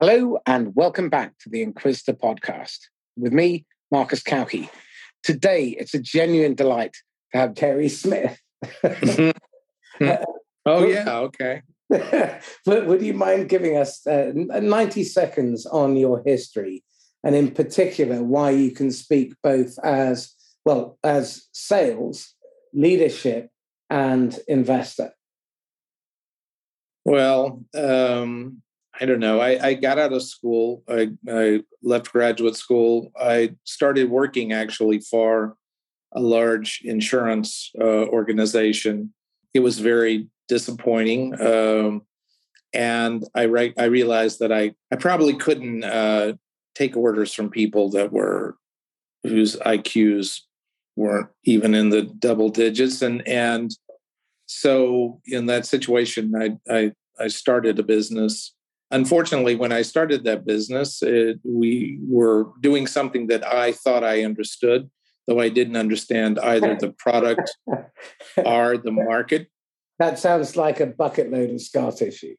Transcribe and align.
Hello, 0.00 0.38
and 0.46 0.76
welcome 0.76 1.08
back 1.08 1.36
to 1.40 1.48
the 1.48 1.60
Inquisitor 1.60 2.12
podcast 2.12 2.78
with 3.16 3.32
me, 3.32 3.66
Marcus 3.90 4.22
Cauchi. 4.22 4.70
Today, 5.24 5.70
it's 5.70 5.92
a 5.92 5.98
genuine 5.98 6.54
delight 6.54 6.92
to 7.32 7.38
have 7.38 7.56
Carey 7.56 7.88
Smith. 7.88 8.40
oh, 8.84 9.32
yeah, 10.86 11.18
okay. 11.18 11.62
but 11.88 12.86
would 12.86 13.02
you 13.02 13.12
mind 13.12 13.48
giving 13.48 13.76
us 13.76 14.06
uh, 14.06 14.30
90 14.34 15.02
seconds 15.02 15.66
on 15.66 15.96
your 15.96 16.22
history 16.24 16.84
and, 17.24 17.34
in 17.34 17.50
particular, 17.50 18.22
why 18.22 18.50
you 18.50 18.70
can 18.70 18.92
speak 18.92 19.34
both 19.42 19.76
as 19.82 20.32
well 20.64 20.96
as 21.02 21.48
sales, 21.50 22.34
leadership, 22.72 23.50
and 23.90 24.38
investor? 24.46 25.10
Well, 27.04 27.64
um, 27.74 28.62
I 29.00 29.04
don't 29.04 29.20
know. 29.20 29.40
I, 29.40 29.68
I 29.68 29.74
got 29.74 29.98
out 29.98 30.12
of 30.12 30.22
school. 30.22 30.82
I, 30.88 31.10
I, 31.28 31.62
left 31.82 32.12
graduate 32.12 32.56
school. 32.56 33.12
I 33.18 33.54
started 33.64 34.10
working 34.10 34.52
actually 34.52 34.98
for 34.98 35.56
a 36.12 36.20
large 36.20 36.80
insurance 36.84 37.70
uh, 37.80 38.06
organization. 38.06 39.14
It 39.54 39.60
was 39.60 39.78
very 39.78 40.28
disappointing. 40.48 41.40
Um, 41.40 42.02
and 42.72 43.24
I, 43.34 43.42
re- 43.42 43.74
I 43.78 43.84
realized 43.84 44.40
that 44.40 44.52
I, 44.52 44.74
I 44.90 44.96
probably 44.96 45.34
couldn't 45.34 45.84
uh, 45.84 46.32
take 46.74 46.96
orders 46.96 47.32
from 47.32 47.50
people 47.50 47.90
that 47.90 48.12
were 48.12 48.56
whose 49.22 49.56
IQs 49.56 50.40
weren't 50.96 51.28
even 51.44 51.74
in 51.74 51.90
the 51.90 52.02
double 52.02 52.48
digits. 52.48 53.02
And, 53.02 53.26
and 53.26 53.70
so 54.46 55.20
in 55.26 55.46
that 55.46 55.66
situation, 55.66 56.34
I, 56.34 56.58
I, 56.68 56.92
I 57.20 57.28
started 57.28 57.78
a 57.78 57.84
business 57.84 58.52
unfortunately, 58.90 59.56
when 59.56 59.72
I 59.72 59.82
started 59.82 60.24
that 60.24 60.44
business, 60.44 61.02
it, 61.02 61.38
we 61.44 61.98
were 62.02 62.52
doing 62.60 62.86
something 62.86 63.26
that 63.28 63.46
I 63.46 63.72
thought 63.72 64.04
I 64.04 64.24
understood, 64.24 64.90
though 65.26 65.40
I 65.40 65.48
didn't 65.48 65.76
understand 65.76 66.38
either 66.38 66.76
the 66.76 66.92
product 66.92 67.50
or 68.36 68.78
the 68.78 68.92
market. 68.92 69.48
That 69.98 70.18
sounds 70.18 70.56
like 70.56 70.80
a 70.80 70.86
bucket 70.86 71.30
load 71.30 71.50
of 71.50 71.60
scar 71.60 71.92
tissue. 71.92 72.36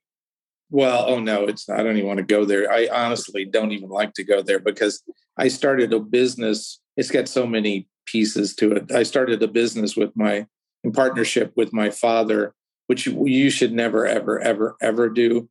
Well, 0.72 1.06
oh 1.08 1.20
no, 1.20 1.46
it's 1.46 1.68
not. 1.68 1.80
I 1.80 1.84
don't 1.84 1.98
even 1.98 2.08
want 2.08 2.20
to 2.20 2.24
go 2.24 2.46
there. 2.46 2.72
I 2.72 2.88
honestly 2.92 3.44
don't 3.44 3.72
even 3.72 3.90
like 3.90 4.14
to 4.14 4.24
go 4.24 4.42
there 4.42 4.60
because 4.60 5.02
I 5.38 5.48
started 5.48 5.94
a 5.94 6.00
business. 6.00 6.80
It's 6.96 7.10
got 7.10 7.28
so 7.28 7.48
many 7.48 7.88
pieces 8.06 8.56
to 8.56 8.74
it. 8.74 8.92
I 8.92 9.04
started 9.04 9.42
a 9.42 9.48
business 9.48 9.96
with 9.96 10.12
my 10.16 10.46
in 10.84 10.92
partnership 10.92 11.52
with 11.58 11.74
my 11.74 11.90
father, 11.90 12.54
which 12.88 13.08
you 13.08 13.50
should 13.50 13.74
never, 13.74 14.06
ever, 14.06 14.40
ever, 14.40 14.78
ever 14.82 15.10
do 15.10 15.50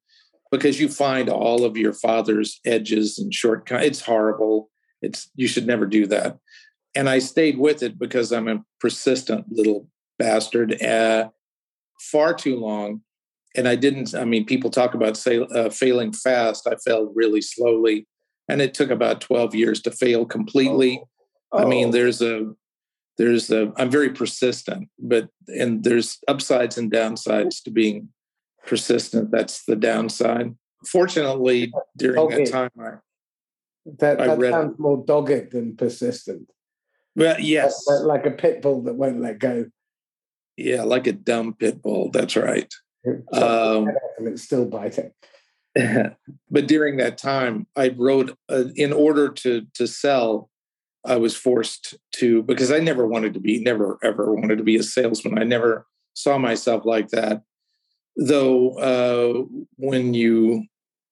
because 0.50 0.80
you 0.80 0.88
find 0.88 1.28
all 1.28 1.64
of 1.64 1.76
your 1.76 1.92
father's 1.92 2.60
edges 2.64 3.18
and 3.18 3.32
shortcuts. 3.32 3.84
It's 3.84 4.00
horrible. 4.00 4.70
It's 5.02 5.30
you 5.34 5.48
should 5.48 5.66
never 5.66 5.86
do 5.86 6.06
that. 6.06 6.38
And 6.94 7.08
I 7.08 7.18
stayed 7.18 7.58
with 7.58 7.82
it 7.82 7.98
because 7.98 8.32
I'm 8.32 8.48
a 8.48 8.64
persistent 8.80 9.46
little 9.50 9.88
bastard. 10.18 10.82
Uh, 10.82 11.28
far 12.00 12.34
too 12.34 12.56
long, 12.56 13.02
and 13.56 13.68
I 13.68 13.76
didn't. 13.76 14.14
I 14.14 14.24
mean, 14.24 14.44
people 14.44 14.70
talk 14.70 14.94
about 14.94 15.16
say, 15.16 15.38
uh, 15.38 15.70
failing 15.70 16.12
fast. 16.12 16.66
I 16.66 16.76
failed 16.84 17.12
really 17.14 17.42
slowly, 17.42 18.06
and 18.48 18.60
it 18.60 18.74
took 18.74 18.90
about 18.90 19.20
12 19.20 19.54
years 19.54 19.80
to 19.82 19.90
fail 19.90 20.24
completely. 20.24 21.02
Oh. 21.52 21.58
I 21.58 21.64
mean, 21.66 21.88
oh. 21.88 21.92
there's 21.92 22.22
a 22.22 22.52
there's 23.18 23.50
a 23.50 23.72
i'm 23.76 23.90
very 23.90 24.10
persistent 24.10 24.88
but 24.98 25.28
and 25.48 25.84
there's 25.84 26.18
upsides 26.28 26.78
and 26.78 26.90
downsides 26.90 27.62
to 27.62 27.70
being 27.70 28.08
persistent. 28.68 29.30
That's 29.30 29.64
the 29.64 29.74
downside. 29.74 30.54
Fortunately, 30.86 31.72
during 31.96 32.16
dogged. 32.16 32.36
that 32.36 32.52
time, 32.52 32.70
I, 32.78 32.90
that, 33.98 34.20
I 34.20 34.50
sounds 34.50 34.78
more 34.78 35.02
dogged 35.04 35.52
than 35.52 35.76
persistent. 35.76 36.48
Well, 37.16 37.40
yes, 37.40 37.84
like, 37.86 38.04
like 38.04 38.26
a 38.26 38.30
pit 38.30 38.62
bull 38.62 38.82
that 38.82 38.94
won't 38.94 39.20
let 39.20 39.40
go. 39.40 39.66
Yeah, 40.56 40.82
like 40.82 41.06
a 41.06 41.12
dumb 41.12 41.54
pit 41.54 41.82
bull. 41.82 42.10
That's 42.12 42.36
right. 42.36 42.72
Um, 43.32 43.88
and 44.18 44.28
it's 44.28 44.42
still 44.42 44.66
biting. 44.66 45.12
but 45.74 46.68
during 46.68 46.98
that 46.98 47.18
time, 47.18 47.66
I 47.74 47.88
wrote 47.88 48.36
uh, 48.48 48.64
in 48.76 48.92
order 48.92 49.30
to 49.30 49.66
to 49.74 49.86
sell. 49.86 50.50
I 51.04 51.16
was 51.16 51.34
forced 51.34 51.94
to 52.16 52.42
because 52.42 52.70
I 52.72 52.80
never 52.80 53.06
wanted 53.06 53.32
to 53.34 53.40
be, 53.40 53.62
never 53.62 53.98
ever 54.02 54.34
wanted 54.34 54.58
to 54.58 54.64
be 54.64 54.76
a 54.76 54.82
salesman. 54.82 55.38
I 55.38 55.44
never 55.44 55.86
saw 56.12 56.36
myself 56.38 56.84
like 56.84 57.08
that 57.10 57.42
though 58.18 58.72
uh, 58.78 59.44
when 59.76 60.12
you 60.12 60.64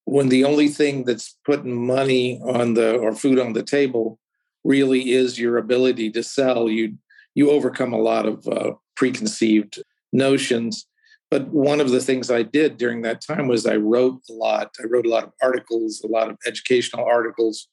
when 0.05 0.29
the 0.29 0.45
only 0.45 0.69
thing 0.69 1.05
that's 1.05 1.37
putting 1.45 1.87
money 1.87 2.41
on 2.45 2.75
the 2.75 2.97
or 2.97 3.15
food 3.15 3.39
on 3.39 3.55
the 3.55 3.63
table 3.63 4.19
really 4.65 5.13
is 5.13 5.39
your 5.39 5.57
ability 5.57 6.11
to 6.11 6.23
sell 6.23 6.69
you 6.69 6.99
you 7.35 7.51
overcome 7.51 7.93
a 7.93 7.99
lot 7.99 8.27
of 8.27 8.47
uh, 8.49 8.73
preconceived 8.97 9.83
notions. 10.13 10.87
But 11.31 11.49
one 11.49 11.81
of 11.81 11.91
the 11.91 12.01
things 12.01 12.31
i 12.31 12.43
did 12.43 12.77
during 12.77 13.03
that 13.03 13.21
time 13.21 13.47
was 13.47 13.67
i 13.67 13.77
wrote 13.77 14.21
a 14.29 14.33
lot. 14.33 14.71
I 14.81 14.87
wrote 14.89 15.07
a 15.07 15.11
lot 15.11 15.25
of 15.25 15.33
articles 15.41 16.03
a 16.05 16.09
lot 16.09 16.29
of 16.29 16.37
educational 16.45 17.05
articles 17.05 17.69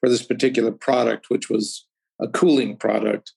for 0.00 0.08
this 0.08 0.22
particular 0.22 0.72
product 0.72 1.26
which 1.28 1.50
was 1.50 1.86
a 2.20 2.28
cooling 2.28 2.76
product. 2.76 3.32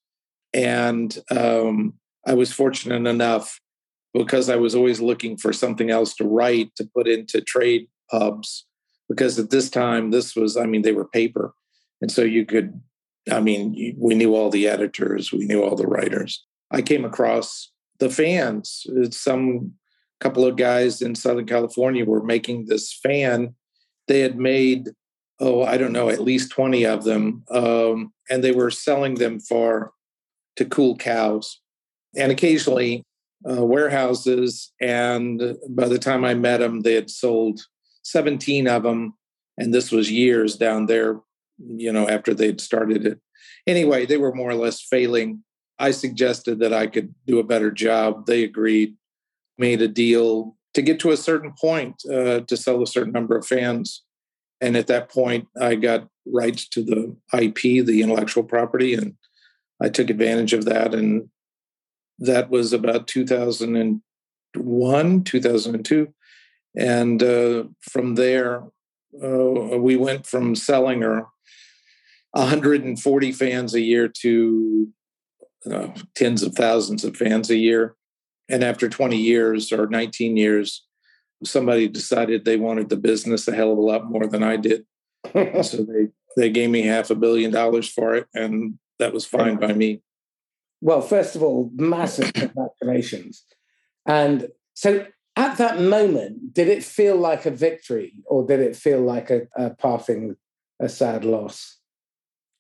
And 0.54 1.18
um, 1.30 1.96
i 2.26 2.34
was 2.34 2.54
fortunate 2.54 3.10
enough 3.10 3.60
because 4.14 4.50
I 4.50 4.56
was 4.56 4.76
always 4.76 5.00
looking 5.00 5.38
for 5.38 5.54
something 5.54 5.90
else 5.90 6.14
to 6.16 6.26
write 6.26 6.76
to 6.76 6.90
put 6.96 7.08
into 7.08 7.42
trade 7.42 7.88
pubs. 8.10 8.66
Because 9.08 9.40
at 9.40 9.50
this 9.50 9.70
time, 9.70 10.12
this 10.12 10.36
was, 10.36 10.58
I 10.58 10.66
mean, 10.66 10.82
they 10.82 10.92
were 10.92 11.08
paper. 11.08 11.54
And 12.02 12.12
so 12.12 12.22
you 12.22 12.46
could, 12.46 12.82
I 13.32 13.40
mean, 13.40 13.96
we 13.98 14.16
knew 14.16 14.36
all 14.36 14.50
the 14.50 14.68
editors, 14.68 15.32
we 15.32 15.46
knew 15.46 15.64
all 15.64 15.76
the 15.76 15.88
writers. 15.88 16.46
I 16.72 16.82
came 16.82 17.06
across 17.06 17.72
the 18.00 18.10
fans. 18.10 18.86
Some 19.12 19.74
couple 20.20 20.46
of 20.46 20.56
guys 20.56 21.02
in 21.02 21.16
Southern 21.16 21.46
California 21.46 22.06
were 22.06 22.24
making 22.24 22.66
this 22.66 22.94
fan. 22.94 23.56
They 24.08 24.22
had 24.22 24.38
made, 24.38 24.90
oh, 25.40 25.64
I 25.64 25.78
don't 25.78 25.92
know, 25.92 26.10
at 26.10 26.22
least 26.22 26.52
20 26.52 26.86
of 26.86 27.04
them. 27.04 27.44
Um, 27.52 28.14
and 28.30 28.44
they 28.44 28.52
were 28.52 28.72
selling 28.72 29.16
them 29.16 29.40
for 29.40 29.92
to 30.56 30.66
cool 30.66 30.96
cows. 30.96 31.60
And 32.16 32.32
occasionally 32.32 33.06
uh, 33.50 33.66
warehouses. 33.66 34.72
And 34.82 35.58
by 35.70 35.88
the 35.88 36.00
time 36.00 36.24
I 36.24 36.34
met 36.34 36.60
them, 36.60 36.82
they 36.82 36.94
had 36.94 37.10
sold 37.10 37.62
17 38.04 38.68
of 38.68 38.84
them. 38.84 39.14
And 39.58 39.74
this 39.74 39.92
was 39.92 40.12
years 40.12 40.56
down 40.56 40.86
there, 40.86 41.20
you 41.58 41.92
know, 41.92 42.08
after 42.08 42.34
they'd 42.34 42.62
started 42.62 43.06
it. 43.06 43.20
Anyway, 43.68 44.06
they 44.06 44.18
were 44.18 44.34
more 44.34 44.52
or 44.52 44.56
less 44.56 44.82
failing. 44.82 45.44
I 45.78 45.92
suggested 45.92 46.60
that 46.60 46.74
I 46.74 46.88
could 46.88 47.14
do 47.26 47.40
a 47.40 47.44
better 47.44 47.72
job. 47.72 48.26
They 48.26 48.44
agreed, 48.44 48.96
made 49.58 49.82
a 49.82 49.88
deal 49.88 50.56
to 50.74 50.82
get 50.82 51.00
to 51.02 51.12
a 51.12 51.18
certain 51.18 51.54
point 51.60 52.02
uh, 52.12 52.42
to 52.42 52.58
sell 52.58 52.82
a 52.82 52.88
certain 52.88 53.12
number 53.12 53.36
of 53.36 53.46
fans. 53.46 54.04
And 54.62 54.78
at 54.78 54.88
that 54.88 55.10
point, 55.10 55.48
I 55.60 55.76
got 55.76 56.08
rights 56.26 56.68
to 56.70 56.84
the 56.84 57.16
IP, 57.34 57.86
the 57.86 58.02
intellectual 58.04 58.44
property, 58.44 58.94
and 58.94 59.16
I 59.82 59.90
took 59.90 60.10
advantage 60.10 60.54
of 60.54 60.66
that 60.66 60.94
and 60.94 61.30
that 62.20 62.50
was 62.50 62.74
about 62.74 63.08
2001, 63.08 65.24
2002. 65.24 66.14
And 66.78 67.24
uh, 67.24 67.64
from 67.82 68.16
there, 68.16 68.64
uh, 69.22 69.78
we 69.78 69.96
went 69.96 70.26
from 70.26 70.56
selling 70.56 71.04
our 71.04 71.30
140 72.32 73.32
fans 73.34 73.74
a 73.74 73.82
year 73.82 74.08
to 74.08 74.88
uh, 75.70 75.88
tens 76.16 76.44
of 76.44 76.56
thousands 76.56 77.04
of 77.04 77.18
fans 77.18 77.50
a 77.50 77.58
year. 77.58 77.96
And 78.50 78.64
after 78.64 78.90
20 78.90 79.18
years 79.18 79.72
or 79.72 79.88
19 79.88 80.38
years, 80.38 80.86
somebody 81.44 81.88
decided 81.88 82.46
they 82.46 82.58
wanted 82.58 82.90
the 82.90 82.98
business 82.98 83.48
a 83.48 83.56
hell 83.56 83.72
of 83.72 83.78
a 83.78 83.82
lot 83.82 84.10
more 84.10 84.28
than 84.28 84.44
I 84.44 84.58
did. 84.58 84.86
so 85.34 85.78
they, 85.78 86.10
they 86.38 86.50
gave 86.50 86.70
me 86.70 86.82
half 86.82 87.10
a 87.10 87.16
billion 87.16 87.52
dollars 87.52 87.88
for 87.88 88.16
it, 88.16 88.28
and 88.34 88.78
that 89.00 89.14
was 89.14 89.26
fine 89.26 89.58
by 89.58 89.74
me. 89.74 90.02
Well, 90.82 91.02
first 91.02 91.36
of 91.36 91.44
all, 91.44 91.70
massive 91.76 92.34
congratulations. 92.34 93.46
And 94.06 94.50
so 94.74 95.06
at 95.36 95.58
that 95.58 95.80
moment, 95.80 96.54
did 96.54 96.68
it 96.68 96.84
feel 96.84 97.16
like 97.16 97.46
a 97.46 97.52
victory 97.52 98.14
or 98.26 98.46
did 98.46 98.60
it 98.60 98.76
feel 98.76 99.00
like 99.02 99.30
a, 99.30 99.48
a 99.56 99.70
passing, 99.70 100.36
a 100.80 100.90
sad 100.90 101.24
loss? 101.24 101.78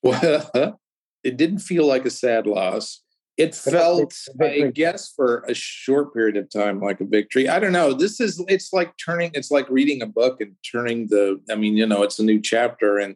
Well, 0.04 0.50
it 1.24 1.38
didn't 1.38 1.60
feel 1.60 1.86
like 1.86 2.08
a 2.08 2.10
sad 2.10 2.48
loss. 2.48 3.04
It 3.38 3.54
felt, 3.54 4.12
I 4.42 4.72
guess, 4.74 5.14
for 5.16 5.44
a 5.48 5.54
short 5.54 6.12
period 6.12 6.38
of 6.38 6.50
time 6.50 6.82
like 6.82 7.00
a 7.02 7.06
victory. 7.06 7.48
I 7.48 7.60
don't 7.60 7.72
know. 7.72 7.94
This 7.94 8.20
is, 8.20 8.44
it's 8.48 8.74
like 8.74 8.94
turning, 8.98 9.30
it's 9.36 9.52
like 9.52 9.70
reading 9.70 10.02
a 10.02 10.08
book 10.08 10.42
and 10.42 10.56
turning 10.72 11.06
the, 11.10 11.40
I 11.52 11.56
mean, 11.56 11.78
you 11.78 11.86
know, 11.86 12.02
it's 12.02 12.18
a 12.18 12.24
new 12.24 12.42
chapter 12.42 12.98
and, 12.98 13.16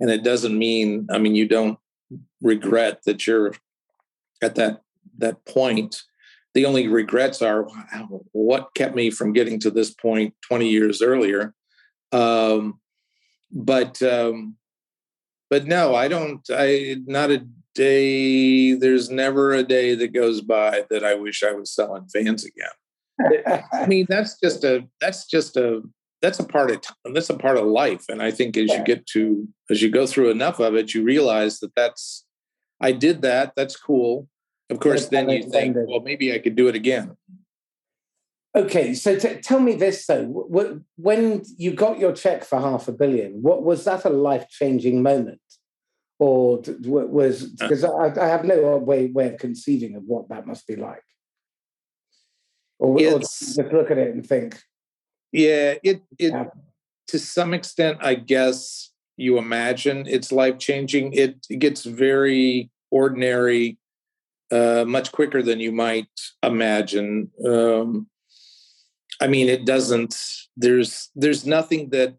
and 0.00 0.10
it 0.10 0.24
doesn't 0.24 0.58
mean, 0.58 1.06
I 1.12 1.18
mean, 1.18 1.36
you 1.36 1.46
don't 1.46 1.78
regret 2.42 3.04
that 3.04 3.28
you're 3.28 3.54
at 4.42 4.54
that 4.54 4.82
that 5.18 5.44
point 5.46 6.02
the 6.54 6.64
only 6.64 6.88
regrets 6.88 7.42
are 7.42 7.64
wow, 7.64 8.22
what 8.32 8.74
kept 8.74 8.94
me 8.94 9.10
from 9.10 9.32
getting 9.32 9.60
to 9.60 9.70
this 9.70 9.90
point 9.90 10.34
20 10.48 10.68
years 10.68 11.02
earlier 11.02 11.54
um, 12.12 12.80
but 13.52 14.02
um, 14.02 14.56
but 15.48 15.66
no, 15.66 15.94
I 15.94 16.08
don't. 16.08 16.40
I 16.50 16.96
not 17.06 17.30
a 17.30 17.46
day. 17.74 18.72
There's 18.72 19.10
never 19.10 19.52
a 19.52 19.62
day 19.62 19.94
that 19.94 20.08
goes 20.08 20.40
by 20.40 20.84
that 20.90 21.04
I 21.04 21.14
wish 21.14 21.42
I 21.42 21.52
was 21.52 21.72
selling 21.72 22.06
fans 22.06 22.44
again. 22.44 23.64
I 23.72 23.86
mean, 23.86 24.06
that's 24.08 24.38
just 24.40 24.64
a 24.64 24.86
that's 25.00 25.26
just 25.26 25.56
a 25.56 25.82
that's 26.22 26.38
a 26.38 26.44
part 26.44 26.70
of 26.70 26.80
time. 26.80 27.14
that's 27.14 27.30
a 27.30 27.36
part 27.36 27.56
of 27.56 27.66
life, 27.66 28.04
and 28.08 28.22
I 28.22 28.30
think 28.30 28.56
as 28.56 28.70
you 28.70 28.82
get 28.84 29.06
to 29.08 29.46
as 29.70 29.82
you 29.82 29.90
go 29.90 30.06
through 30.06 30.30
enough 30.30 30.58
of 30.58 30.74
it, 30.74 30.94
you 30.94 31.02
realize 31.02 31.60
that 31.60 31.74
that's 31.74 32.24
I 32.80 32.92
did 32.92 33.22
that. 33.22 33.54
That's 33.56 33.76
cool. 33.76 34.28
Of 34.68 34.80
course, 34.80 35.06
then 35.06 35.28
you 35.28 35.44
think, 35.44 35.76
well, 35.76 36.00
maybe 36.00 36.34
I 36.34 36.38
could 36.38 36.56
do 36.56 36.68
it 36.68 36.74
again. 36.74 37.16
Okay, 38.56 38.94
so 38.94 39.18
t- 39.18 39.36
tell 39.36 39.60
me 39.60 39.74
this 39.74 40.06
though: 40.06 40.24
when 40.96 41.42
you 41.56 41.72
got 41.72 41.98
your 41.98 42.12
check 42.12 42.42
for 42.42 42.58
half 42.58 42.88
a 42.88 42.92
billion, 42.92 43.42
what 43.42 43.62
was 43.62 43.84
that 43.84 44.04
a 44.04 44.10
life 44.10 44.48
changing 44.48 45.02
moment, 45.02 45.40
or 46.18 46.62
was 46.80 47.44
because 47.44 47.84
uh. 47.84 47.94
I, 47.94 48.24
I, 48.24 48.26
have 48.26 48.44
no 48.44 48.78
way 48.78 49.06
way 49.06 49.34
of 49.34 49.38
conceiving 49.38 49.94
of 49.94 50.04
what 50.04 50.30
that 50.30 50.46
must 50.46 50.66
be 50.66 50.74
like, 50.74 51.02
or, 52.78 52.94
or 52.94 53.18
just 53.18 53.58
look 53.58 53.90
at 53.90 53.98
it 53.98 54.14
and 54.14 54.26
think, 54.26 54.58
yeah, 55.32 55.74
it 55.84 56.02
it 56.18 56.32
yeah. 56.32 56.46
to 57.08 57.18
some 57.18 57.52
extent, 57.52 57.98
I 58.00 58.14
guess 58.14 58.90
you 59.16 59.38
imagine 59.38 60.06
it's 60.06 60.32
life 60.32 60.58
changing. 60.58 61.12
It, 61.12 61.46
it 61.48 61.58
gets 61.58 61.84
very 61.84 62.70
ordinary 62.90 63.78
uh, 64.50 64.84
much 64.86 65.12
quicker 65.12 65.42
than 65.42 65.60
you 65.60 65.72
might 65.72 66.08
imagine. 66.42 67.30
Um, 67.44 68.08
I 69.20 69.26
mean, 69.26 69.48
it 69.48 69.64
doesn't. 69.64 70.14
There's 70.56 71.10
there's 71.14 71.46
nothing 71.46 71.90
that 71.90 72.16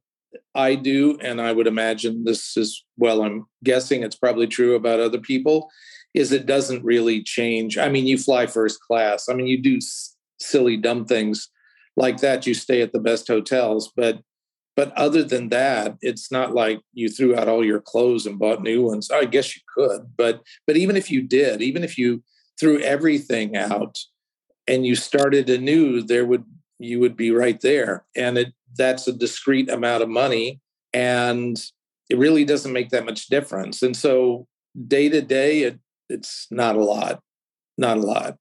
I 0.55 0.75
do, 0.75 1.17
and 1.21 1.39
I 1.39 1.51
would 1.51 1.67
imagine 1.67 2.23
this 2.23 2.57
is 2.57 2.83
well. 2.97 3.21
I'm 3.21 3.45
guessing 3.63 4.03
it's 4.03 4.15
probably 4.15 4.47
true 4.47 4.75
about 4.75 4.99
other 4.99 5.19
people. 5.19 5.69
Is 6.13 6.31
it 6.31 6.47
doesn't 6.47 6.83
really 6.83 7.21
change. 7.21 7.77
I 7.77 7.89
mean, 7.89 8.07
you 8.07 8.17
fly 8.17 8.47
first 8.47 8.81
class. 8.81 9.29
I 9.29 9.33
mean, 9.33 9.47
you 9.47 9.61
do 9.61 9.77
s- 9.77 10.15
silly, 10.39 10.75
dumb 10.75 11.05
things 11.05 11.49
like 11.95 12.17
that. 12.21 12.47
You 12.47 12.55
stay 12.55 12.81
at 12.81 12.91
the 12.91 12.99
best 12.99 13.27
hotels, 13.27 13.91
but 13.95 14.21
but 14.77 14.93
other 14.95 15.23
than 15.23 15.49
that, 15.49 15.97
it's 16.03 16.31
not 16.31 16.53
like 16.53 16.81
you 16.93 17.09
threw 17.09 17.35
out 17.35 17.49
all 17.49 17.65
your 17.65 17.81
clothes 17.81 18.27
and 18.27 18.37
bought 18.37 18.61
new 18.61 18.83
ones. 18.83 19.09
I 19.09 19.25
guess 19.25 19.55
you 19.55 19.63
could, 19.75 20.11
but 20.15 20.43
but 20.67 20.77
even 20.77 20.95
if 20.95 21.09
you 21.09 21.23
did, 21.23 21.63
even 21.63 21.83
if 21.83 21.97
you 21.97 22.23
threw 22.59 22.79
everything 22.81 23.57
out 23.57 23.97
and 24.67 24.85
you 24.85 24.95
started 24.95 25.49
anew, 25.49 26.03
there 26.03 26.27
would 26.27 26.45
you 26.77 26.99
would 26.99 27.17
be 27.17 27.31
right 27.31 27.59
there. 27.59 28.05
And 28.15 28.37
it 28.37 28.53
that's 28.77 29.07
a 29.07 29.13
discrete 29.13 29.67
amount 29.67 30.03
of 30.03 30.09
money. 30.09 30.61
And 30.93 31.59
it 32.07 32.19
really 32.19 32.45
doesn't 32.45 32.71
make 32.71 32.89
that 32.89 33.05
much 33.05 33.27
difference. 33.27 33.81
And 33.81 33.97
so 33.97 34.47
day 34.87 35.09
to 35.09 35.21
day, 35.23 35.63
it, 35.63 35.79
it's 36.07 36.45
not 36.51 36.75
a 36.75 36.83
lot. 36.83 37.19
Not 37.79 37.97
a 37.97 38.01
lot. 38.01 38.37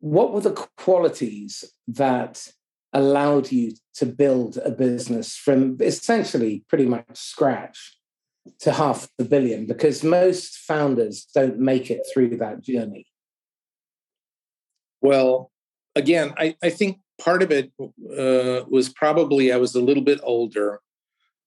What 0.00 0.32
were 0.32 0.40
the 0.40 0.68
qualities 0.76 1.64
that 1.86 2.48
allowed 2.92 3.52
you 3.52 3.72
to 3.94 4.06
build 4.06 4.58
a 4.58 4.70
business 4.70 5.36
from 5.36 5.76
essentially 5.80 6.64
pretty 6.68 6.86
much 6.86 7.04
scratch 7.14 7.98
to 8.60 8.72
half 8.72 9.08
a 9.18 9.24
billion? 9.24 9.66
Because 9.66 10.04
most 10.04 10.56
founders 10.58 11.26
don't 11.34 11.58
make 11.58 11.90
it 11.90 12.06
through 12.12 12.36
that 12.36 12.62
journey. 12.62 13.06
Well, 15.00 15.50
again, 15.94 16.34
I, 16.38 16.56
I 16.62 16.70
think 16.70 17.00
part 17.18 17.42
of 17.42 17.50
it 17.50 17.72
uh, 17.80 18.64
was 18.68 18.88
probably 18.88 19.52
I 19.52 19.56
was 19.56 19.74
a 19.74 19.80
little 19.80 20.02
bit 20.02 20.20
older, 20.22 20.80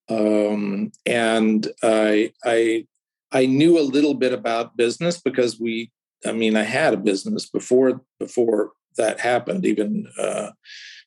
um, 0.09 0.91
and 1.05 1.67
I 1.83 2.31
I 2.43 2.87
I 3.31 3.45
knew 3.45 3.79
a 3.79 3.81
little 3.81 4.13
bit 4.13 4.33
about 4.33 4.77
business 4.77 5.19
because 5.21 5.59
we. 5.59 5.91
I 6.25 6.33
mean, 6.33 6.57
I 6.57 6.63
had 6.63 6.93
a 6.93 6.97
business 6.97 7.49
before 7.49 8.01
before 8.19 8.71
that 8.97 9.21
happened, 9.21 9.65
even 9.65 10.05
uh, 10.17 10.51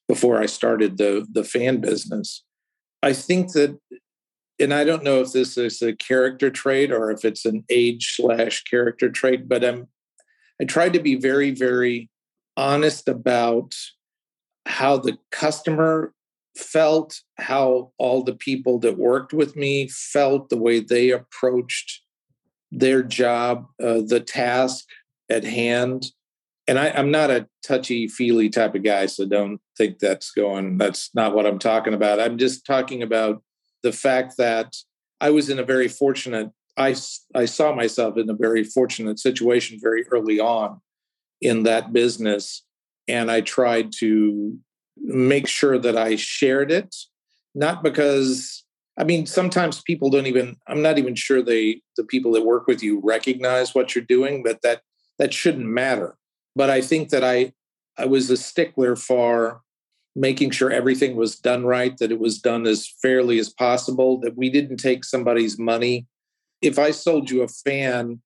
before 0.08 0.40
I 0.40 0.46
started 0.46 0.98
the 0.98 1.26
the 1.30 1.44
fan 1.44 1.80
business. 1.80 2.44
I 3.02 3.12
think 3.12 3.52
that, 3.52 3.78
and 4.60 4.72
I 4.72 4.84
don't 4.84 5.02
know 5.02 5.20
if 5.20 5.32
this 5.32 5.56
is 5.56 5.82
a 5.82 5.94
character 5.94 6.50
trait 6.50 6.92
or 6.92 7.10
if 7.10 7.24
it's 7.24 7.44
an 7.44 7.64
age 7.68 8.14
slash 8.16 8.62
character 8.64 9.10
trait, 9.10 9.48
but 9.48 9.64
I'm 9.64 9.88
I 10.60 10.64
tried 10.64 10.92
to 10.92 11.00
be 11.00 11.14
very 11.14 11.50
very 11.50 12.10
honest 12.56 13.08
about 13.08 13.74
how 14.66 14.96
the 14.96 15.18
customer 15.30 16.12
felt, 16.56 17.20
how 17.38 17.92
all 17.98 18.22
the 18.22 18.34
people 18.34 18.78
that 18.80 18.98
worked 18.98 19.32
with 19.32 19.56
me 19.56 19.88
felt, 19.88 20.48
the 20.48 20.56
way 20.56 20.80
they 20.80 21.10
approached 21.10 22.02
their 22.70 23.02
job, 23.02 23.66
uh, 23.82 24.00
the 24.06 24.20
task 24.20 24.86
at 25.30 25.44
hand. 25.44 26.06
And 26.68 26.78
I, 26.78 26.90
I'm 26.90 27.10
not 27.10 27.30
a 27.30 27.48
touchy 27.66 28.06
feely 28.06 28.48
type 28.48 28.74
of 28.74 28.84
guy, 28.84 29.06
so 29.06 29.26
don't 29.26 29.60
think 29.76 29.98
that's 29.98 30.30
going, 30.30 30.78
that's 30.78 31.10
not 31.14 31.34
what 31.34 31.46
I'm 31.46 31.58
talking 31.58 31.94
about. 31.94 32.20
I'm 32.20 32.38
just 32.38 32.64
talking 32.64 33.02
about 33.02 33.42
the 33.82 33.92
fact 33.92 34.36
that 34.38 34.76
I 35.20 35.30
was 35.30 35.50
in 35.50 35.58
a 35.58 35.64
very 35.64 35.88
fortunate, 35.88 36.50
I, 36.76 36.94
I 37.34 37.46
saw 37.46 37.74
myself 37.74 38.16
in 38.16 38.30
a 38.30 38.34
very 38.34 38.62
fortunate 38.62 39.18
situation 39.18 39.78
very 39.82 40.06
early 40.08 40.38
on 40.38 40.80
in 41.40 41.64
that 41.64 41.92
business. 41.92 42.64
And 43.08 43.30
I 43.30 43.40
tried 43.40 43.92
to 43.98 44.56
make 44.96 45.46
sure 45.48 45.78
that 45.78 45.96
I 45.96 46.16
shared 46.16 46.70
it, 46.70 46.94
not 47.54 47.82
because 47.82 48.64
I 48.98 49.04
mean 49.04 49.26
sometimes 49.26 49.82
people 49.82 50.10
don't 50.10 50.26
even 50.26 50.56
I'm 50.66 50.82
not 50.82 50.98
even 50.98 51.14
sure 51.14 51.42
they 51.42 51.82
the 51.96 52.04
people 52.04 52.32
that 52.32 52.44
work 52.44 52.66
with 52.66 52.82
you 52.82 53.00
recognize 53.02 53.74
what 53.74 53.94
you're 53.94 54.04
doing, 54.04 54.42
but 54.42 54.62
that 54.62 54.82
that 55.18 55.32
shouldn't 55.32 55.66
matter. 55.66 56.16
But 56.54 56.70
I 56.70 56.80
think 56.80 57.10
that 57.10 57.24
I 57.24 57.52
I 57.98 58.06
was 58.06 58.30
a 58.30 58.36
stickler 58.36 58.96
for 58.96 59.62
making 60.14 60.50
sure 60.50 60.70
everything 60.70 61.16
was 61.16 61.38
done 61.38 61.64
right, 61.64 61.96
that 61.98 62.12
it 62.12 62.18
was 62.18 62.38
done 62.38 62.66
as 62.66 62.88
fairly 63.00 63.38
as 63.38 63.48
possible, 63.48 64.20
that 64.20 64.36
we 64.36 64.50
didn't 64.50 64.76
take 64.76 65.04
somebody's 65.04 65.58
money. 65.58 66.06
If 66.60 66.78
I 66.78 66.90
sold 66.90 67.30
you 67.30 67.42
a 67.42 67.48
fan 67.48 68.20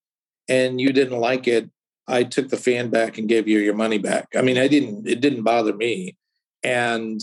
and 0.49 0.81
you 0.81 0.93
didn't 0.93 1.19
like 1.19 1.47
it, 1.47 1.71
I 2.09 2.25
took 2.25 2.49
the 2.49 2.57
fan 2.57 2.91
back 2.91 3.19
and 3.19 3.29
gave 3.29 3.49
you 3.49 3.59
your 3.59 3.75
money 3.75 3.99
back. 3.99 4.29
I 4.37 4.43
mean, 4.43 4.59
I 4.59 4.69
didn't, 4.69 5.09
it 5.09 5.21
didn't 5.21 5.43
bother 5.43 5.75
me. 5.75 6.17
And 6.63 7.21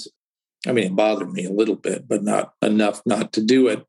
I 0.67 0.71
mean, 0.71 0.85
it 0.85 0.95
bothered 0.95 1.31
me 1.31 1.45
a 1.45 1.51
little 1.51 1.75
bit, 1.75 2.07
but 2.07 2.23
not 2.23 2.53
enough 2.61 3.01
not 3.05 3.33
to 3.33 3.43
do 3.43 3.67
it. 3.67 3.85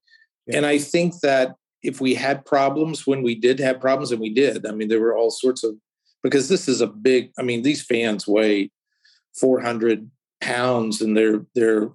Yeah. 0.47 0.59
And 0.59 0.67
I 0.67 0.79
think 0.79 1.21
that 1.21 1.55
if 1.83 2.01
we 2.01 2.15
had 2.15 2.44
problems 2.44 3.06
when 3.06 3.23
we 3.23 3.35
did 3.35 3.61
have 3.61 3.81
problems, 3.81 4.11
and 4.11 4.21
we 4.21 4.33
did, 4.33 4.67
I 4.67 4.73
mean, 4.73 4.89
there 4.89 5.01
were 5.01 5.17
all 5.17 5.31
sorts 5.31 5.63
of, 5.63 5.77
because 6.25 6.49
this 6.49 6.67
is 6.67 6.81
a 6.81 6.87
big, 6.89 7.31
I 7.39 7.43
mean, 7.43 7.63
these 7.63 7.85
fans 7.85 8.27
weigh 8.27 8.73
400 9.39 10.11
pounds 10.41 11.01
and 11.01 11.17
they're, 11.17 11.45
they're 11.55 11.91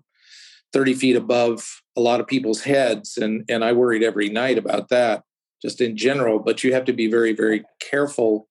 30 0.72 0.94
feet 0.94 1.16
above 1.16 1.82
a 1.98 2.02
lot 2.02 2.20
of 2.20 2.28
people's 2.28 2.62
heads. 2.62 3.18
And, 3.18 3.44
and 3.50 3.66
I 3.66 3.74
worried 3.74 4.04
every 4.04 4.30
night 4.30 4.58
about 4.58 4.90
that 4.90 5.24
just 5.62 5.82
in 5.82 5.98
general, 5.98 6.40
but 6.40 6.64
you 6.64 6.74
have 6.74 6.86
to 6.86 6.94
be 6.94 7.08
very, 7.08 7.34
very 7.34 7.66
careful. 7.82 8.48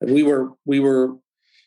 We 0.00 0.22
were, 0.22 0.52
we 0.64 0.80
were, 0.80 1.14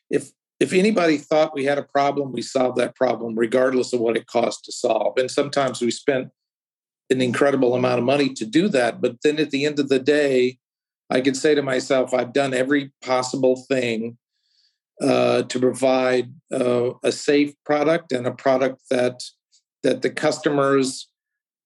if 0.09 0.31
if 0.59 0.71
anybody 0.71 1.17
thought 1.17 1.53
we 1.53 1.65
had 1.65 1.77
a 1.77 1.83
problem, 1.83 2.31
we 2.31 2.41
solved 2.41 2.77
that 2.77 2.95
problem 2.95 3.35
regardless 3.35 3.91
of 3.91 3.99
what 3.99 4.15
it 4.15 4.25
cost 4.25 4.63
to 4.65 4.71
solve. 4.71 5.17
And 5.17 5.29
sometimes 5.29 5.81
we 5.81 5.91
spent 5.91 6.29
an 7.09 7.21
incredible 7.21 7.75
amount 7.75 7.99
of 7.99 8.05
money 8.05 8.29
to 8.33 8.45
do 8.45 8.69
that. 8.69 9.01
But 9.01 9.17
then 9.21 9.37
at 9.37 9.51
the 9.51 9.65
end 9.65 9.79
of 9.79 9.89
the 9.89 9.99
day, 9.99 10.57
I 11.09 11.21
could 11.21 11.37
say 11.37 11.55
to 11.55 11.61
myself, 11.61 12.13
I've 12.13 12.33
done 12.33 12.53
every 12.53 12.91
possible 13.03 13.63
thing 13.67 14.17
uh, 15.01 15.43
to 15.43 15.59
provide 15.59 16.33
uh, 16.51 16.91
a 17.03 17.11
safe 17.11 17.53
product 17.65 18.11
and 18.11 18.25
a 18.25 18.31
product 18.31 18.81
that 18.89 19.21
that 19.83 20.01
the 20.01 20.09
customers 20.09 21.09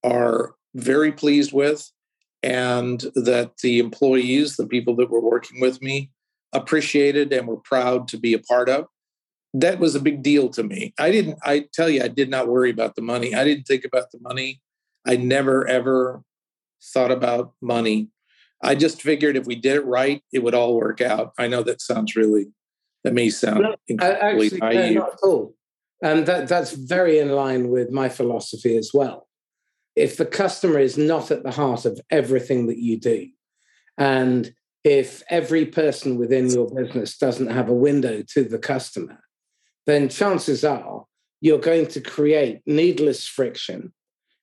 are 0.04 0.54
very 0.74 1.10
pleased 1.10 1.52
with, 1.52 1.90
and 2.42 3.00
that 3.14 3.52
the 3.62 3.78
employees, 3.78 4.56
the 4.56 4.66
people 4.66 4.94
that 4.96 5.10
were 5.10 5.22
working 5.22 5.58
with 5.60 5.80
me, 5.80 6.10
appreciated 6.52 7.32
and 7.32 7.46
were 7.48 7.56
proud 7.56 8.08
to 8.08 8.18
be 8.18 8.34
a 8.34 8.38
part 8.38 8.68
of. 8.68 8.86
That 9.54 9.78
was 9.78 9.94
a 9.94 10.00
big 10.00 10.22
deal 10.22 10.48
to 10.50 10.62
me. 10.62 10.92
I 10.98 11.10
didn't, 11.10 11.38
I 11.44 11.66
tell 11.72 11.88
you, 11.88 12.02
I 12.02 12.08
did 12.08 12.28
not 12.30 12.48
worry 12.48 12.70
about 12.70 12.94
the 12.94 13.02
money. 13.02 13.34
I 13.34 13.44
didn't 13.44 13.64
think 13.64 13.84
about 13.84 14.10
the 14.12 14.20
money. 14.20 14.60
I 15.06 15.16
never, 15.16 15.66
ever 15.66 16.22
thought 16.82 17.10
about 17.10 17.54
money. 17.60 18.08
I 18.62 18.74
just 18.74 19.00
figured 19.02 19.36
if 19.36 19.46
we 19.46 19.56
did 19.56 19.76
it 19.76 19.86
right, 19.86 20.22
it 20.32 20.42
would 20.42 20.54
all 20.54 20.76
work 20.76 21.00
out. 21.00 21.32
I 21.38 21.48
know 21.48 21.62
that 21.62 21.80
sounds 21.80 22.14
really, 22.14 22.48
that 23.04 23.14
may 23.14 23.30
sound 23.30 23.60
no, 23.60 23.76
incredibly 23.88 24.46
actually, 24.46 24.58
naive. 24.58 24.94
No, 24.94 25.00
not 25.00 25.12
at 25.14 25.18
all. 25.22 25.54
And 26.02 26.26
that, 26.26 26.48
that's 26.48 26.72
very 26.72 27.18
in 27.18 27.30
line 27.30 27.68
with 27.68 27.90
my 27.90 28.08
philosophy 28.08 28.76
as 28.76 28.90
well. 28.92 29.28
If 29.96 30.16
the 30.16 30.26
customer 30.26 30.78
is 30.78 30.96
not 30.96 31.30
at 31.30 31.42
the 31.42 31.50
heart 31.50 31.84
of 31.84 32.00
everything 32.10 32.66
that 32.66 32.78
you 32.78 32.98
do, 32.98 33.28
and 33.98 34.54
if 34.82 35.22
every 35.28 35.66
person 35.66 36.16
within 36.16 36.48
your 36.48 36.70
business 36.70 37.18
doesn't 37.18 37.50
have 37.50 37.68
a 37.68 37.74
window 37.74 38.22
to 38.34 38.44
the 38.44 38.58
customer, 38.58 39.20
then 39.86 40.08
chances 40.08 40.64
are 40.64 41.04
you're 41.40 41.58
going 41.58 41.86
to 41.88 42.00
create 42.00 42.60
needless 42.66 43.26
friction 43.26 43.92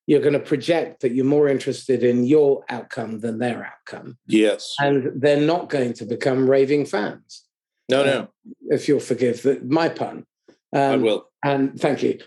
you're 0.07 0.21
going 0.21 0.33
to 0.33 0.39
project 0.39 1.01
that 1.01 1.11
you're 1.11 1.25
more 1.25 1.49
interested 1.49 2.01
in 2.01 2.23
your 2.23 2.63
outcome 2.69 3.19
than 3.19 3.39
their 3.39 3.65
outcome. 3.65 4.17
Yes. 4.25 4.73
And 4.79 5.21
they're 5.21 5.39
not 5.39 5.69
going 5.69 5.93
to 5.93 6.05
become 6.05 6.49
raving 6.49 6.85
fans. 6.85 7.43
No, 7.89 8.03
no. 8.03 8.21
Uh, 8.21 8.25
if 8.69 8.87
you'll 8.87 9.01
forgive 9.01 9.43
the, 9.43 9.61
my 9.65 9.89
pun. 9.89 10.25
Um, 10.73 10.81
I 10.81 10.97
will. 10.97 11.29
And 11.43 11.79
thank 11.79 12.01
you. 12.03 12.19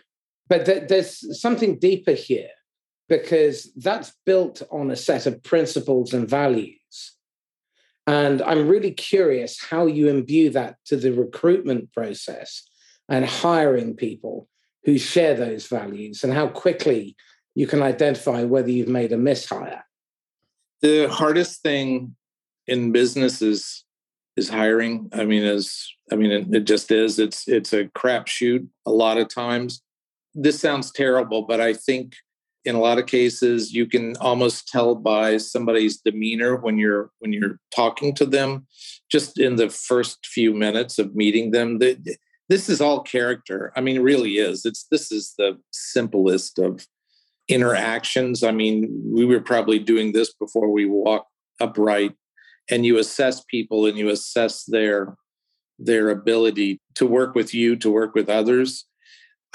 But 0.48 0.66
th- 0.66 0.88
there's 0.88 1.40
something 1.40 1.78
deeper 1.78 2.12
here 2.12 2.50
because 3.08 3.72
that's 3.76 4.12
built 4.26 4.62
on 4.70 4.90
a 4.90 4.96
set 4.96 5.26
of 5.26 5.42
principles 5.42 6.12
and 6.12 6.28
values. 6.28 7.16
And 8.06 8.42
I'm 8.42 8.68
really 8.68 8.92
curious 8.92 9.62
how 9.62 9.86
you 9.86 10.08
imbue 10.08 10.50
that 10.50 10.76
to 10.86 10.96
the 10.96 11.12
recruitment 11.12 11.92
process 11.92 12.62
and 13.08 13.24
hiring 13.24 13.96
people 13.96 14.48
who 14.84 14.98
share 14.98 15.34
those 15.34 15.66
values 15.66 16.24
and 16.24 16.32
how 16.32 16.48
quickly 16.48 17.16
you 17.60 17.66
can 17.66 17.82
identify 17.82 18.42
whether 18.42 18.70
you've 18.70 18.88
made 18.88 19.12
a 19.12 19.18
mishire. 19.18 19.82
The 20.80 21.08
hardest 21.10 21.60
thing 21.60 22.16
in 22.66 22.90
business 22.90 23.42
is 23.42 23.84
is 24.34 24.48
hiring. 24.48 25.10
I 25.12 25.26
mean, 25.26 25.42
is 25.42 25.94
I 26.10 26.16
mean, 26.16 26.30
it, 26.30 26.54
it 26.54 26.64
just 26.64 26.90
is. 26.90 27.18
It's 27.18 27.46
it's 27.46 27.74
a 27.74 27.84
crapshoot 27.84 28.66
a 28.86 28.90
lot 28.90 29.18
of 29.18 29.28
times. 29.28 29.82
This 30.34 30.58
sounds 30.58 30.90
terrible, 30.90 31.42
but 31.42 31.60
I 31.60 31.74
think 31.74 32.14
in 32.64 32.76
a 32.76 32.80
lot 32.80 32.98
of 32.98 33.04
cases 33.04 33.74
you 33.74 33.84
can 33.84 34.16
almost 34.22 34.66
tell 34.68 34.94
by 34.94 35.36
somebody's 35.36 35.98
demeanor 35.98 36.56
when 36.56 36.78
you're 36.78 37.10
when 37.18 37.30
you're 37.34 37.58
talking 37.76 38.14
to 38.14 38.24
them 38.24 38.66
just 39.12 39.38
in 39.38 39.56
the 39.56 39.68
first 39.68 40.24
few 40.24 40.54
minutes 40.54 40.98
of 40.98 41.14
meeting 41.14 41.50
them 41.50 41.78
that 41.78 41.98
this 42.48 42.68
is 42.68 42.82
all 42.82 43.00
character 43.00 43.72
i 43.76 43.80
mean 43.80 44.02
really 44.02 44.32
is 44.32 44.66
it's 44.66 44.84
this 44.90 45.10
is 45.10 45.32
the 45.38 45.58
simplest 45.70 46.58
of 46.58 46.86
interactions 47.50 48.42
i 48.42 48.50
mean 48.50 48.88
we 49.04 49.24
were 49.24 49.40
probably 49.40 49.78
doing 49.78 50.12
this 50.12 50.32
before 50.34 50.70
we 50.70 50.86
walk 50.86 51.26
upright 51.60 52.12
and 52.70 52.86
you 52.86 52.98
assess 52.98 53.42
people 53.44 53.86
and 53.86 53.98
you 53.98 54.08
assess 54.08 54.64
their 54.64 55.16
their 55.78 56.10
ability 56.10 56.80
to 56.94 57.06
work 57.06 57.34
with 57.34 57.52
you 57.54 57.76
to 57.76 57.90
work 57.90 58.14
with 58.14 58.28
others 58.28 58.86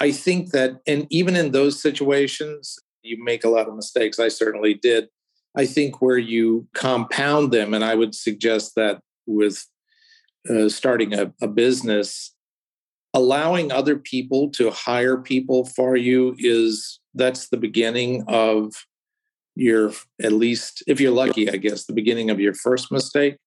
i 0.00 0.10
think 0.10 0.50
that 0.50 0.72
and 0.86 1.06
even 1.10 1.36
in 1.36 1.52
those 1.52 1.80
situations 1.80 2.78
you 3.06 3.22
make 3.22 3.44
a 3.44 3.48
lot 3.48 3.68
of 3.68 3.76
mistakes. 3.76 4.18
I 4.18 4.28
certainly 4.28 4.74
did. 4.74 5.08
I 5.56 5.64
think 5.64 6.02
where 6.02 6.18
you 6.18 6.66
compound 6.74 7.52
them, 7.52 7.72
and 7.72 7.84
I 7.84 7.94
would 7.94 8.14
suggest 8.14 8.72
that 8.76 9.00
with 9.26 9.64
uh, 10.50 10.68
starting 10.68 11.14
a, 11.14 11.32
a 11.40 11.48
business, 11.48 12.34
allowing 13.16 13.72
other 13.72 13.96
people 13.96 14.50
to 14.50 14.70
hire 14.70 15.16
people 15.16 15.64
for 15.64 15.96
you 15.96 16.36
is 16.38 17.00
that's 17.14 17.48
the 17.48 17.56
beginning 17.56 18.22
of 18.28 18.74
your 19.54 19.90
at 20.22 20.32
least 20.32 20.82
if 20.86 21.00
you're 21.00 21.10
lucky 21.10 21.50
i 21.50 21.56
guess 21.56 21.86
the 21.86 21.94
beginning 21.94 22.28
of 22.28 22.38
your 22.38 22.52
first 22.52 22.92
mistake 22.92 23.38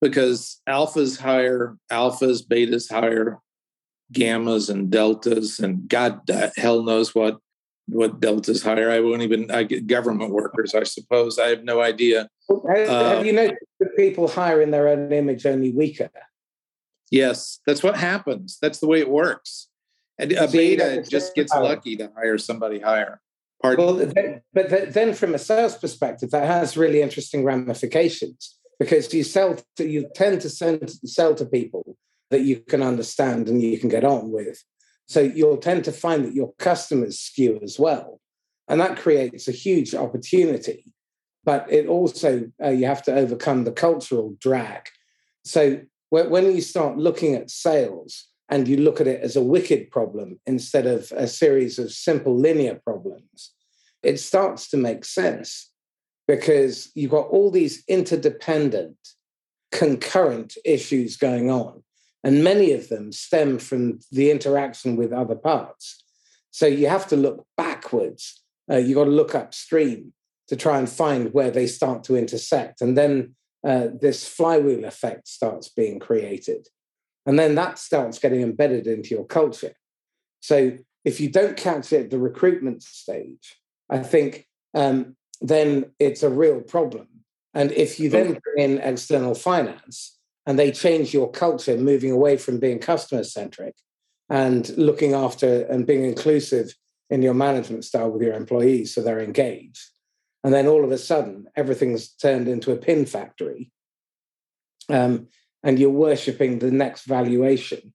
because 0.00 0.60
alphas 0.68 1.20
hire 1.20 1.76
alphas 1.90 2.46
betas 2.46 2.88
hire 2.88 3.40
gammas 4.12 4.70
and 4.70 4.88
deltas 4.88 5.58
and 5.58 5.88
god 5.88 6.20
hell 6.56 6.84
knows 6.84 7.12
what 7.12 7.38
what 7.86 8.20
deltas 8.20 8.62
hire. 8.62 8.92
I 8.92 9.00
won't 9.00 9.22
even. 9.22 9.50
I 9.50 9.64
get 9.64 9.88
government 9.88 10.30
workers. 10.30 10.72
I 10.72 10.84
suppose 10.84 11.36
I 11.36 11.48
have 11.48 11.64
no 11.64 11.80
idea. 11.80 12.28
Have, 12.48 12.88
uh, 12.88 13.16
have 13.16 13.26
you 13.26 13.32
noticed 13.32 13.58
that 13.80 13.96
people 13.96 14.28
hire 14.28 14.62
in 14.62 14.70
their 14.70 14.86
own 14.86 15.12
image 15.12 15.44
only 15.46 15.72
weaker? 15.72 16.08
Yes, 17.12 17.60
that's 17.66 17.82
what 17.82 17.96
happens. 17.96 18.58
That's 18.60 18.80
the 18.80 18.88
way 18.88 18.98
it 18.98 19.08
works. 19.10 19.68
And 20.18 20.32
a 20.32 20.48
beta 20.48 21.04
just 21.06 21.34
gets 21.34 21.54
lucky 21.54 21.94
to 21.96 22.10
hire 22.16 22.38
somebody 22.38 22.80
higher. 22.80 23.20
Pardon? 23.60 23.84
Well, 23.84 23.94
then, 23.94 24.40
but 24.54 24.94
then 24.94 25.12
from 25.12 25.34
a 25.34 25.38
sales 25.38 25.76
perspective, 25.76 26.30
that 26.30 26.46
has 26.46 26.76
really 26.76 27.02
interesting 27.02 27.44
ramifications 27.44 28.58
because 28.80 29.12
you 29.12 29.24
sell 29.24 29.58
to, 29.76 29.86
you 29.86 30.08
tend 30.14 30.40
to 30.40 30.48
send, 30.48 30.90
sell 31.04 31.34
to 31.34 31.44
people 31.44 31.98
that 32.30 32.40
you 32.40 32.56
can 32.56 32.82
understand 32.82 33.46
and 33.46 33.60
you 33.60 33.78
can 33.78 33.90
get 33.90 34.04
on 34.04 34.30
with. 34.32 34.64
So 35.06 35.20
you'll 35.20 35.58
tend 35.58 35.84
to 35.84 35.92
find 35.92 36.24
that 36.24 36.34
your 36.34 36.54
customers 36.58 37.18
skew 37.20 37.60
as 37.62 37.78
well. 37.78 38.20
And 38.68 38.80
that 38.80 38.96
creates 38.98 39.48
a 39.48 39.52
huge 39.52 39.94
opportunity. 39.94 40.94
But 41.44 41.70
it 41.70 41.88
also, 41.88 42.50
uh, 42.62 42.70
you 42.70 42.86
have 42.86 43.02
to 43.02 43.14
overcome 43.14 43.64
the 43.64 43.72
cultural 43.72 44.34
drag. 44.40 44.88
So 45.44 45.82
when 46.12 46.54
you 46.54 46.60
start 46.60 46.98
looking 46.98 47.34
at 47.34 47.50
sales 47.50 48.26
and 48.50 48.68
you 48.68 48.76
look 48.76 49.00
at 49.00 49.06
it 49.06 49.22
as 49.22 49.34
a 49.34 49.42
wicked 49.42 49.90
problem 49.90 50.38
instead 50.44 50.86
of 50.86 51.10
a 51.16 51.26
series 51.26 51.78
of 51.78 51.90
simple 51.90 52.36
linear 52.36 52.78
problems, 52.84 53.54
it 54.02 54.18
starts 54.20 54.68
to 54.68 54.76
make 54.76 55.06
sense 55.06 55.70
because 56.28 56.92
you've 56.94 57.12
got 57.12 57.28
all 57.28 57.50
these 57.50 57.82
interdependent, 57.88 58.96
concurrent 59.70 60.54
issues 60.66 61.16
going 61.16 61.50
on. 61.50 61.82
And 62.22 62.44
many 62.44 62.72
of 62.72 62.90
them 62.90 63.10
stem 63.10 63.58
from 63.58 64.00
the 64.10 64.30
interaction 64.30 64.96
with 64.96 65.12
other 65.14 65.34
parts. 65.34 66.04
So 66.50 66.66
you 66.66 66.88
have 66.88 67.08
to 67.08 67.16
look 67.16 67.46
backwards. 67.56 68.42
Uh, 68.70 68.76
you've 68.76 68.96
got 68.96 69.04
to 69.04 69.10
look 69.10 69.34
upstream 69.34 70.12
to 70.48 70.56
try 70.56 70.76
and 70.76 70.90
find 70.90 71.32
where 71.32 71.50
they 71.50 71.66
start 71.66 72.04
to 72.04 72.16
intersect. 72.16 72.82
And 72.82 72.98
then 72.98 73.34
uh, 73.66 73.88
this 74.00 74.26
flywheel 74.26 74.84
effect 74.84 75.28
starts 75.28 75.68
being 75.68 75.98
created. 75.98 76.68
And 77.26 77.38
then 77.38 77.54
that 77.54 77.78
starts 77.78 78.18
getting 78.18 78.42
embedded 78.42 78.86
into 78.86 79.14
your 79.14 79.26
culture. 79.26 79.74
So 80.40 80.76
if 81.04 81.20
you 81.20 81.30
don't 81.30 81.56
catch 81.56 81.92
it 81.92 82.04
at 82.04 82.10
the 82.10 82.18
recruitment 82.18 82.82
stage, 82.82 83.56
I 83.88 84.00
think 84.00 84.48
um, 84.74 85.16
then 85.40 85.92
it's 85.98 86.22
a 86.22 86.30
real 86.30 86.60
problem. 86.60 87.08
And 87.54 87.70
if 87.72 88.00
you 88.00 88.08
then 88.08 88.38
bring 88.42 88.70
in 88.70 88.78
external 88.78 89.34
finance, 89.34 90.18
and 90.46 90.58
they 90.58 90.72
change 90.72 91.14
your 91.14 91.30
culture, 91.30 91.76
moving 91.76 92.10
away 92.10 92.36
from 92.36 92.58
being 92.58 92.78
customer 92.78 93.24
centric 93.24 93.74
and 94.28 94.76
looking 94.76 95.14
after 95.14 95.64
and 95.66 95.86
being 95.86 96.04
inclusive 96.04 96.74
in 97.10 97.22
your 97.22 97.34
management 97.34 97.84
style 97.84 98.10
with 98.10 98.22
your 98.22 98.34
employees 98.34 98.94
so 98.94 99.02
they're 99.02 99.20
engaged. 99.20 99.91
And 100.44 100.52
then 100.52 100.66
all 100.66 100.84
of 100.84 100.90
a 100.90 100.98
sudden, 100.98 101.46
everything's 101.56 102.08
turned 102.08 102.48
into 102.48 102.72
a 102.72 102.76
pin 102.76 103.06
factory. 103.06 103.70
Um, 104.88 105.28
and 105.62 105.78
you're 105.78 105.90
worshiping 105.90 106.58
the 106.58 106.70
next 106.70 107.04
valuation. 107.04 107.94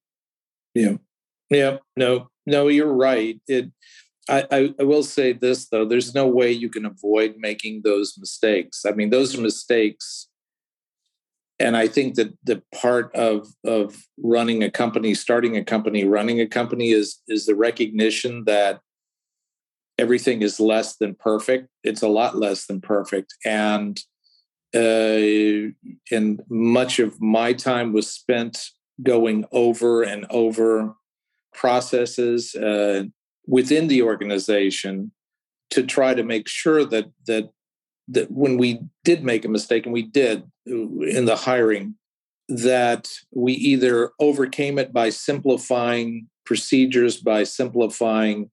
Yeah. 0.74 0.94
Yeah. 1.50 1.78
No, 1.98 2.30
no, 2.46 2.70
you're 2.70 2.94
right. 2.94 3.40
It, 3.48 3.72
I, 4.30 4.46
I, 4.52 4.74
I 4.80 4.84
will 4.84 5.04
say 5.04 5.34
this 5.34 5.68
though, 5.68 5.86
there's 5.86 6.16
no 6.16 6.28
way 6.28 6.52
you 6.52 6.70
can 6.70 6.86
avoid 6.86 7.36
making 7.38 7.82
those 7.84 8.16
mistakes. 8.18 8.86
I 8.86 8.92
mean, 8.92 9.10
those 9.10 9.38
are 9.38 9.42
mistakes 9.42 10.28
and 11.60 11.76
I 11.76 11.88
think 11.88 12.16
that 12.16 12.34
the 12.44 12.62
part 12.74 13.14
of 13.16 13.48
of 13.66 14.04
running 14.18 14.64
a 14.64 14.70
company, 14.70 15.14
starting 15.14 15.58
a 15.58 15.64
company, 15.64 16.04
running 16.04 16.40
a 16.40 16.48
company 16.48 16.92
is 16.92 17.22
is 17.28 17.46
the 17.46 17.56
recognition 17.56 18.44
that 18.46 18.82
everything 19.98 20.42
is 20.42 20.60
less 20.60 20.98
than 20.98 21.16
perfect. 21.16 21.68
It's 21.84 22.02
a 22.02 22.08
lot 22.08 22.38
less 22.38 22.66
than 22.66 22.82
perfect, 22.82 23.34
and 23.46 24.00
uh, 24.76 25.72
and 26.12 26.42
much 26.50 27.00
of 27.00 27.22
my 27.22 27.54
time 27.54 27.94
was 27.94 28.12
spent 28.12 28.70
going 29.04 29.46
over 29.52 30.04
and 30.04 30.26
over 30.30 30.96
processes 31.54 32.56
uh, 32.56 33.04
within 33.46 33.88
the 33.88 34.02
organization 34.02 35.12
to 35.70 35.84
try 35.84 36.14
to 36.14 36.24
make 36.24 36.48
sure 36.48 36.86
that 36.86 37.06
that 37.26 37.50
that 38.08 38.32
when 38.32 38.58
we 38.58 38.80
did 39.04 39.24
make 39.24 39.46
a 39.46 39.50
mistake, 39.50 39.86
and 39.86 39.94
we 39.94 40.04
did 40.04 40.44
in 40.66 41.26
the 41.26 41.36
hiring, 41.36 41.96
that 42.48 43.10
we 43.32 43.54
either 43.54 44.12
overcame 44.20 44.80
it 44.80 44.94
by 44.94 45.10
simplifying 45.10 46.28
procedures, 46.46 47.18
by 47.18 47.44
simplifying 47.44 48.50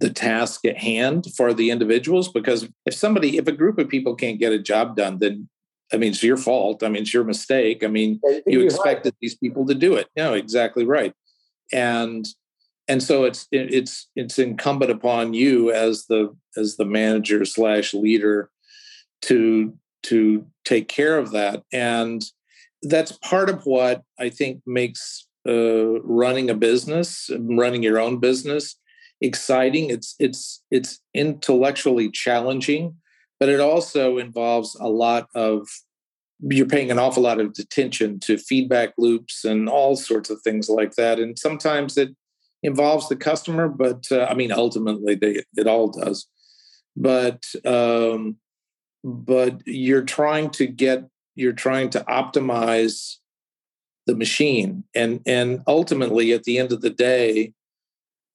the 0.00 0.10
task 0.10 0.64
at 0.64 0.78
hand 0.78 1.26
for 1.36 1.52
the 1.52 1.70
individuals. 1.70 2.28
Because 2.28 2.68
if 2.86 2.94
somebody, 2.94 3.36
if 3.36 3.46
a 3.46 3.52
group 3.52 3.78
of 3.78 3.88
people 3.88 4.14
can't 4.14 4.38
get 4.38 4.52
a 4.52 4.58
job 4.58 4.96
done, 4.96 5.18
then 5.18 5.48
I 5.92 5.96
mean, 5.96 6.12
it's 6.12 6.22
your 6.22 6.36
fault. 6.36 6.82
I 6.82 6.88
mean, 6.88 7.02
it's 7.02 7.14
your 7.14 7.24
mistake. 7.24 7.82
I 7.82 7.86
mean, 7.86 8.20
you 8.46 8.60
expected 8.60 9.14
these 9.20 9.36
people 9.36 9.66
to 9.66 9.74
do 9.74 9.94
it. 9.94 10.08
No, 10.16 10.34
exactly 10.34 10.84
right. 10.84 11.14
And 11.72 12.26
and 12.88 13.02
so 13.02 13.24
it's 13.24 13.46
it's 13.52 14.08
it's 14.16 14.38
incumbent 14.38 14.90
upon 14.90 15.34
you 15.34 15.70
as 15.70 16.06
the 16.06 16.34
as 16.56 16.76
the 16.76 16.84
manager 16.84 17.44
slash 17.44 17.94
leader 17.94 18.50
to 19.22 19.74
to 20.04 20.46
take 20.64 20.88
care 20.88 21.18
of 21.18 21.32
that 21.32 21.62
and 21.72 22.24
that's 22.82 23.12
part 23.18 23.50
of 23.50 23.64
what 23.64 24.02
i 24.18 24.28
think 24.28 24.62
makes 24.66 25.26
uh, 25.46 26.00
running 26.02 26.50
a 26.50 26.54
business 26.54 27.30
running 27.38 27.82
your 27.82 27.98
own 27.98 28.18
business 28.18 28.76
exciting 29.20 29.90
it's 29.90 30.14
it's 30.18 30.62
it's 30.70 31.00
intellectually 31.14 32.10
challenging 32.10 32.94
but 33.40 33.48
it 33.48 33.60
also 33.60 34.18
involves 34.18 34.76
a 34.80 34.88
lot 34.88 35.28
of 35.34 35.68
you're 36.40 36.66
paying 36.66 36.90
an 36.90 36.98
awful 36.98 37.22
lot 37.22 37.40
of 37.40 37.54
attention 37.58 38.20
to 38.20 38.38
feedback 38.38 38.92
loops 38.96 39.44
and 39.44 39.68
all 39.68 39.96
sorts 39.96 40.30
of 40.30 40.40
things 40.42 40.68
like 40.68 40.94
that. 40.94 41.18
And 41.18 41.38
sometimes 41.38 41.96
it 41.96 42.14
involves 42.62 43.08
the 43.08 43.14
customer 43.14 43.68
but 43.68 44.04
uh, 44.10 44.24
i 44.24 44.34
mean 44.34 44.50
ultimately 44.50 45.14
they, 45.14 45.42
it 45.56 45.66
all 45.66 45.88
does. 45.88 46.26
But 46.96 47.44
um, 47.64 48.36
but 49.04 49.60
you're 49.64 50.02
trying 50.02 50.50
to 50.50 50.66
get 50.66 51.04
you're 51.36 51.52
trying 51.52 51.90
to 51.90 52.00
optimize 52.08 53.16
the 54.06 54.16
machine. 54.16 54.82
And 54.94 55.20
and 55.24 55.62
ultimately 55.68 56.32
at 56.32 56.44
the 56.44 56.58
end 56.58 56.72
of 56.72 56.80
the 56.80 56.90
day 56.90 57.52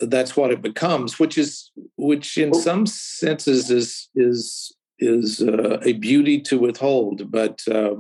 that's 0.06 0.36
what 0.36 0.52
it 0.52 0.62
becomes 0.62 1.20
which 1.20 1.38
is 1.38 1.72
which 1.98 2.38
in 2.38 2.54
some 2.54 2.86
senses 2.86 3.70
is 3.70 4.10
is 4.16 4.76
is 5.00 5.42
uh, 5.42 5.80
a 5.84 5.94
beauty 5.94 6.40
to 6.40 6.58
withhold 6.58 7.32
but 7.32 7.62
uh, 7.70 7.96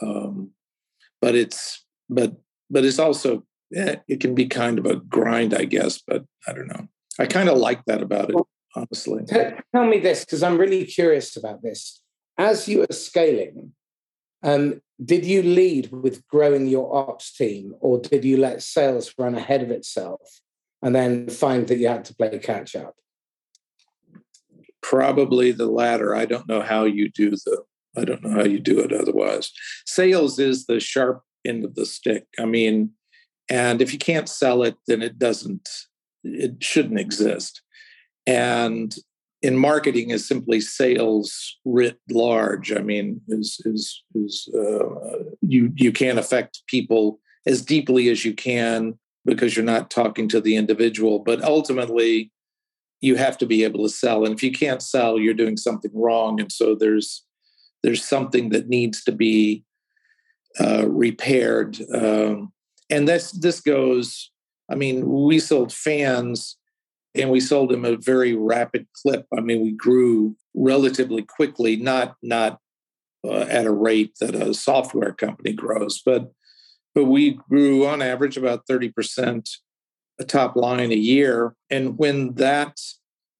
um, 0.00 0.50
but 1.20 1.34
it's 1.34 1.84
but 2.08 2.34
but 2.70 2.84
it's 2.84 2.98
also 2.98 3.44
eh, 3.74 3.96
it 4.08 4.20
can 4.20 4.34
be 4.34 4.46
kind 4.46 4.78
of 4.78 4.86
a 4.86 4.96
grind 4.96 5.54
i 5.54 5.64
guess 5.64 6.02
but 6.06 6.24
i 6.46 6.52
don't 6.52 6.68
know. 6.68 6.88
I 7.18 7.26
kind 7.26 7.50
of 7.50 7.58
like 7.58 7.84
that 7.84 8.02
about 8.02 8.30
it 8.30 8.36
honestly. 8.74 9.24
tell 9.26 9.86
me 9.86 9.98
this 9.98 10.24
because 10.24 10.42
i'm 10.42 10.58
really 10.58 10.84
curious 10.84 11.36
about 11.36 11.62
this. 11.62 12.00
As 12.38 12.66
you 12.66 12.82
are 12.82 12.92
scaling 12.92 13.72
um, 14.42 14.80
did 15.04 15.24
you 15.24 15.42
lead 15.42 15.92
with 15.92 16.26
growing 16.26 16.66
your 16.66 16.94
ops 16.94 17.32
team 17.32 17.74
or 17.80 18.00
did 18.00 18.24
you 18.24 18.36
let 18.36 18.62
sales 18.62 19.14
run 19.18 19.34
ahead 19.34 19.62
of 19.62 19.70
itself 19.70 20.40
and 20.82 20.94
then 20.94 21.28
find 21.28 21.66
that 21.68 21.78
you 21.78 21.88
had 21.88 22.04
to 22.06 22.14
play 22.14 22.38
catch 22.38 22.74
up. 22.74 22.94
Probably 24.82 25.52
the 25.52 25.66
latter. 25.66 26.14
I 26.14 26.24
don't 26.24 26.48
know 26.48 26.62
how 26.62 26.84
you 26.84 27.08
do 27.08 27.30
the 27.30 27.62
i 27.94 28.06
don't 28.06 28.22
know 28.24 28.30
how 28.30 28.44
you 28.44 28.58
do 28.58 28.80
it 28.80 28.92
otherwise. 28.92 29.52
Sales 29.86 30.38
is 30.38 30.64
the 30.64 30.80
sharp 30.80 31.22
end 31.44 31.64
of 31.64 31.74
the 31.74 31.84
stick 31.84 32.26
i 32.38 32.44
mean 32.44 32.90
and 33.50 33.82
if 33.82 33.92
you 33.92 33.98
can't 33.98 34.28
sell 34.28 34.62
it 34.62 34.76
then 34.86 35.02
it 35.02 35.18
doesn't 35.18 35.68
it 36.24 36.62
shouldn't 36.62 37.00
exist. 37.00 37.62
And 38.26 38.94
in 39.42 39.56
marketing 39.56 40.10
is 40.10 40.26
simply 40.26 40.60
sales 40.60 41.58
writ 41.64 41.98
large. 42.10 42.72
I 42.72 42.80
mean, 42.80 43.20
is 43.28 43.60
is 43.64 44.02
is 44.14 44.48
uh, 44.54 45.24
you 45.40 45.72
you 45.74 45.92
can't 45.92 46.18
affect 46.18 46.62
people 46.68 47.18
as 47.46 47.62
deeply 47.62 48.08
as 48.08 48.24
you 48.24 48.34
can 48.34 48.98
because 49.24 49.56
you're 49.56 49.64
not 49.64 49.90
talking 49.90 50.28
to 50.28 50.40
the 50.40 50.56
individual, 50.56 51.18
but 51.18 51.42
ultimately 51.42 52.30
you 53.00 53.16
have 53.16 53.36
to 53.38 53.46
be 53.46 53.64
able 53.64 53.82
to 53.82 53.92
sell. 53.92 54.24
And 54.24 54.34
if 54.34 54.42
you 54.42 54.52
can't 54.52 54.82
sell, 54.82 55.18
you're 55.18 55.34
doing 55.34 55.56
something 55.56 55.90
wrong. 55.94 56.40
And 56.40 56.50
so 56.50 56.74
there's 56.74 57.24
there's 57.82 58.04
something 58.04 58.50
that 58.50 58.68
needs 58.68 59.02
to 59.04 59.12
be 59.12 59.64
uh, 60.60 60.88
repaired. 60.88 61.78
Um, 61.92 62.52
and 62.90 63.08
this 63.08 63.32
this 63.32 63.60
goes. 63.60 64.30
I 64.70 64.74
mean, 64.74 65.08
we 65.08 65.38
sold 65.38 65.72
fans 65.72 66.56
and 67.14 67.30
we 67.30 67.40
sold 67.40 67.70
them 67.70 67.84
a 67.84 67.96
very 67.96 68.34
rapid 68.34 68.86
clip. 69.02 69.26
I 69.36 69.40
mean, 69.40 69.62
we 69.62 69.72
grew 69.72 70.36
relatively 70.54 71.22
quickly, 71.22 71.76
not 71.76 72.16
not 72.22 72.58
uh, 73.24 73.42
at 73.42 73.66
a 73.66 73.72
rate 73.72 74.14
that 74.20 74.34
a 74.34 74.54
software 74.54 75.12
company 75.12 75.52
grows, 75.52 76.00
but 76.04 76.32
but 76.94 77.04
we 77.04 77.32
grew 77.48 77.86
on 77.86 78.02
average 78.02 78.36
about 78.36 78.66
thirty 78.66 78.90
percent 78.90 79.48
a 80.18 80.24
top 80.24 80.56
line 80.56 80.92
a 80.92 80.96
year. 80.96 81.54
And 81.70 81.98
when 81.98 82.34
that 82.34 82.78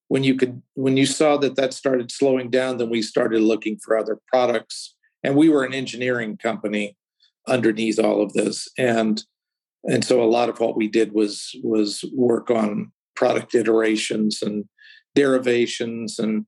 when 0.09 0.25
you 0.25 0.35
could 0.35 0.63
when 0.75 0.97
you 0.97 1.07
saw 1.07 1.37
that 1.39 1.57
that 1.57 1.73
started 1.73 2.11
slowing 2.11 2.51
down, 2.51 2.79
then 2.79 2.91
we 2.91 3.03
started 3.03 3.41
looking 3.41 3.79
for 3.79 3.97
other 3.97 4.19
products. 4.29 4.95
And 5.25 5.37
we 5.37 5.49
were 5.49 5.65
an 5.65 5.75
engineering 5.75 6.37
company 6.37 6.97
underneath 7.49 7.99
all 7.99 8.23
of 8.23 8.33
this, 8.33 8.69
and 8.77 9.23
and 9.85 10.05
so 10.05 10.23
a 10.23 10.25
lot 10.25 10.49
of 10.49 10.61
what 10.61 10.77
we 10.77 10.89
did 10.89 11.13
was 11.13 11.55
was 11.63 12.05
work 12.15 12.51
on 12.51 12.93
product 13.15 13.55
iterations 13.55 14.43
and 14.43 14.65
derivations 15.15 16.19
and 16.19 16.47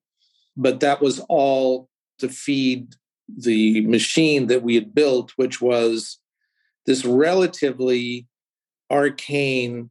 but 0.57 0.81
that 0.81 1.03
was 1.03 1.21
all 1.29 1.89
to 2.19 2.29
feed 2.29 2.95
the 3.29 3.87
machine 3.87 4.47
that 4.47 4.63
we 4.63 4.75
had 4.75 4.95
built 4.95 5.33
which 5.37 5.61
was 5.61 6.19
this 6.87 7.05
relatively 7.05 8.27
arcane 8.91 9.91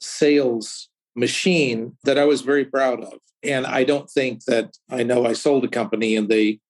sales 0.00 0.88
machine 1.16 1.96
that 2.04 2.18
I 2.18 2.24
was 2.24 2.42
very 2.42 2.64
proud 2.64 3.02
of 3.02 3.18
and 3.42 3.66
I 3.66 3.84
don't 3.84 4.10
think 4.10 4.44
that 4.44 4.76
I 4.90 5.02
know 5.02 5.26
I 5.26 5.32
sold 5.32 5.64
a 5.64 5.68
company 5.68 6.16
and 6.16 6.28
they 6.28 6.60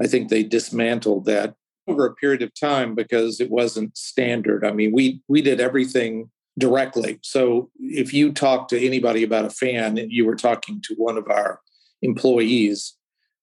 I 0.00 0.06
think 0.06 0.28
they 0.28 0.42
dismantled 0.42 1.26
that 1.26 1.54
over 1.86 2.06
a 2.06 2.14
period 2.14 2.42
of 2.42 2.58
time 2.58 2.94
because 2.94 3.40
it 3.40 3.50
wasn't 3.50 3.96
standard. 3.96 4.64
I 4.64 4.72
mean, 4.72 4.92
we 4.92 5.20
we 5.28 5.42
did 5.42 5.60
everything 5.60 6.30
directly. 6.58 7.18
So 7.22 7.70
if 7.78 8.12
you 8.12 8.32
talk 8.32 8.68
to 8.68 8.86
anybody 8.86 9.22
about 9.22 9.44
a 9.44 9.50
fan, 9.50 9.96
you 9.96 10.24
were 10.24 10.36
talking 10.36 10.80
to 10.84 10.94
one 10.94 11.16
of 11.16 11.28
our 11.28 11.60
employees 12.02 12.96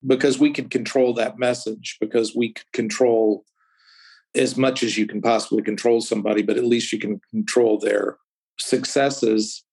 because 0.05 0.39
we 0.39 0.51
could 0.51 0.69
control 0.69 1.13
that 1.15 1.39
message 1.39 1.97
because 1.99 2.35
we 2.35 2.53
could 2.53 2.71
control 2.73 3.43
as 4.37 4.57
much 4.57 4.83
as 4.83 4.97
you 4.97 5.07
can 5.07 5.21
possibly 5.21 5.61
control 5.61 6.01
somebody, 6.01 6.41
but 6.41 6.57
at 6.57 6.63
least 6.63 6.93
you 6.93 6.99
can 6.99 7.19
control 7.31 7.79
their 7.79 8.17
successes 8.59 9.63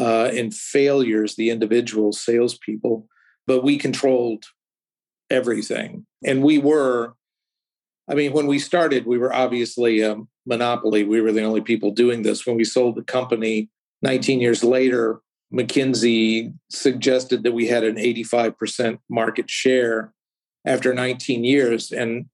uh, 0.00 0.30
and 0.32 0.54
failures, 0.54 1.36
the 1.36 1.50
individual 1.50 2.12
salespeople. 2.12 3.06
But 3.46 3.62
we 3.62 3.78
controlled 3.78 4.44
everything. 5.30 6.06
And 6.24 6.42
we 6.42 6.58
were, 6.58 7.14
I 8.08 8.14
mean, 8.14 8.32
when 8.32 8.46
we 8.46 8.58
started, 8.58 9.06
we 9.06 9.18
were 9.18 9.34
obviously 9.34 10.02
um, 10.02 10.28
monopoly. 10.46 11.04
We 11.04 11.20
were 11.20 11.32
the 11.32 11.42
only 11.42 11.60
people 11.60 11.90
doing 11.90 12.22
this. 12.22 12.46
When 12.46 12.56
we 12.56 12.64
sold 12.64 12.96
the 12.96 13.02
company 13.02 13.70
19 14.02 14.40
years 14.40 14.62
later, 14.62 15.20
McKinsey 15.52 16.54
suggested 16.70 17.42
that 17.42 17.52
we 17.52 17.66
had 17.66 17.84
an 17.84 17.96
85% 17.96 18.98
market 19.10 19.50
share 19.50 20.12
after 20.66 20.94
19 20.94 21.44
years. 21.44 21.92
And 21.92 22.26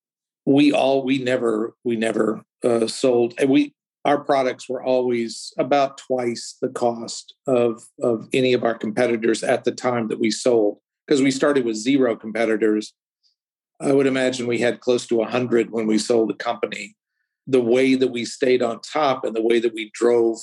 we 0.48 0.72
all, 0.72 1.04
we 1.04 1.18
never, 1.18 1.74
we 1.84 1.94
never 1.94 2.42
uh, 2.64 2.86
sold. 2.86 3.34
And 3.38 3.50
we, 3.50 3.74
our 4.06 4.18
products 4.18 4.66
were 4.66 4.82
always 4.82 5.52
about 5.58 5.98
twice 5.98 6.56
the 6.62 6.70
cost 6.70 7.34
of, 7.46 7.82
of 8.02 8.30
any 8.32 8.54
of 8.54 8.64
our 8.64 8.74
competitors 8.74 9.44
at 9.44 9.64
the 9.64 9.72
time 9.72 10.08
that 10.08 10.18
we 10.18 10.30
sold 10.30 10.78
because 11.06 11.20
we 11.20 11.30
started 11.30 11.66
with 11.66 11.76
zero 11.76 12.16
competitors. 12.16 12.94
I 13.78 13.92
would 13.92 14.06
imagine 14.06 14.46
we 14.46 14.60
had 14.60 14.80
close 14.80 15.06
to 15.08 15.16
100 15.16 15.70
when 15.70 15.86
we 15.86 15.98
sold 15.98 16.30
the 16.30 16.34
company 16.34 16.96
the 17.46 17.60
way 17.60 17.94
that 17.94 18.10
we 18.10 18.24
stayed 18.24 18.62
on 18.62 18.80
top 18.80 19.24
and 19.24 19.36
the 19.36 19.42
way 19.42 19.60
that 19.60 19.74
we 19.74 19.90
drove 19.92 20.38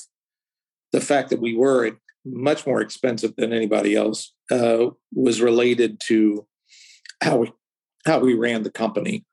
the 0.91 1.01
fact 1.01 1.31
that 1.31 1.41
we 1.41 1.55
were 1.55 1.97
much 2.23 2.67
more 2.67 2.79
expensive 2.79 3.33
than 3.37 3.51
anybody 3.51 3.95
else 3.95 4.33
uh, 4.51 4.85
was 5.15 5.41
related 5.41 5.99
to 6.07 6.45
how 7.23 7.37
we 7.37 7.51
how 8.05 8.19
we 8.19 8.35
ran 8.35 8.61
the 8.61 8.71
company 8.71 9.25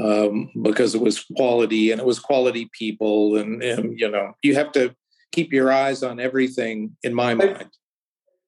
um, 0.00 0.50
because 0.62 0.94
it 0.94 1.00
was 1.00 1.24
quality 1.36 1.90
and 1.90 2.00
it 2.00 2.06
was 2.06 2.18
quality 2.18 2.68
people 2.72 3.36
and, 3.36 3.62
and 3.62 3.98
you 3.98 4.10
know 4.10 4.32
you 4.42 4.54
have 4.54 4.72
to 4.72 4.94
keep 5.32 5.52
your 5.52 5.70
eyes 5.72 6.02
on 6.02 6.20
everything 6.20 6.96
in 7.02 7.14
my 7.14 7.34
mind 7.34 7.70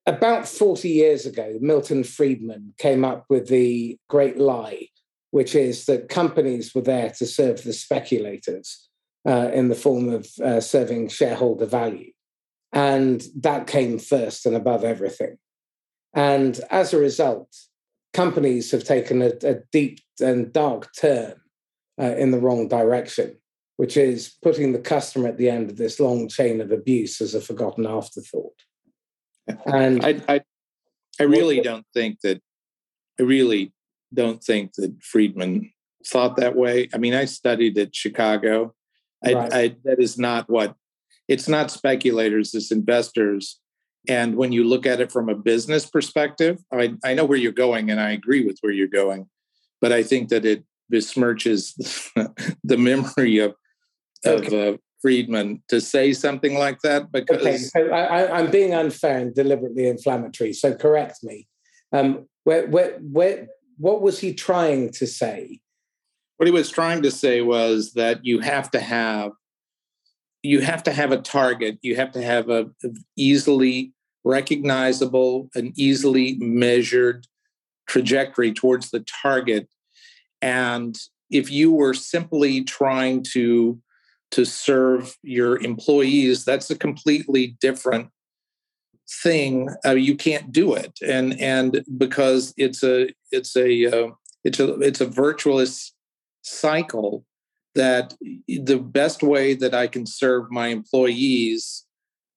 about 0.06 0.48
40 0.48 0.88
years 0.88 1.26
ago 1.26 1.58
milton 1.60 2.04
friedman 2.04 2.74
came 2.78 3.04
up 3.04 3.24
with 3.28 3.48
the 3.48 3.98
great 4.08 4.38
lie 4.38 4.88
which 5.30 5.54
is 5.54 5.86
that 5.86 6.08
companies 6.08 6.74
were 6.74 6.80
there 6.80 7.10
to 7.10 7.26
serve 7.26 7.62
the 7.62 7.72
speculators 7.72 8.88
uh, 9.26 9.50
in 9.52 9.68
the 9.68 9.74
form 9.74 10.08
of 10.08 10.28
uh, 10.42 10.60
serving 10.60 11.08
shareholder 11.08 11.66
value. 11.66 12.12
And 12.72 13.22
that 13.40 13.66
came 13.66 13.98
first 13.98 14.46
and 14.46 14.56
above 14.56 14.84
everything. 14.84 15.36
And 16.14 16.58
as 16.70 16.92
a 16.92 16.98
result, 16.98 17.54
companies 18.12 18.70
have 18.70 18.84
taken 18.84 19.22
a, 19.22 19.32
a 19.42 19.56
deep 19.72 20.00
and 20.20 20.52
dark 20.52 20.88
turn 20.96 21.34
uh, 22.00 22.14
in 22.16 22.30
the 22.30 22.38
wrong 22.38 22.68
direction, 22.68 23.36
which 23.76 23.96
is 23.96 24.34
putting 24.42 24.72
the 24.72 24.78
customer 24.78 25.28
at 25.28 25.38
the 25.38 25.50
end 25.50 25.70
of 25.70 25.76
this 25.76 26.00
long 26.00 26.28
chain 26.28 26.60
of 26.60 26.72
abuse 26.72 27.20
as 27.20 27.34
a 27.34 27.40
forgotten 27.40 27.86
afterthought. 27.86 28.54
And 29.66 30.04
I, 30.04 30.20
I, 30.28 30.40
I 31.18 31.24
really 31.24 31.60
don't 31.60 31.86
think 31.92 32.20
that, 32.20 32.40
I 33.18 33.24
really 33.24 33.72
don't 34.14 34.42
think 34.42 34.74
that 34.74 35.02
Friedman 35.02 35.72
thought 36.06 36.36
that 36.36 36.56
way. 36.56 36.88
I 36.94 36.98
mean, 36.98 37.14
I 37.14 37.24
studied 37.24 37.76
at 37.78 37.94
Chicago. 37.94 38.74
I, 39.24 39.32
right. 39.32 39.52
I, 39.52 39.76
that 39.84 39.98
is 39.98 40.18
not 40.18 40.48
what 40.48 40.76
it's 41.28 41.48
not 41.48 41.70
speculators, 41.70 42.54
it's 42.54 42.72
investors. 42.72 43.60
And 44.08 44.36
when 44.36 44.50
you 44.50 44.64
look 44.64 44.84
at 44.84 45.00
it 45.00 45.12
from 45.12 45.28
a 45.28 45.34
business 45.34 45.86
perspective, 45.86 46.58
I, 46.72 46.94
I 47.04 47.14
know 47.14 47.24
where 47.24 47.38
you're 47.38 47.52
going 47.52 47.90
and 47.90 48.00
I 48.00 48.10
agree 48.10 48.44
with 48.44 48.58
where 48.62 48.72
you're 48.72 48.88
going, 48.88 49.28
but 49.80 49.92
I 49.92 50.02
think 50.02 50.28
that 50.28 50.44
it 50.44 50.64
besmirches 50.92 51.74
the 52.64 52.76
memory 52.76 53.38
of, 53.38 53.54
of 54.24 54.40
okay. 54.42 54.70
uh, 54.70 54.76
Friedman 55.00 55.62
to 55.68 55.80
say 55.80 56.12
something 56.12 56.54
like 56.54 56.80
that 56.82 57.10
because 57.10 57.40
okay. 57.40 57.56
so 57.56 57.90
I, 57.90 58.40
am 58.40 58.50
being 58.50 58.74
unfair 58.74 59.18
and 59.18 59.34
deliberately 59.34 59.88
inflammatory. 59.88 60.52
So 60.52 60.74
correct 60.74 61.18
me. 61.22 61.48
Um, 61.92 62.26
where, 62.44 62.66
where, 62.68 62.98
where, 63.00 63.48
what 63.78 64.02
was 64.02 64.18
he 64.18 64.34
trying 64.34 64.90
to 64.92 65.06
say? 65.06 65.60
What 66.36 66.46
he 66.46 66.52
was 66.52 66.70
trying 66.70 67.02
to 67.02 67.10
say 67.10 67.40
was 67.40 67.94
that 67.94 68.24
you 68.24 68.40
have 68.40 68.70
to 68.72 68.80
have 68.80 69.32
you 70.42 70.60
have 70.60 70.82
to 70.84 70.92
have 70.92 71.12
a 71.12 71.18
target. 71.18 71.78
You 71.82 71.96
have 71.96 72.12
to 72.12 72.22
have 72.22 72.48
a 72.48 72.66
easily 73.16 73.92
recognizable 74.24 75.50
and 75.54 75.72
easily 75.78 76.36
measured 76.40 77.26
trajectory 77.90 78.52
towards 78.52 78.90
the 78.90 79.04
target. 79.22 79.68
And 80.40 80.96
if 81.30 81.50
you 81.50 81.72
were 81.72 81.94
simply 81.94 82.64
trying 82.64 83.24
to 83.32 83.80
to 84.30 84.44
serve 84.44 85.16
your 85.24 85.60
employees 85.60 86.44
that's 86.44 86.70
a 86.70 86.78
completely 86.78 87.56
different 87.60 88.08
thing. 89.22 89.68
Uh, 89.84 89.90
you 89.90 90.16
can't 90.16 90.52
do 90.52 90.74
it. 90.74 90.92
And 91.06 91.38
and 91.40 91.84
because 91.96 92.54
it's 92.56 92.82
a 92.84 93.08
it's 93.32 93.56
a 93.56 93.86
uh, 93.86 94.10
it's 94.44 94.60
a 94.60 94.78
it's 94.80 95.00
a 95.00 95.06
virtuous 95.06 95.92
cycle 96.42 97.24
that 97.74 98.14
the 98.48 98.78
best 98.78 99.22
way 99.22 99.54
that 99.54 99.74
I 99.74 99.86
can 99.86 100.06
serve 100.06 100.50
my 100.50 100.68
employees 100.68 101.86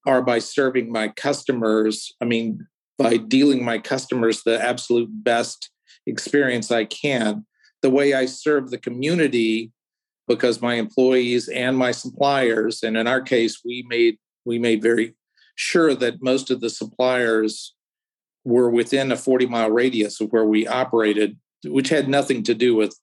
are 0.06 0.22
by 0.22 0.40
serving 0.40 0.92
my 0.92 1.08
customers. 1.10 2.12
I 2.22 2.26
mean, 2.26 2.68
by 2.98 3.18
dealing 3.18 3.64
my 3.64 3.78
customers 3.80 4.44
the 4.44 4.62
absolute 4.64 5.10
best 5.24 5.70
experience 6.06 6.72
I 6.72 6.86
can. 6.86 7.46
The 7.82 7.90
way 7.90 8.14
I 8.14 8.26
serve 8.26 8.70
the 8.70 8.78
community, 8.78 9.72
because 10.28 10.62
my 10.62 10.76
employees 10.76 11.50
and 11.50 11.78
my 11.78 11.92
suppliers, 11.92 12.84
and 12.84 12.96
in 12.96 13.08
our 13.08 13.22
case, 13.22 13.62
we 13.64 13.86
made 13.88 14.18
we 14.46 14.60
made 14.60 14.82
very 14.82 15.16
sure 15.56 15.96
that 15.96 16.22
most 16.22 16.52
of 16.52 16.60
the 16.62 16.70
suppliers 16.70 17.76
were 18.44 18.70
within 18.70 19.12
a 19.12 19.18
40 19.18 19.46
mile 19.48 19.72
radius 19.72 20.20
of 20.20 20.30
where 20.32 20.46
we 20.46 20.68
operated, 20.68 21.38
which 21.66 21.90
had 21.90 22.08
nothing 22.08 22.44
to 22.44 22.54
do 22.54 22.76
with 22.76 22.98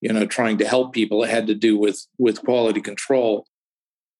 you 0.00 0.12
know 0.12 0.26
trying 0.26 0.58
to 0.58 0.66
help 0.66 0.92
people 0.92 1.22
it 1.22 1.30
had 1.30 1.46
to 1.46 1.54
do 1.54 1.78
with 1.78 2.06
with 2.18 2.42
quality 2.42 2.80
control 2.80 3.46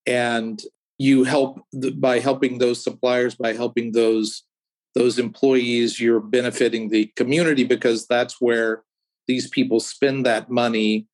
and 0.07 0.63
you 0.99 1.25
help 1.25 1.61
by 1.95 2.19
helping 2.19 2.59
those 2.59 2.83
suppliers 2.83 3.35
by 3.35 3.53
helping 3.53 3.93
those 3.93 4.45
those 4.95 5.19
employees 5.19 6.01
you're 6.01 6.21
benefiting 6.21 6.89
the 6.89 7.07
community 7.17 7.65
because 7.65 8.07
that's 8.07 8.41
where 8.41 8.83
these 9.27 9.49
people 9.49 9.81
spend 9.81 10.27
that 10.27 10.51
money. 10.51 11.07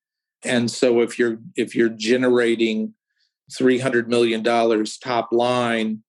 And 0.43 0.69
so 0.69 1.01
if 1.01 1.19
you're 1.19 1.39
if 1.55 1.75
you're 1.75 1.89
generating 1.89 2.93
300 3.55 4.09
million 4.09 4.43
dollars 4.43 4.97
top 4.97 5.29
line 5.31 6.03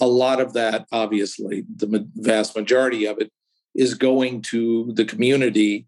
a 0.00 0.06
lot 0.06 0.40
of 0.40 0.52
that 0.52 0.86
obviously 0.92 1.64
the 1.76 2.08
vast 2.16 2.56
majority 2.56 3.04
of 3.04 3.18
it 3.18 3.30
is 3.74 3.94
going 3.94 4.42
to 4.42 4.92
the 4.94 5.04
community. 5.04 5.86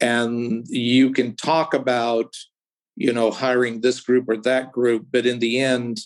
And 0.00 0.66
you 0.68 1.12
can 1.12 1.34
talk 1.36 1.74
about 1.74 2.34
you 2.96 3.12
know 3.12 3.30
hiring 3.30 3.80
this 3.80 4.00
group 4.00 4.24
or 4.28 4.36
that 4.36 4.72
group 4.72 5.06
but 5.10 5.24
in 5.24 5.38
the 5.38 5.60
end 5.60 6.00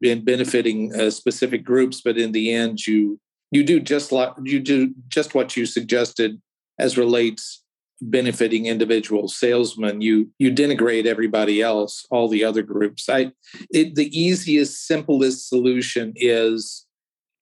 in 0.00 0.24
benefiting 0.24 0.92
uh, 0.94 1.10
specific 1.10 1.62
groups 1.62 2.00
but 2.00 2.16
in 2.16 2.32
the 2.32 2.50
end 2.52 2.84
you 2.86 3.20
you 3.52 3.62
do 3.62 3.78
just 3.78 4.10
like 4.10 4.32
you 4.42 4.58
do 4.58 4.92
just 5.08 5.34
what 5.34 5.56
you 5.56 5.66
suggested 5.66 6.40
as 6.78 6.98
relates 6.98 7.62
benefiting 8.00 8.66
individual 8.66 9.28
salesmen. 9.28 10.00
You 10.00 10.30
you 10.38 10.50
denigrate 10.50 11.06
everybody 11.06 11.62
else 11.62 12.04
all 12.10 12.28
the 12.28 12.42
other 12.42 12.62
groups. 12.62 13.08
I 13.08 13.30
it, 13.70 13.94
the 13.94 14.10
easiest 14.18 14.86
simplest 14.86 15.48
solution 15.48 16.14
is 16.16 16.86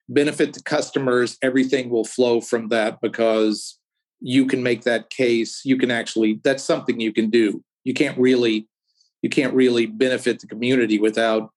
benefit 0.08 0.52
the 0.52 0.62
customers. 0.62 1.38
Everything 1.42 1.88
will 1.88 2.04
flow 2.04 2.40
from 2.40 2.68
that 2.68 3.00
because 3.00 3.78
you 4.20 4.46
can 4.46 4.62
make 4.62 4.82
that 4.82 5.08
case. 5.08 5.62
You 5.64 5.78
can 5.78 5.92
actually 5.92 6.40
that's 6.42 6.64
something 6.64 7.00
you 7.00 7.12
can 7.12 7.30
do. 7.30 7.62
You 7.84 7.94
can't 7.94 8.18
really 8.18 8.68
you 9.22 9.30
can't 9.30 9.54
really 9.54 9.86
benefit 9.86 10.40
the 10.40 10.46
community 10.46 10.98
without 10.98 11.50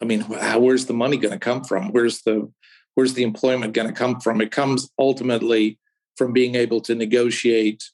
i 0.00 0.04
mean 0.04 0.22
where's 0.22 0.86
the 0.86 0.94
money 0.94 1.16
going 1.16 1.32
to 1.32 1.38
come 1.38 1.62
from? 1.62 1.92
Where's 1.92 2.22
the 2.22 2.50
where's 2.98 3.14
the 3.14 3.22
employment 3.22 3.74
going 3.74 3.86
to 3.86 3.94
come 3.94 4.18
from? 4.18 4.40
It 4.40 4.50
comes 4.50 4.90
ultimately 4.98 5.78
from 6.16 6.32
being 6.32 6.56
able 6.56 6.80
to 6.80 6.96
negotiate 6.96 7.84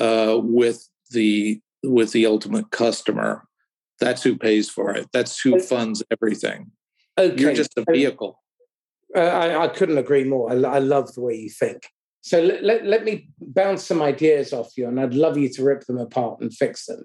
uh, 0.00 0.40
with 0.42 0.88
the 1.12 1.60
with 1.84 2.10
the 2.10 2.26
ultimate 2.26 2.72
customer. 2.72 3.46
That's 4.00 4.24
who 4.24 4.36
pays 4.36 4.68
for 4.68 4.90
it. 4.90 5.06
That's 5.12 5.40
who 5.40 5.60
funds 5.60 6.02
everything. 6.10 6.72
Okay. 7.16 7.40
you're 7.40 7.54
just 7.54 7.78
a 7.78 7.84
vehicle. 7.88 8.42
Uh, 9.14 9.20
I, 9.20 9.64
I, 9.66 9.68
couldn't 9.68 9.98
agree 9.98 10.24
more. 10.24 10.50
I, 10.50 10.56
I 10.76 10.78
love 10.80 11.14
the 11.14 11.20
way 11.20 11.34
you 11.34 11.50
think. 11.50 11.82
So 12.22 12.40
let, 12.40 12.64
let, 12.64 12.84
let 12.84 13.04
me 13.04 13.28
bounce 13.40 13.84
some 13.84 14.02
ideas 14.02 14.52
off 14.52 14.72
you, 14.76 14.88
and 14.88 14.98
I'd 14.98 15.14
love 15.14 15.38
you 15.38 15.48
to 15.50 15.62
rip 15.62 15.84
them 15.86 15.98
apart 15.98 16.40
and 16.40 16.52
fix 16.52 16.86
them. 16.86 17.04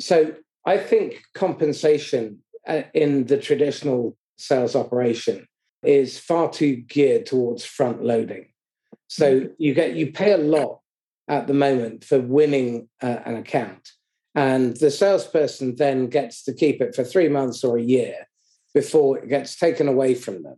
So 0.00 0.34
I 0.66 0.76
think 0.76 1.22
compensation 1.34 2.40
uh, 2.66 2.82
in 2.94 3.26
the 3.26 3.38
traditional 3.38 4.16
sales 4.38 4.74
operation 4.74 5.46
is 5.82 6.18
far 6.18 6.50
too 6.50 6.76
geared 6.76 7.26
towards 7.26 7.64
front 7.64 8.02
loading. 8.04 8.46
So 9.08 9.48
you 9.58 9.74
get 9.74 9.96
you 9.96 10.12
pay 10.12 10.32
a 10.32 10.38
lot 10.38 10.80
at 11.28 11.46
the 11.46 11.54
moment 11.54 12.04
for 12.04 12.20
winning 12.20 12.88
uh, 13.02 13.18
an 13.24 13.36
account, 13.36 13.90
and 14.34 14.76
the 14.76 14.90
salesperson 14.90 15.76
then 15.76 16.08
gets 16.08 16.44
to 16.44 16.52
keep 16.52 16.80
it 16.80 16.94
for 16.94 17.04
three 17.04 17.28
months 17.28 17.64
or 17.64 17.76
a 17.76 17.82
year 17.82 18.28
before 18.74 19.18
it 19.18 19.28
gets 19.28 19.56
taken 19.56 19.88
away 19.88 20.14
from 20.14 20.42
them, 20.42 20.56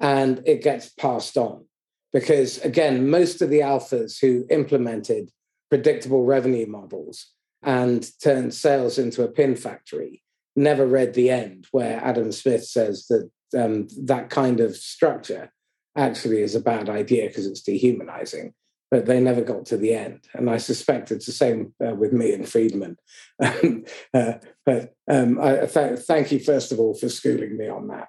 and 0.00 0.42
it 0.46 0.62
gets 0.62 0.88
passed 0.90 1.36
on. 1.36 1.64
Because 2.12 2.58
again, 2.58 3.10
most 3.10 3.42
of 3.42 3.50
the 3.50 3.60
alphas 3.60 4.18
who 4.20 4.46
implemented 4.50 5.30
predictable 5.70 6.24
revenue 6.24 6.66
models 6.66 7.26
and 7.62 8.10
turned 8.22 8.54
sales 8.54 8.98
into 8.98 9.22
a 9.22 9.28
pin 9.28 9.56
factory 9.56 10.22
never 10.56 10.86
read 10.86 11.14
the 11.14 11.30
end, 11.30 11.66
where 11.70 12.00
Adam 12.02 12.32
Smith 12.32 12.64
says 12.64 13.06
that 13.08 13.30
um, 13.56 13.88
that 14.04 14.30
kind 14.30 14.60
of 14.60 14.76
structure 14.76 15.52
actually 15.96 16.42
is 16.42 16.54
a 16.54 16.60
bad 16.60 16.88
idea 16.88 17.28
because 17.28 17.46
it's 17.46 17.62
dehumanizing. 17.62 18.54
But 18.90 19.04
they 19.04 19.20
never 19.20 19.42
got 19.42 19.66
to 19.66 19.76
the 19.76 19.92
end, 19.92 20.20
and 20.32 20.48
I 20.48 20.56
suspect 20.56 21.10
it's 21.10 21.26
the 21.26 21.32
same 21.32 21.74
uh, 21.86 21.94
with 21.94 22.14
me 22.14 22.32
and 22.32 22.48
Friedman. 22.48 22.96
uh, 23.38 24.32
but 24.64 24.94
um, 25.10 25.38
I 25.38 25.66
th- 25.66 25.98
thank 25.98 26.32
you 26.32 26.40
first 26.40 26.72
of 26.72 26.80
all 26.80 26.94
for 26.94 27.10
schooling 27.10 27.58
me 27.58 27.68
on 27.68 27.88
that. 27.88 28.08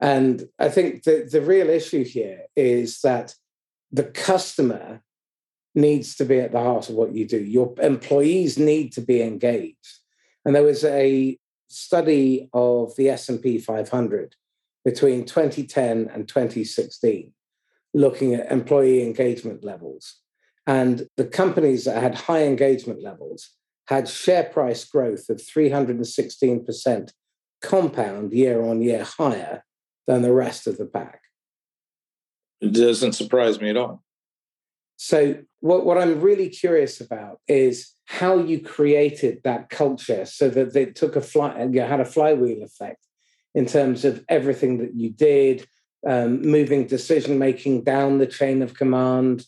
And 0.00 0.44
I 0.58 0.68
think 0.68 1.02
the, 1.02 1.28
the 1.30 1.42
real 1.42 1.68
issue 1.68 2.04
here 2.04 2.42
is 2.54 3.00
that 3.00 3.34
the 3.90 4.04
customer 4.04 5.02
needs 5.74 6.16
to 6.16 6.24
be 6.24 6.38
at 6.40 6.52
the 6.52 6.60
heart 6.60 6.88
of 6.88 6.94
what 6.94 7.14
you 7.14 7.26
do. 7.26 7.38
Your 7.38 7.74
employees 7.80 8.58
need 8.58 8.92
to 8.92 9.00
be 9.00 9.22
engaged. 9.22 9.98
And 10.44 10.54
there 10.54 10.62
was 10.62 10.84
a 10.84 11.38
study 11.68 12.48
of 12.52 12.94
the 12.96 13.10
S&P 13.10 13.58
500 13.58 14.34
between 14.84 15.24
2010 15.24 16.10
and 16.12 16.28
2016 16.28 17.32
looking 17.92 18.34
at 18.34 18.50
employee 18.50 19.02
engagement 19.02 19.64
levels. 19.64 20.20
And 20.66 21.08
the 21.16 21.24
companies 21.24 21.84
that 21.84 22.02
had 22.02 22.14
high 22.14 22.44
engagement 22.44 23.02
levels 23.02 23.50
had 23.88 24.08
share 24.08 24.44
price 24.44 24.84
growth 24.84 25.28
of 25.28 25.38
316% 25.38 27.12
compound 27.60 28.32
year 28.32 28.62
on 28.62 28.80
year 28.80 29.04
higher 29.04 29.64
than 30.06 30.22
the 30.22 30.32
rest 30.32 30.66
of 30.66 30.78
the 30.78 30.86
pack. 30.86 31.20
It 32.60 32.72
doesn't 32.72 33.14
surprise 33.14 33.60
me 33.60 33.70
at 33.70 33.76
all. 33.76 34.02
So, 34.96 35.36
what, 35.60 35.86
what 35.86 35.96
I'm 35.96 36.20
really 36.20 36.50
curious 36.50 37.00
about 37.00 37.40
is 37.48 37.94
how 38.04 38.38
you 38.38 38.60
created 38.60 39.40
that 39.44 39.70
culture 39.70 40.26
so 40.26 40.50
that 40.50 40.76
it 40.76 40.94
took 40.94 41.16
a 41.16 41.22
fly, 41.22 41.62
you 41.72 41.80
had 41.80 42.00
a 42.00 42.04
flywheel 42.04 42.62
effect 42.62 43.06
in 43.54 43.66
terms 43.66 44.04
of 44.04 44.24
everything 44.28 44.78
that 44.78 44.94
you 44.94 45.10
did, 45.10 45.66
um, 46.06 46.42
moving 46.42 46.86
decision 46.86 47.38
making 47.38 47.84
down 47.84 48.18
the 48.18 48.26
chain 48.26 48.62
of 48.62 48.74
command. 48.74 49.44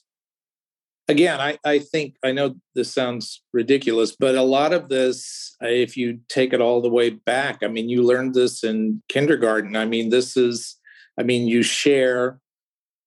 Again, 1.09 1.41
I, 1.41 1.59
I 1.65 1.79
think 1.79 2.17
I 2.23 2.33
know 2.33 2.55
this 2.75 2.93
sounds 2.93 3.43
ridiculous, 3.53 4.15
but 4.15 4.35
a 4.35 4.43
lot 4.43 4.73
of 4.73 4.89
this, 4.89 5.57
if 5.61 5.97
you 5.97 6.21
take 6.29 6.53
it 6.53 6.61
all 6.61 6.81
the 6.81 6.91
way 6.91 7.11
back, 7.11 7.59
I 7.63 7.69
mean, 7.69 7.89
you 7.89 8.03
learned 8.03 8.35
this 8.35 8.63
in 8.63 9.03
kindergarten. 9.09 9.77
I 9.77 9.85
mean, 9.85 10.11
this 10.11 10.37
is, 10.37 10.77
I 11.19 11.23
mean, 11.23 11.49
you 11.49 11.63
share 11.63 12.41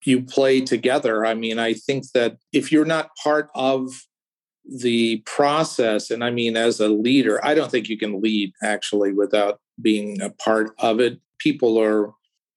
you 0.05 0.21
play 0.21 0.61
together. 0.61 1.25
I 1.25 1.33
mean, 1.33 1.59
I 1.59 1.73
think 1.73 2.11
that 2.13 2.37
if 2.53 2.71
you're 2.71 2.85
not 2.85 3.15
part 3.21 3.49
of 3.55 3.89
the 4.67 5.17
process, 5.25 6.09
and 6.09 6.23
I 6.23 6.31
mean, 6.31 6.57
as 6.57 6.79
a 6.79 6.87
leader, 6.87 7.43
I 7.43 7.53
don't 7.53 7.69
think 7.69 7.89
you 7.89 7.97
can 7.97 8.21
lead 8.21 8.53
actually 8.63 9.13
without 9.13 9.59
being 9.81 10.21
a 10.21 10.29
part 10.29 10.71
of 10.79 10.99
it. 10.99 11.19
People 11.39 11.79
are, 11.79 12.11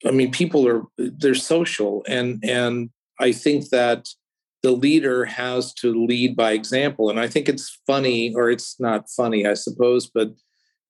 I 0.07 0.11
mean, 0.11 0.31
people 0.31 0.67
are, 0.67 0.83
they're 0.97 1.35
social. 1.35 2.05
And, 2.09 2.43
and 2.45 2.91
I 3.21 3.33
think 3.33 3.69
that 3.71 4.09
the 4.63 4.73
leader 4.73 5.25
has 5.25 5.73
to 5.75 6.07
lead 6.07 6.37
by 6.37 6.53
example. 6.53 7.11
And 7.11 7.21
I 7.21 7.29
think 7.29 7.49
it's 7.49 7.79
funny, 7.87 8.35
or 8.35 8.51
it's 8.51 8.81
not 8.81 9.11
funny, 9.11 9.47
I 9.47 9.55
suppose, 9.55 10.09
but 10.09 10.33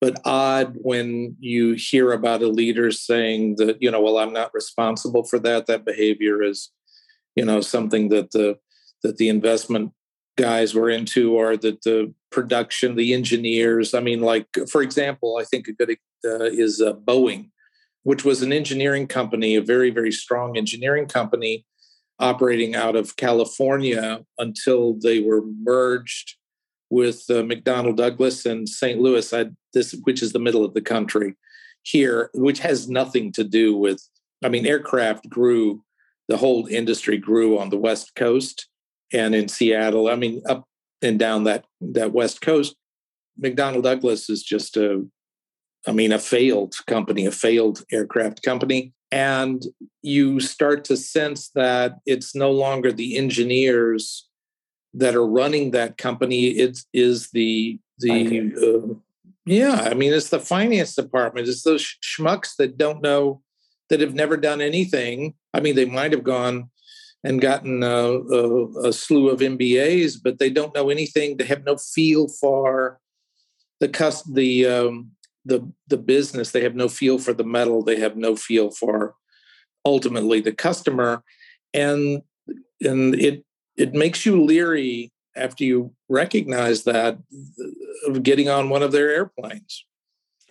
but 0.01 0.21
odd 0.25 0.77
when 0.83 1.37
you 1.41 1.75
hear 1.77 2.13
about 2.13 2.43
a 2.43 2.49
leader 2.49 2.91
saying 2.91 3.57
that 3.57 3.79
you 3.81 3.91
know 3.91 4.01
well 4.01 4.19
i'm 4.19 4.33
not 4.33 4.55
responsible 4.55 5.25
for 5.25 5.39
that 5.39 5.67
that 5.67 5.85
behavior 5.85 6.43
is 6.43 6.71
you 7.35 7.45
know 7.45 7.61
something 7.61 8.09
that 8.09 8.31
the 8.31 8.57
that 9.03 9.17
the 9.17 9.29
investment 9.29 9.93
guys 10.39 10.75
were 10.75 10.89
into 10.89 11.35
or 11.35 11.57
that 11.57 11.83
the 11.83 12.13
production 12.31 12.95
the 12.95 13.13
engineers 13.13 13.93
i 13.93 14.01
mean 14.01 14.21
like 14.21 14.47
for 14.71 14.81
example 14.83 15.39
i 15.41 15.45
think 15.45 15.69
a 15.69 15.73
good 15.73 15.91
uh, 16.25 16.45
is 16.45 16.81
uh, 16.81 16.93
boeing 16.93 17.51
which 18.09 18.25
was 18.25 18.41
an 18.41 18.55
engineering 18.55 19.07
company, 19.07 19.55
a 19.55 19.61
very, 19.61 19.91
very 19.91 20.11
strong 20.11 20.57
engineering 20.57 21.07
company 21.07 21.67
operating 22.19 22.75
out 22.75 22.97
of 22.97 23.17
California 23.17 24.25
until 24.39 24.95
they 24.95 25.21
were 25.21 25.43
merged 25.63 26.37
with 26.89 27.25
uh, 27.29 27.43
McDonnell 27.43 27.95
Douglas 27.95 28.47
and 28.47 28.67
St. 28.67 28.99
Louis, 28.99 29.31
I, 29.35 29.51
this, 29.75 29.95
which 30.05 30.23
is 30.23 30.33
the 30.33 30.39
middle 30.39 30.65
of 30.65 30.73
the 30.73 30.81
country 30.81 31.35
here, 31.83 32.31
which 32.33 32.61
has 32.61 32.89
nothing 32.89 33.31
to 33.33 33.45
do 33.45 33.77
with, 33.77 34.03
I 34.43 34.49
mean, 34.49 34.67
aircraft 34.67 35.29
grew, 35.29 35.85
the 36.29 36.39
whole 36.39 36.67
industry 36.67 37.19
grew 37.19 37.59
on 37.59 37.69
the 37.69 37.77
West 37.77 38.15
Coast 38.15 38.69
and 39.13 39.35
in 39.35 39.49
Seattle. 39.49 40.09
I 40.09 40.17
mean, 40.17 40.43
up 40.49 40.65
and 41.03 41.19
down 41.19 41.45
that, 41.45 41.65
that 41.81 42.13
West 42.13 42.41
Coast. 42.41 42.75
McDonnell 43.43 43.83
Douglas 43.83 44.29
is 44.29 44.43
just 44.43 44.77
a, 44.77 45.07
I 45.87 45.93
mean, 45.93 46.13
a 46.13 46.19
failed 46.19 46.75
company, 46.87 47.25
a 47.25 47.31
failed 47.31 47.85
aircraft 47.93 48.43
company. 48.43 48.93
And 49.11 49.63
you 50.03 50.41
start 50.41 50.85
to 50.85 50.97
sense 50.97 51.51
that 51.55 51.99
it's 52.05 52.35
no 52.35 52.51
longer 52.51 52.93
the 52.93 53.17
engineers 53.17 54.29
that 54.95 55.15
are 55.15 55.27
running 55.27 55.71
that 55.71 55.97
company. 55.97 56.49
It 56.49 56.81
is 56.93 57.31
the 57.31 57.79
the 57.99 58.53
uh, 58.57 58.95
yeah. 59.47 59.83
I 59.91 59.95
mean, 59.95 60.13
it's 60.13 60.29
the 60.29 60.41
finance 60.41 60.95
department. 60.95 61.49
It's 61.49 61.63
those 61.63 61.97
schmucks 62.03 62.57
that 62.57 62.77
don't 62.77 63.03
know 63.03 63.43
that 63.89 64.01
have 64.01 64.15
never 64.15 64.37
done 64.37 64.61
anything. 64.61 65.35
I 65.55 65.61
mean, 65.61 65.75
they 65.75 65.87
might 65.87 66.13
have 66.13 66.25
gone 66.25 66.71
and 67.25 67.41
gotten 67.41 67.83
a, 67.83 67.87
a, 67.87 68.89
a, 68.89 68.93
slew 68.93 69.29
of 69.29 69.41
MBAs, 69.41 70.19
but 70.23 70.39
they 70.39 70.51
don't 70.51 70.75
know 70.75 70.89
anything. 70.89 71.37
They 71.37 71.45
have 71.47 71.65
no 71.65 71.77
feel 71.77 72.29
for 72.29 73.01
the 73.81 73.89
cust- 73.89 74.35
the 74.35 74.67
um, 74.67 75.13
the 75.45 75.71
the 75.89 75.97
business. 75.97 76.53
They 76.53 76.63
have 76.63 76.75
no 76.75 76.89
feel 76.89 77.19
for 77.19 77.33
the 77.33 77.45
metal. 77.45 77.83
They 77.83 77.99
have 77.99 78.17
no 78.17 78.37
feel 78.37 78.71
for 78.71 79.15
ultimately 79.85 80.41
the 80.41 80.53
customer, 80.53 81.23
and 81.75 82.23
and 82.81 83.15
it 83.17 83.45
it 83.77 83.95
makes 83.95 84.25
you 84.25 84.43
leery 84.43 85.13
after 85.37 85.65
you 85.65 85.93
recognize 86.09 86.85
that 86.85 87.19
of 88.07 88.23
getting 88.23 88.49
on 88.49 88.69
one 88.69 88.83
of 88.83 88.93
their 88.93 89.11
airplanes. 89.11 89.85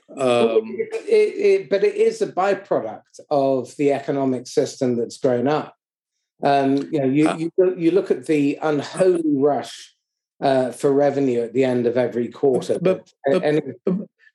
Um, 0.09 0.77
it, 0.79 1.61
it, 1.63 1.69
but 1.69 1.83
it 1.83 1.95
is 1.95 2.21
a 2.21 2.27
byproduct 2.27 3.19
of 3.29 3.75
the 3.75 3.91
economic 3.91 4.47
system 4.47 4.95
that's 4.95 5.17
grown 5.17 5.49
up. 5.49 5.76
Um, 6.43 6.77
you 6.91 6.99
know, 6.99 7.05
you, 7.05 7.27
uh, 7.29 7.37
you, 7.37 7.51
you 7.77 7.91
look 7.91 8.11
at 8.11 8.25
the 8.27 8.59
unholy 8.61 9.23
rush 9.35 9.95
uh, 10.41 10.71
for 10.71 10.91
revenue 10.91 11.41
at 11.41 11.53
the 11.53 11.63
end 11.63 11.87
of 11.87 11.97
every 11.97 12.27
quarter. 12.27 12.77
But, 12.79 13.11
but, 13.25 13.43
and, 13.43 13.75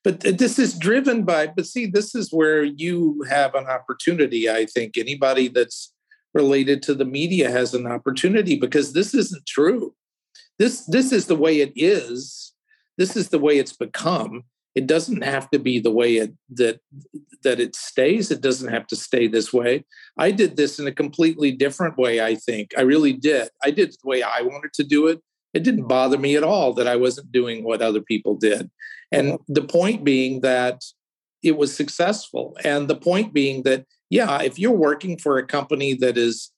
but 0.04 0.20
this 0.20 0.58
is 0.58 0.76
driven 0.76 1.22
by, 1.24 1.46
but 1.46 1.66
see, 1.66 1.86
this 1.86 2.14
is 2.14 2.32
where 2.32 2.64
you 2.64 3.24
have 3.28 3.54
an 3.54 3.66
opportunity. 3.66 4.50
I 4.50 4.66
think 4.66 4.98
anybody 4.98 5.48
that's 5.48 5.92
related 6.34 6.82
to 6.84 6.94
the 6.94 7.04
media 7.04 7.50
has 7.50 7.74
an 7.74 7.86
opportunity 7.86 8.56
because 8.58 8.92
this 8.92 9.14
isn't 9.14 9.46
true. 9.46 9.94
This 10.58 10.84
this 10.86 11.12
is 11.12 11.26
the 11.26 11.36
way 11.36 11.60
it 11.60 11.72
is. 11.76 12.52
This 12.98 13.16
is 13.16 13.28
the 13.28 13.38
way 13.38 13.58
it's 13.58 13.72
become. 13.72 14.44
It 14.74 14.86
doesn't 14.86 15.22
have 15.22 15.50
to 15.50 15.58
be 15.58 15.80
the 15.80 15.90
way 15.90 16.16
it 16.16 16.32
that 16.50 16.80
that 17.42 17.60
it 17.60 17.74
stays. 17.74 18.30
It 18.30 18.40
doesn't 18.40 18.72
have 18.72 18.86
to 18.88 18.96
stay 18.96 19.26
this 19.26 19.52
way. 19.52 19.84
I 20.16 20.30
did 20.30 20.56
this 20.56 20.78
in 20.78 20.86
a 20.86 20.92
completely 20.92 21.52
different 21.52 21.98
way, 21.98 22.20
I 22.20 22.36
think. 22.36 22.70
I 22.76 22.82
really 22.82 23.12
did. 23.12 23.48
I 23.62 23.70
did 23.70 23.90
it 23.90 23.96
the 24.02 24.08
way 24.08 24.22
I 24.22 24.42
wanted 24.42 24.72
to 24.74 24.84
do 24.84 25.08
it. 25.08 25.20
It 25.52 25.64
didn't 25.64 25.88
bother 25.88 26.18
me 26.18 26.36
at 26.36 26.44
all 26.44 26.72
that 26.74 26.88
I 26.88 26.96
wasn't 26.96 27.32
doing 27.32 27.64
what 27.64 27.82
other 27.82 28.00
people 28.00 28.36
did. 28.36 28.70
And 29.10 29.38
the 29.48 29.62
point 29.62 30.04
being 30.04 30.40
that 30.40 30.82
it 31.42 31.56
was 31.56 31.74
successful. 31.74 32.56
And 32.64 32.88
the 32.88 32.96
point 32.96 33.34
being 33.34 33.64
that, 33.64 33.84
yeah, 34.10 34.40
if 34.42 34.58
you're 34.58 34.70
working 34.70 35.18
for 35.18 35.38
a 35.38 35.46
company 35.46 35.94
that 35.94 36.16
is 36.16 36.52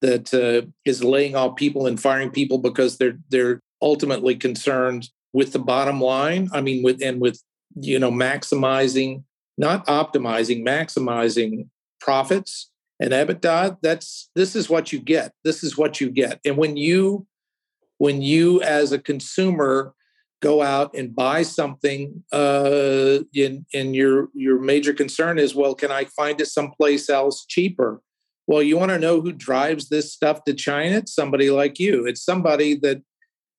that 0.00 0.34
uh, 0.34 0.66
is 0.84 1.04
laying 1.04 1.36
off 1.36 1.56
people 1.56 1.86
and 1.86 2.00
firing 2.00 2.30
people 2.30 2.58
because 2.58 2.98
they're 2.98 3.18
they're 3.28 3.60
ultimately 3.80 4.34
concerned 4.34 5.08
with 5.32 5.52
the 5.52 5.58
bottom 5.58 6.00
line. 6.00 6.48
I 6.52 6.60
mean, 6.60 6.82
with 6.82 7.02
and 7.02 7.20
with 7.20 7.40
you 7.80 7.98
know 7.98 8.10
maximizing, 8.10 9.24
not 9.58 9.86
optimizing, 9.86 10.66
maximizing 10.66 11.68
profits 12.00 12.70
and 13.00 13.12
EBITDA. 13.12 13.78
That's 13.82 14.30
this 14.34 14.54
is 14.56 14.68
what 14.68 14.92
you 14.92 15.00
get. 15.00 15.32
This 15.44 15.62
is 15.62 15.76
what 15.76 16.00
you 16.00 16.10
get. 16.10 16.40
And 16.44 16.56
when 16.56 16.76
you 16.76 17.26
when 17.98 18.22
you 18.22 18.60
as 18.62 18.92
a 18.92 18.98
consumer 18.98 19.94
go 20.40 20.60
out 20.60 20.92
and 20.94 21.14
buy 21.14 21.42
something 21.42 22.24
uh, 22.32 23.20
and, 23.34 23.64
and 23.72 23.94
your 23.94 24.28
your 24.34 24.58
major 24.60 24.92
concern 24.92 25.38
is 25.38 25.54
well 25.54 25.74
can 25.74 25.92
i 25.92 26.04
find 26.04 26.40
it 26.40 26.46
someplace 26.46 27.08
else 27.08 27.46
cheaper 27.46 28.02
well 28.48 28.60
you 28.60 28.76
want 28.76 28.90
to 28.90 28.98
know 28.98 29.20
who 29.20 29.30
drives 29.30 29.88
this 29.88 30.12
stuff 30.12 30.42
to 30.44 30.52
china 30.52 30.96
it's 30.96 31.14
somebody 31.14 31.48
like 31.48 31.78
you 31.78 32.04
it's 32.04 32.24
somebody 32.24 32.74
that 32.74 33.00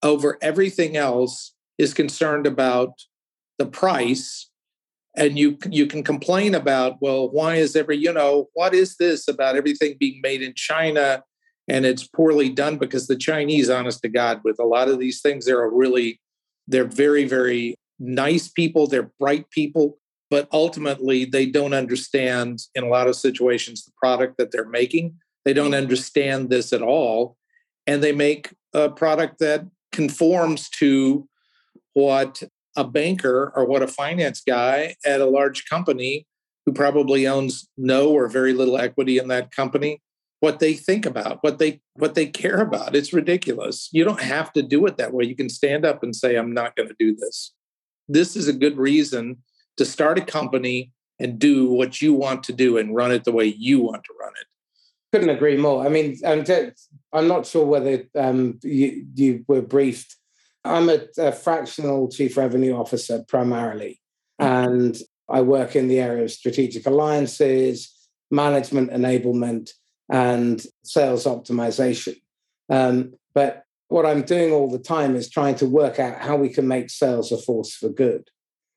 over 0.04 0.38
everything 0.41 0.97
else 0.97 1.54
is 1.78 1.93
concerned 1.93 2.45
about 2.45 2.91
the 3.60 3.66
price 3.66 4.50
and 5.16 5.38
you 5.38 5.58
you 5.70 5.86
can 5.86 6.04
complain 6.04 6.56
about 6.56 6.98
well 7.02 7.30
why 7.30 7.56
is 7.56 7.76
every 7.76 7.98
you 7.98 8.12
know 8.12 8.50
what 8.54 8.74
is 8.74 8.98
this 8.98 9.28
about 9.28 9.56
everything 9.56 9.96
being 10.00 10.20
made 10.22 10.42
in 10.42 10.54
china 10.56 11.24
and 11.68 11.86
it's 11.86 12.08
poorly 12.08 12.50
done 12.50 12.78
because 12.78 13.08
the 13.08 13.16
chinese 13.16 13.70
honest 13.70 14.02
to 14.02 14.10
god 14.10 14.42
with 14.44 14.60
a 14.60 14.66
lot 14.66 14.89
of 14.89 15.00
these 15.00 15.22
things 15.22 15.46
they're 15.46 15.63
a 15.63 15.70
really 15.70 16.20
they're 16.68 16.86
very, 16.86 17.26
very 17.26 17.76
nice 18.00 18.48
people, 18.48 18.88
they're 18.88 19.12
bright 19.20 19.50
people, 19.50 19.98
but 20.30 20.48
ultimately 20.52 21.26
they 21.26 21.46
don't 21.46 21.74
understand 21.74 22.60
in 22.76 22.84
a 22.84 22.89
lot 22.89 23.08
of 23.08 23.16
situations 23.16 23.84
the 23.84 23.92
product 23.98 24.38
that 24.38 24.52
they're 24.52 24.70
making. 24.70 25.16
They 25.46 25.54
don't 25.54 25.74
understand 25.74 26.50
this 26.50 26.74
at 26.74 26.82
all. 26.82 27.38
And 27.86 28.02
they 28.02 28.13
make 28.13 28.54
a 28.74 28.89
product 28.89 29.39
that 29.39 29.66
conforms 29.92 30.70
to 30.70 31.28
what 31.94 32.42
a 32.76 32.84
banker 32.84 33.52
or 33.56 33.66
what 33.66 33.84
a 33.84 33.88
finance 33.88 34.42
guy 34.46 34.96
at 35.06 35.22
a 35.22 35.26
large 35.26 35.66
company 35.66 36.28
who 36.66 36.74
probably 36.74 37.28
owns 37.28 37.68
no 37.78 38.10
or 38.10 38.28
very 38.28 38.54
little 38.54 38.78
equity 38.78 39.18
in 39.18 39.28
that 39.28 39.52
company 39.52 40.02
what 40.44 40.60
they 40.60 40.74
think 40.74 41.06
about, 41.06 41.42
what 41.42 41.58
they 41.58 41.80
what 41.94 42.16
they 42.16 42.26
care 42.26 42.60
about. 42.60 42.98
It's 42.98 43.14
ridiculous. 43.14 43.88
You 43.94 44.04
don't 44.04 44.20
have 44.20 44.52
to 44.54 44.62
do 44.62 44.86
it 44.88 44.98
that 44.98 45.14
way. 45.14 45.24
You 45.24 45.38
can 45.38 45.48
stand 45.48 45.86
up 45.86 46.04
and 46.04 46.14
say, 46.14 46.36
I'm 46.36 46.54
not 46.54 46.76
going 46.76 46.90
to 46.90 46.96
do 47.00 47.16
this. 47.16 47.54
This 48.10 48.36
is 48.36 48.50
a 48.50 48.54
good 48.54 48.78
reason 48.78 49.38
to 49.78 49.86
start 49.86 50.20
a 50.20 50.26
company 50.26 50.92
and 51.18 51.40
do 51.40 51.72
what 51.72 52.02
you 52.02 52.14
want 52.14 52.44
to 52.44 52.52
do 52.52 52.78
and 52.78 52.94
run 52.94 53.14
it 53.14 53.24
the 53.24 53.32
way 53.32 53.46
you 53.46 53.80
want 53.80 54.04
to 54.04 54.14
run 54.20 54.34
it. 54.42 54.48
Couldn't 55.14 55.34
agree 55.34 55.56
more. 55.56 55.86
I 55.86 55.88
mean, 55.88 56.18
I'm, 56.26 56.44
I'm 57.14 57.28
not 57.30 57.46
sure 57.46 57.66
whether 57.66 58.04
um, 58.14 58.60
you, 58.64 59.06
you 59.16 59.46
were 59.48 59.62
briefed. 59.62 60.18
I'm 60.65 60.89
a, 60.89 60.99
a 61.17 61.32
fractional 61.32 62.10
chief 62.10 62.38
revenue 62.38 62.76
officer 62.76 63.23
primarily, 63.28 63.99
and 64.39 64.97
I 65.30 65.41
work 65.41 65.76
in 65.76 65.88
the 65.88 65.99
area 65.99 66.23
of 66.23 66.32
strategic 66.32 66.86
alliances, 66.86 67.93
management 68.32 68.91
enablement, 68.91 69.71
and 70.10 70.63
sales 70.84 71.26
optimization. 71.26 72.15
Um, 72.69 73.13
but 73.34 73.63
what 73.88 74.06
I'm 74.06 74.23
doing 74.23 74.52
all 74.52 74.69
the 74.69 74.80
time 74.80 75.15
is 75.15 75.30
trying 75.30 75.56
to 75.56 75.65
work 75.65 75.99
out 75.99 76.19
how 76.19 76.36
we 76.36 76.49
can 76.49 76.67
make 76.67 76.89
sales 76.89 77.32
a 77.32 77.38
force 77.38 77.76
for 77.76 77.89
good. 77.89 78.30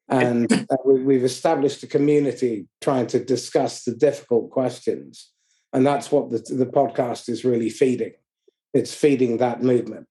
And 0.08 0.52
uh, 0.52 0.76
we, 0.84 1.14
have 1.14 1.24
established 1.24 1.82
a 1.82 1.86
community 1.86 2.68
trying 2.80 3.06
to 3.08 3.24
discuss 3.24 3.84
the 3.84 3.94
difficult 3.94 4.50
questions. 4.50 5.30
And 5.72 5.86
that's 5.86 6.12
what 6.12 6.30
the, 6.30 6.38
the 6.54 6.66
podcast 6.66 7.28
is 7.28 7.44
really 7.44 7.70
feeding. 7.70 8.12
It's 8.72 8.94
feeding 8.94 9.38
that 9.38 9.62
movement. 9.62 10.06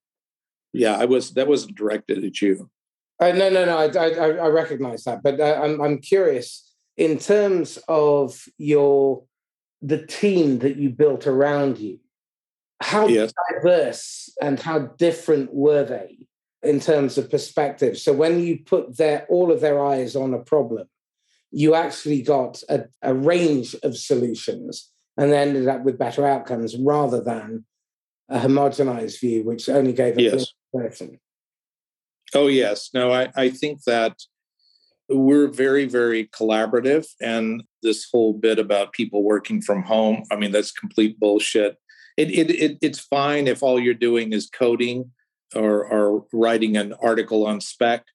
Yeah, 0.76 0.98
I 0.98 1.06
was 1.06 1.34
that 1.34 1.48
wasn't 1.48 1.76
directed 1.76 2.24
at 2.24 2.42
you. 2.42 2.70
Uh, 3.20 3.32
no, 3.32 3.50
no, 3.50 3.66
no. 3.66 3.78
I, 3.78 3.86
I, 3.86 4.30
I 4.38 4.48
recognize 4.48 5.06
that, 5.06 5.24
but 5.24 5.40
uh, 5.40 5.60
I'm, 5.64 5.82
I'm 5.82 6.00
curious 6.00 6.74
in 6.98 7.18
terms 7.18 7.80
of 7.88 8.46
your 8.58 9.24
the 9.82 10.06
team 10.06 10.60
that 10.60 10.78
you 10.78 10.90
built 10.90 11.28
around 11.28 11.78
you, 11.78 12.00
how 12.82 13.08
yes. 13.08 13.32
diverse 13.52 14.30
and 14.42 14.60
how 14.60 14.80
different 14.80 15.54
were 15.54 15.84
they 15.84 16.18
in 16.64 16.80
terms 16.80 17.18
of 17.18 17.30
perspective? 17.30 17.98
So 17.98 18.12
when 18.12 18.40
you 18.40 18.60
put 18.60 18.98
their 18.98 19.26
all 19.30 19.52
of 19.52 19.62
their 19.62 19.84
eyes 19.84 20.16
on 20.16 20.34
a 20.34 20.40
problem, 20.40 20.88
you 21.52 21.76
actually 21.76 22.22
got 22.22 22.64
a, 22.68 22.86
a 23.02 23.14
range 23.14 23.76
of 23.84 23.98
solutions 23.98 24.92
and 25.18 25.32
then 25.32 25.50
ended 25.50 25.68
up 25.68 25.84
with 25.84 25.98
better 25.98 26.28
outcomes 26.28 26.76
rather 26.76 27.22
than 27.22 27.66
a 28.28 28.40
homogenized 28.40 29.20
view, 29.20 29.44
which 29.44 29.70
only 29.70 29.94
gave 29.94 30.18
a 30.18 30.22
yes. 30.24 30.54
Person. 30.76 31.20
Oh 32.34 32.48
yes, 32.48 32.90
no, 32.94 33.12
I, 33.14 33.32
I 33.36 33.50
think 33.50 33.84
that 33.84 34.18
we're 35.10 35.48
very, 35.48 35.86
very 35.86 36.28
collaborative. 36.28 37.06
And 37.22 37.64
this 37.84 38.08
whole 38.12 38.34
bit 38.34 38.60
about 38.60 38.94
people 38.94 39.24
working 39.24 39.62
from 39.62 39.84
home, 39.84 40.24
I 40.32 40.36
mean, 40.36 40.52
that's 40.52 40.72
complete 40.72 41.20
bullshit. 41.20 41.78
It, 42.18 42.32
it, 42.32 42.50
it, 42.50 42.78
it's 42.82 43.00
fine 43.00 43.48
if 43.48 43.62
all 43.62 43.80
you're 43.80 43.94
doing 43.94 44.34
is 44.34 44.50
coding 44.50 45.12
or, 45.56 45.86
or 45.86 46.26
writing 46.34 46.78
an 46.78 46.94
article 47.02 47.46
on 47.46 47.62
spec. 47.62 48.06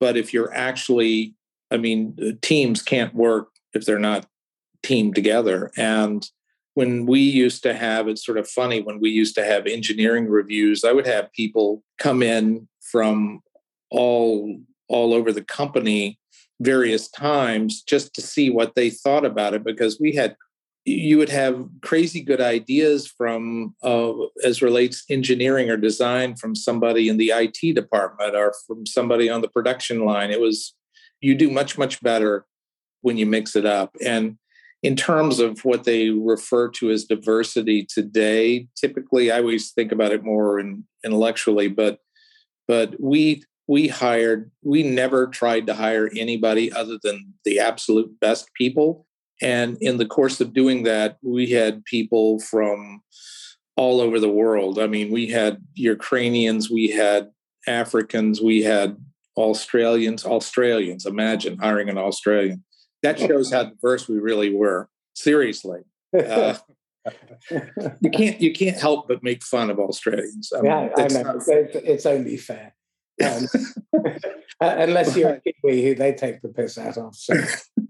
But 0.00 0.16
if 0.16 0.32
you're 0.32 0.54
actually, 0.54 1.34
I 1.70 1.76
mean, 1.76 2.38
teams 2.40 2.82
can't 2.82 3.14
work 3.14 3.48
if 3.74 3.84
they're 3.84 3.98
not 3.98 4.26
team 4.82 5.12
together. 5.12 5.70
And 5.76 6.24
when 6.78 7.06
we 7.06 7.18
used 7.18 7.64
to 7.64 7.74
have, 7.74 8.06
it's 8.06 8.24
sort 8.24 8.38
of 8.38 8.48
funny 8.48 8.80
when 8.80 9.00
we 9.00 9.10
used 9.10 9.34
to 9.34 9.44
have 9.44 9.66
engineering 9.66 10.28
reviews, 10.28 10.84
I 10.84 10.92
would 10.92 11.08
have 11.08 11.32
people 11.32 11.82
come 11.98 12.22
in 12.22 12.68
from 12.80 13.40
all 13.90 14.56
all 14.86 15.12
over 15.12 15.32
the 15.32 15.42
company 15.42 16.20
various 16.60 17.08
times 17.08 17.82
just 17.82 18.14
to 18.14 18.22
see 18.22 18.48
what 18.48 18.76
they 18.76 18.90
thought 18.90 19.24
about 19.24 19.54
it 19.54 19.64
because 19.64 19.98
we 19.98 20.14
had 20.14 20.36
you 20.84 21.18
would 21.18 21.30
have 21.30 21.66
crazy 21.82 22.20
good 22.20 22.40
ideas 22.40 23.08
from 23.08 23.74
uh, 23.82 24.12
as 24.44 24.62
relates 24.62 25.02
engineering 25.10 25.70
or 25.70 25.76
design 25.76 26.36
from 26.36 26.54
somebody 26.54 27.08
in 27.08 27.16
the 27.16 27.32
IT 27.34 27.74
department 27.74 28.36
or 28.36 28.54
from 28.68 28.86
somebody 28.86 29.28
on 29.28 29.40
the 29.40 29.48
production 29.48 30.04
line. 30.04 30.30
It 30.30 30.40
was 30.40 30.76
you 31.20 31.34
do 31.34 31.50
much 31.50 31.76
much 31.76 32.00
better 32.04 32.46
when 33.00 33.16
you 33.16 33.26
mix 33.26 33.56
it 33.56 33.66
up. 33.66 33.96
And 34.00 34.38
in 34.82 34.96
terms 34.96 35.40
of 35.40 35.64
what 35.64 35.84
they 35.84 36.10
refer 36.10 36.68
to 36.68 36.90
as 36.90 37.04
diversity 37.04 37.86
today, 37.92 38.68
typically 38.80 39.30
I 39.30 39.38
always 39.38 39.72
think 39.72 39.92
about 39.92 40.12
it 40.12 40.24
more 40.24 40.60
in, 40.60 40.84
intellectually, 41.04 41.68
but 41.68 41.98
but 42.66 42.94
we 43.00 43.42
we 43.66 43.88
hired 43.88 44.50
we 44.62 44.82
never 44.82 45.26
tried 45.26 45.66
to 45.66 45.74
hire 45.74 46.10
anybody 46.16 46.72
other 46.72 46.98
than 47.02 47.34
the 47.44 47.58
absolute 47.58 48.20
best 48.20 48.48
people 48.54 49.06
and 49.40 49.78
in 49.80 49.98
the 49.98 50.06
course 50.06 50.40
of 50.40 50.52
doing 50.52 50.82
that, 50.84 51.18
we 51.22 51.50
had 51.50 51.84
people 51.84 52.40
from 52.40 53.02
all 53.76 54.00
over 54.00 54.18
the 54.18 54.28
world. 54.28 54.78
I 54.78 54.86
mean, 54.86 55.12
we 55.12 55.28
had 55.28 55.58
Ukrainians, 55.74 56.70
we 56.70 56.88
had 56.88 57.30
Africans, 57.66 58.40
we 58.40 58.62
had 58.62 58.96
Australians. 59.36 60.24
Australians, 60.24 61.06
imagine 61.06 61.58
hiring 61.58 61.88
an 61.88 61.98
Australian. 61.98 62.64
That 63.02 63.18
shows 63.18 63.52
how 63.52 63.64
diverse 63.64 64.08
we 64.08 64.18
really 64.18 64.54
were. 64.54 64.88
Seriously. 65.14 65.80
Uh, 66.16 66.56
you 68.00 68.10
can't 68.10 68.40
you 68.40 68.52
can't 68.52 68.78
help 68.78 69.08
but 69.08 69.22
make 69.22 69.42
fun 69.42 69.70
of 69.70 69.78
Australians. 69.78 70.52
I 70.56 70.60
mean, 70.60 70.70
yeah, 70.70 70.88
I 70.96 71.08
know. 71.08 71.22
Not... 71.22 71.42
It's, 71.46 72.06
only 72.06 72.36
fair. 72.36 72.74
Um, 73.24 73.46
unless 74.60 75.16
you're 75.16 75.34
a 75.34 75.40
Kiwi 75.62 75.84
who 75.84 75.94
they 75.94 76.12
take 76.12 76.42
the 76.42 76.48
piss 76.48 76.78
out 76.78 76.98
of. 76.98 77.14
So, 77.14 77.34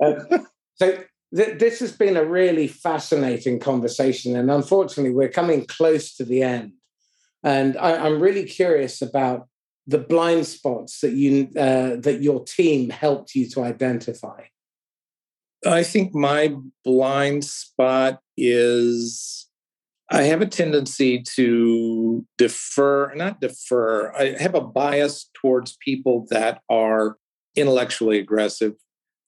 um, 0.03 0.47
so 0.75 0.99
th- 1.35 1.59
this 1.59 1.81
has 1.81 1.93
been 1.93 2.17
a 2.17 2.25
really 2.25 2.69
fascinating 2.69 3.61
conversation, 3.61 4.37
and 4.37 4.51
unfortunately, 4.51 5.15
we're 5.15 5.29
coming 5.29 5.67
close 5.67 6.15
to 6.17 6.25
the 6.25 6.43
end. 6.43 6.73
And 7.43 7.77
I, 7.77 8.07
am 8.07 8.21
really 8.21 8.45
curious 8.45 9.01
about 9.01 9.49
the 9.87 9.99
blind 9.99 10.47
spots 10.47 11.01
that 11.01 11.13
you 11.13 11.49
uh, 11.57 11.97
that 11.97 12.21
your 12.21 12.45
team 12.45 12.91
helped 12.91 13.35
you 13.35 13.49
to 13.51 13.63
identify. 13.63 14.45
I 15.67 15.83
think 15.83 16.15
my 16.15 16.55
blind 16.85 17.45
spot 17.45 18.21
is 18.37 19.47
I 20.11 20.23
have 20.23 20.41
a 20.41 20.47
tendency 20.47 21.23
to 21.35 22.25
defer, 22.39 23.13
not 23.15 23.41
defer, 23.41 24.13
I 24.13 24.41
have 24.41 24.55
a 24.55 24.61
bias 24.61 25.31
towards 25.35 25.77
people 25.85 26.27
that 26.31 26.63
are 26.71 27.17
intellectually 27.57 28.19
aggressive. 28.19 28.75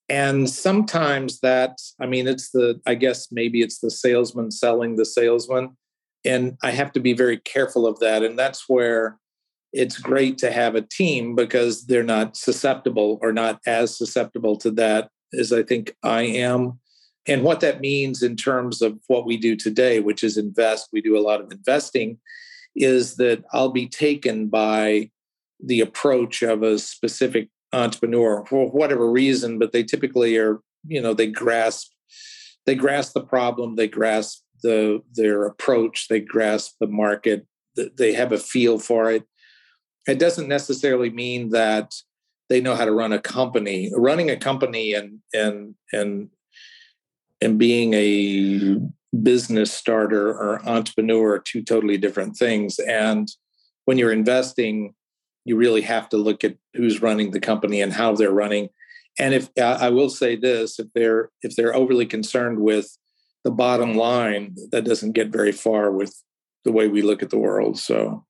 And 0.08 0.50
sometimes 0.50 1.40
that 1.40 1.78
i 2.00 2.06
mean 2.06 2.26
it's 2.26 2.50
the 2.50 2.80
i 2.84 2.94
guess 2.94 3.28
maybe 3.30 3.62
it's 3.62 3.78
the 3.78 3.90
salesman 3.90 4.50
selling 4.50 4.96
the 4.96 5.04
salesman 5.04 5.76
and 6.24 6.56
i 6.64 6.72
have 6.72 6.90
to 6.92 7.00
be 7.00 7.12
very 7.12 7.38
careful 7.38 7.86
of 7.86 8.00
that. 8.00 8.22
And 8.22 8.38
that's 8.38 8.68
where 8.68 9.18
it's 9.72 9.98
great 9.98 10.38
to 10.38 10.50
have 10.50 10.74
a 10.74 10.82
team 10.82 11.34
because 11.36 11.86
they're 11.86 12.02
not 12.02 12.36
susceptible 12.36 13.18
or 13.22 13.32
not 13.32 13.60
as 13.66 13.96
susceptible 13.96 14.56
to 14.56 14.70
that 14.72 15.10
as 15.38 15.52
i 15.52 15.62
think 15.62 15.96
i 16.02 16.22
am 16.22 16.78
and 17.26 17.42
what 17.42 17.60
that 17.60 17.80
means 17.80 18.22
in 18.22 18.34
terms 18.34 18.80
of 18.80 18.98
what 19.08 19.26
we 19.26 19.36
do 19.36 19.56
today 19.56 20.00
which 20.00 20.24
is 20.24 20.36
invest 20.36 20.88
we 20.92 21.00
do 21.00 21.16
a 21.16 21.20
lot 21.20 21.40
of 21.40 21.50
investing 21.50 22.18
is 22.76 23.16
that 23.16 23.42
i'll 23.52 23.70
be 23.70 23.88
taken 23.88 24.48
by 24.48 25.10
the 25.62 25.80
approach 25.80 26.42
of 26.42 26.62
a 26.62 26.78
specific 26.78 27.48
entrepreneur 27.72 28.44
for 28.46 28.68
whatever 28.70 29.10
reason, 29.10 29.58
but 29.58 29.72
they 29.72 29.82
typically 29.82 30.36
are, 30.36 30.60
you 30.86 31.00
know, 31.00 31.14
they 31.14 31.26
grasp 31.26 31.90
they 32.66 32.74
grasp 32.74 33.14
the 33.14 33.22
problem, 33.22 33.76
they 33.76 33.88
grasp 33.88 34.42
the 34.62 35.02
their 35.14 35.46
approach, 35.46 36.08
they 36.08 36.20
grasp 36.20 36.74
the 36.80 36.86
market, 36.86 37.46
they 37.96 38.12
have 38.12 38.32
a 38.32 38.38
feel 38.38 38.78
for 38.78 39.10
it. 39.10 39.24
It 40.06 40.18
doesn't 40.18 40.48
necessarily 40.48 41.10
mean 41.10 41.50
that 41.50 41.94
they 42.50 42.60
know 42.60 42.74
how 42.74 42.84
to 42.84 42.92
run 42.92 43.12
a 43.12 43.20
company. 43.20 43.90
Running 43.96 44.28
a 44.28 44.36
company 44.36 44.92
and 44.92 45.20
and 45.32 45.74
and 45.92 46.28
and 47.40 47.58
being 47.58 47.94
a 47.94 48.76
business 49.22 49.72
starter 49.72 50.28
or 50.28 50.60
entrepreneur 50.68 51.34
are 51.34 51.38
two 51.38 51.62
totally 51.62 51.96
different 51.96 52.36
things. 52.36 52.78
And 52.80 53.28
when 53.86 53.96
you're 53.96 54.12
investing, 54.12 54.94
you 55.44 55.56
really 55.56 55.80
have 55.82 56.08
to 56.10 56.16
look 56.16 56.44
at 56.44 56.56
who's 56.74 57.00
running 57.00 57.30
the 57.30 57.40
company 57.40 57.80
and 57.80 57.92
how 57.92 58.14
they're 58.14 58.30
running. 58.30 58.68
And 59.18 59.32
if 59.32 59.48
I 59.58 59.88
will 59.88 60.10
say 60.10 60.36
this, 60.36 60.78
if 60.78 60.88
they're 60.94 61.30
if 61.42 61.56
they're 61.56 61.74
overly 61.74 62.06
concerned 62.06 62.60
with 62.60 62.96
the 63.44 63.50
bottom 63.50 63.94
line, 63.94 64.56
that 64.72 64.84
doesn't 64.84 65.12
get 65.12 65.28
very 65.30 65.52
far 65.52 65.90
with 65.90 66.14
the 66.64 66.72
way 66.72 66.88
we 66.88 67.00
look 67.00 67.22
at 67.22 67.30
the 67.30 67.38
world. 67.38 67.78
So, 67.78 68.26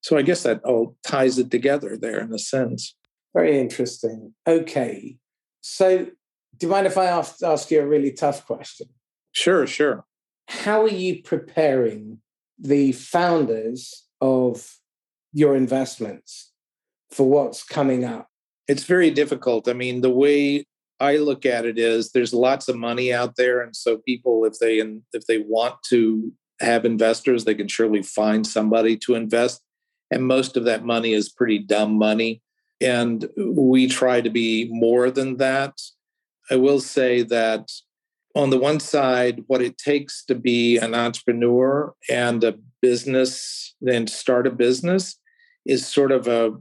so 0.00 0.16
I 0.16 0.22
guess 0.22 0.42
that 0.44 0.62
all 0.64 0.96
ties 1.02 1.38
it 1.38 1.50
together 1.50 1.96
there 1.96 2.20
in 2.20 2.32
a 2.32 2.38
sense. 2.38 2.94
Very 3.34 3.58
interesting. 3.58 4.34
Okay, 4.46 5.18
so 5.60 6.06
do 6.56 6.66
you 6.66 6.68
mind 6.68 6.86
if 6.86 6.96
I 6.96 7.06
ask, 7.06 7.42
ask 7.42 7.70
you 7.70 7.80
a 7.80 7.86
really 7.86 8.12
tough 8.12 8.46
question? 8.46 8.88
Sure, 9.32 9.66
sure. 9.66 10.04
How 10.48 10.82
are 10.82 10.88
you 10.88 11.22
preparing 11.22 12.20
the 12.58 12.92
founders 12.92 14.06
of 14.20 14.78
your 15.32 15.56
investments 15.56 16.52
for 17.10 17.28
what's 17.28 17.64
coming 17.64 18.04
up? 18.04 18.28
It's 18.68 18.84
very 18.84 19.10
difficult. 19.10 19.68
I 19.68 19.72
mean, 19.72 20.00
the 20.00 20.10
way 20.10 20.64
I 21.00 21.16
look 21.16 21.44
at 21.44 21.66
it 21.66 21.78
is 21.78 22.12
there's 22.12 22.32
lots 22.32 22.68
of 22.68 22.76
money 22.76 23.12
out 23.12 23.34
there, 23.36 23.60
and 23.60 23.74
so 23.74 23.98
people, 23.98 24.44
if 24.44 24.58
they 24.60 24.78
if 25.12 25.26
they 25.26 25.38
want 25.38 25.74
to 25.88 26.32
have 26.60 26.84
investors, 26.84 27.44
they 27.44 27.54
can 27.54 27.68
surely 27.68 28.02
find 28.02 28.46
somebody 28.46 28.96
to 28.98 29.14
invest. 29.16 29.60
And 30.10 30.24
most 30.24 30.56
of 30.56 30.64
that 30.64 30.84
money 30.84 31.12
is 31.12 31.28
pretty 31.28 31.58
dumb 31.58 31.98
money. 31.98 32.42
And 32.84 33.28
we 33.36 33.86
try 33.88 34.20
to 34.20 34.30
be 34.30 34.68
more 34.70 35.10
than 35.10 35.38
that. 35.38 35.80
I 36.50 36.56
will 36.56 36.80
say 36.80 37.22
that 37.22 37.70
on 38.34 38.50
the 38.50 38.58
one 38.58 38.80
side, 38.80 39.44
what 39.46 39.62
it 39.62 39.78
takes 39.78 40.24
to 40.26 40.34
be 40.34 40.76
an 40.76 40.94
entrepreneur 40.94 41.94
and 42.10 42.44
a 42.44 42.58
business, 42.82 43.74
then 43.80 44.06
start 44.06 44.46
a 44.46 44.50
business 44.50 45.18
is 45.64 45.86
sort 45.86 46.12
of 46.12 46.28
a, 46.28 46.52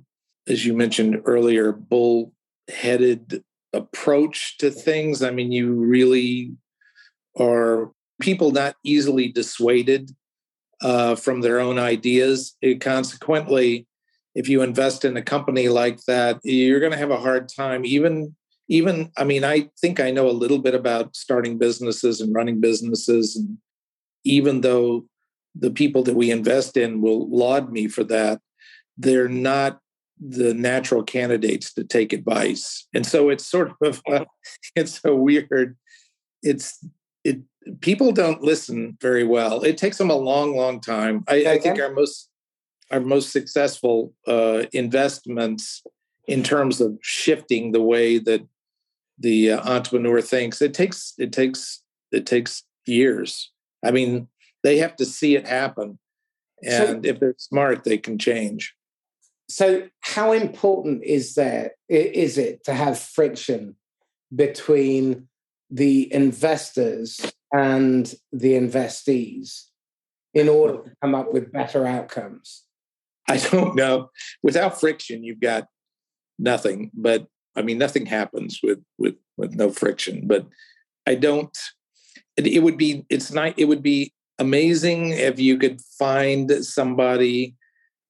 as 0.47 0.65
you 0.65 0.73
mentioned 0.73 1.21
earlier, 1.25 1.71
bull-headed 1.73 3.43
approach 3.73 4.57
to 4.59 4.69
things. 4.71 5.21
I 5.21 5.31
mean, 5.31 5.51
you 5.51 5.73
really 5.73 6.53
are 7.37 7.91
people 8.21 8.51
not 8.51 8.75
easily 8.83 9.27
dissuaded 9.29 10.11
uh, 10.81 11.15
from 11.15 11.41
their 11.41 11.59
own 11.59 11.79
ideas. 11.79 12.55
It, 12.61 12.79
consequently, 12.79 13.87
if 14.35 14.49
you 14.49 14.61
invest 14.61 15.05
in 15.05 15.17
a 15.17 15.21
company 15.21 15.69
like 15.69 15.99
that, 16.07 16.39
you're 16.43 16.79
going 16.79 16.91
to 16.91 16.97
have 16.97 17.11
a 17.11 17.19
hard 17.19 17.49
time. 17.49 17.85
Even, 17.85 18.35
even 18.67 19.11
I 19.17 19.23
mean, 19.23 19.43
I 19.43 19.69
think 19.79 19.99
I 19.99 20.11
know 20.11 20.29
a 20.29 20.31
little 20.31 20.59
bit 20.59 20.75
about 20.75 21.15
starting 21.15 21.57
businesses 21.57 22.21
and 22.21 22.33
running 22.33 22.59
businesses, 22.59 23.35
and 23.35 23.57
even 24.23 24.61
though 24.61 25.05
the 25.55 25.71
people 25.71 26.03
that 26.03 26.15
we 26.15 26.31
invest 26.31 26.77
in 26.77 27.01
will 27.01 27.29
laud 27.29 27.71
me 27.71 27.87
for 27.87 28.03
that, 28.05 28.41
they're 28.97 29.29
not 29.29 29.79
the 30.19 30.53
natural 30.53 31.03
candidates 31.03 31.73
to 31.73 31.83
take 31.83 32.13
advice. 32.13 32.87
And 32.93 33.05
so 33.05 33.29
it's 33.29 33.45
sort 33.45 33.73
of 33.81 34.01
uh, 34.09 34.25
it's 34.75 35.01
a 35.03 35.15
weird 35.15 35.77
it's 36.41 36.85
it 37.23 37.41
people 37.81 38.11
don't 38.11 38.41
listen 38.41 38.97
very 39.01 39.23
well. 39.23 39.63
It 39.63 39.77
takes 39.77 39.97
them 39.97 40.09
a 40.09 40.15
long 40.15 40.55
long 40.55 40.79
time. 40.79 41.23
I, 41.27 41.45
I 41.45 41.59
think 41.59 41.79
our 41.79 41.91
most 41.91 42.29
our 42.93 42.99
most 42.99 43.31
successful 43.31 44.13
uh, 44.27 44.63
investments 44.71 45.83
in 46.27 46.43
terms 46.43 46.79
of 46.79 46.97
shifting 47.01 47.71
the 47.71 47.81
way 47.81 48.19
that 48.19 48.47
the 49.17 49.51
uh, 49.51 49.69
entrepreneur 49.69 50.21
thinks 50.21 50.61
it 50.61 50.73
takes 50.73 51.13
it 51.17 51.31
takes 51.31 51.81
it 52.11 52.25
takes 52.25 52.63
years. 52.85 53.51
I 53.83 53.91
mean 53.91 54.27
they 54.61 54.77
have 54.77 54.95
to 54.97 55.05
see 55.05 55.35
it 55.35 55.47
happen. 55.47 55.97
And 56.63 57.03
so, 57.03 57.09
if 57.09 57.19
they're 57.19 57.35
smart 57.37 57.83
they 57.83 57.97
can 57.97 58.19
change. 58.19 58.73
So 59.49 59.89
how 60.01 60.31
important 60.31 61.03
is 61.03 61.33
there 61.33 61.71
is 61.89 62.37
it 62.37 62.63
to 62.65 62.73
have 62.73 62.97
friction 62.99 63.75
between 64.33 65.27
the 65.69 66.13
investors 66.13 67.19
and 67.51 68.13
the 68.31 68.53
investees 68.53 69.63
in 70.33 70.47
order 70.47 70.77
to 70.83 70.91
come 71.01 71.15
up 71.15 71.33
with 71.33 71.51
better 71.51 71.85
outcomes 71.85 72.62
i 73.29 73.37
don't 73.37 73.75
know. 73.75 74.09
Without 74.41 74.79
friction 74.79 75.23
you've 75.23 75.39
got 75.39 75.67
nothing 76.39 76.91
but 76.93 77.27
i 77.55 77.61
mean 77.61 77.77
nothing 77.77 78.05
happens 78.05 78.59
with 78.63 78.79
with 78.97 79.15
with 79.37 79.53
no 79.55 79.69
friction 79.69 80.27
but 80.27 80.47
i 81.05 81.15
don't 81.15 81.57
it, 82.37 82.47
it 82.47 82.59
would 82.59 82.77
be 82.77 83.05
it's 83.09 83.31
not 83.31 83.53
it 83.57 83.65
would 83.65 83.83
be 83.83 84.11
amazing 84.39 85.09
if 85.09 85.39
you 85.39 85.57
could 85.57 85.79
find 85.97 86.51
somebody 86.65 87.55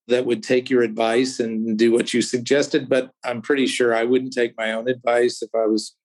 that 0.07 0.26
would 0.26 0.41
take 0.41 0.70
your 0.70 0.82
advice 0.82 1.39
and 1.39 1.78
do 1.78 1.91
what 1.91 2.14
you 2.14 2.22
suggested 2.22 2.88
but 2.89 3.11
i'm 3.26 3.41
pretty 3.41 3.68
sure 3.68 3.93
i 3.93 4.03
wouldn't 4.03 4.34
take 4.34 4.53
my 4.57 4.72
own 4.72 4.88
advice 4.88 5.41
if 5.41 5.49
i 5.53 5.66
was 5.66 5.95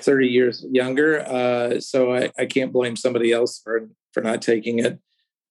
30 0.00 0.26
years 0.28 0.64
younger 0.70 1.20
uh, 1.20 1.80
so 1.80 2.14
I, 2.14 2.30
I 2.38 2.46
can't 2.46 2.72
blame 2.72 2.96
somebody 2.96 3.32
else 3.32 3.60
for 3.62 3.88
for 4.12 4.22
not 4.22 4.42
taking 4.42 4.78
it. 4.78 4.98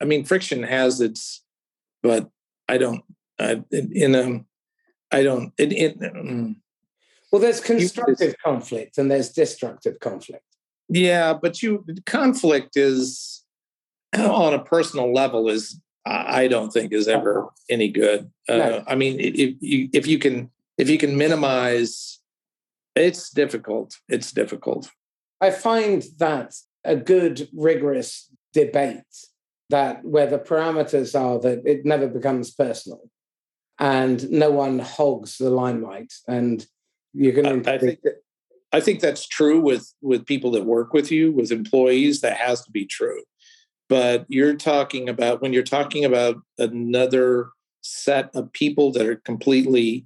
I 0.01 0.05
mean 0.05 0.23
friction 0.23 0.63
has 0.63 1.01
its 1.01 1.43
but 2.03 2.30
i 2.68 2.78
don't 2.78 3.03
uh, 3.39 3.55
in, 3.72 4.15
a 4.15 4.43
i 5.15 5.24
don't 5.24 5.53
it, 5.57 5.72
it, 5.74 5.99
mm. 5.99 6.55
well 7.32 7.41
there's 7.41 7.59
constructive 7.59 8.36
conflict 8.43 8.97
and 8.97 9.11
there's 9.11 9.30
destructive 9.30 9.99
conflict 9.99 10.43
yeah 10.89 11.34
but 11.34 11.61
you 11.61 11.86
conflict 12.05 12.78
is 12.78 13.43
on 14.18 14.53
a 14.53 14.63
personal 14.63 15.13
level 15.13 15.49
is 15.49 15.80
I 16.09 16.47
don't 16.47 16.72
think 16.72 16.93
is 16.93 17.07
ever 17.07 17.49
any 17.70 17.89
good. 17.89 18.32
Uh, 18.47 18.57
no. 18.57 18.84
I 18.88 18.95
mean, 18.95 19.20
if 19.20 19.36
you 19.38 19.89
if 19.93 20.07
you 20.07 20.20
can 20.20 20.49
if 20.78 20.89
you 20.89 20.97
can 20.97 21.18
minimize, 21.18 22.20
it's 22.95 23.30
difficult. 23.30 23.97
It's 24.07 24.32
difficult. 24.32 24.89
I 25.41 25.51
find 25.51 26.03
that 26.18 26.55
a 26.84 26.95
good 26.95 27.49
rigorous 27.53 28.30
debate 28.53 29.03
that 29.70 30.03
where 30.03 30.28
the 30.28 30.39
parameters 30.39 31.20
are 31.20 31.39
that 31.39 31.61
it 31.65 31.86
never 31.86 32.07
becomes 32.07 32.51
personal 32.51 33.01
and 33.80 34.30
no 34.32 34.49
one 34.49 34.80
hogs 34.80 35.38
the 35.38 35.49
limelight 35.49 36.13
and 36.28 36.65
you're 37.13 37.34
going 37.34 37.63
to. 37.63 37.74
I 37.74 37.78
think 37.78 38.01
that, 38.03 38.15
I 38.72 38.80
think 38.80 38.99
that's 38.99 39.28
true 39.28 39.59
with 39.59 39.93
with 40.01 40.26
people 40.26 40.51
that 40.51 40.65
work 40.65 40.93
with 40.93 41.11
you, 41.11 41.32
with 41.32 41.51
employees. 41.51 42.22
That 42.22 42.38
has 42.38 42.63
to 42.65 42.72
be 42.72 42.86
true 42.86 43.22
but 43.89 44.26
you're 44.28 44.55
talking 44.55 45.09
about 45.09 45.41
when 45.41 45.53
you're 45.53 45.63
talking 45.63 46.05
about 46.05 46.38
another 46.57 47.49
set 47.82 48.30
of 48.36 48.51
people 48.51 48.91
that 48.91 49.05
are 49.05 49.15
completely 49.15 50.05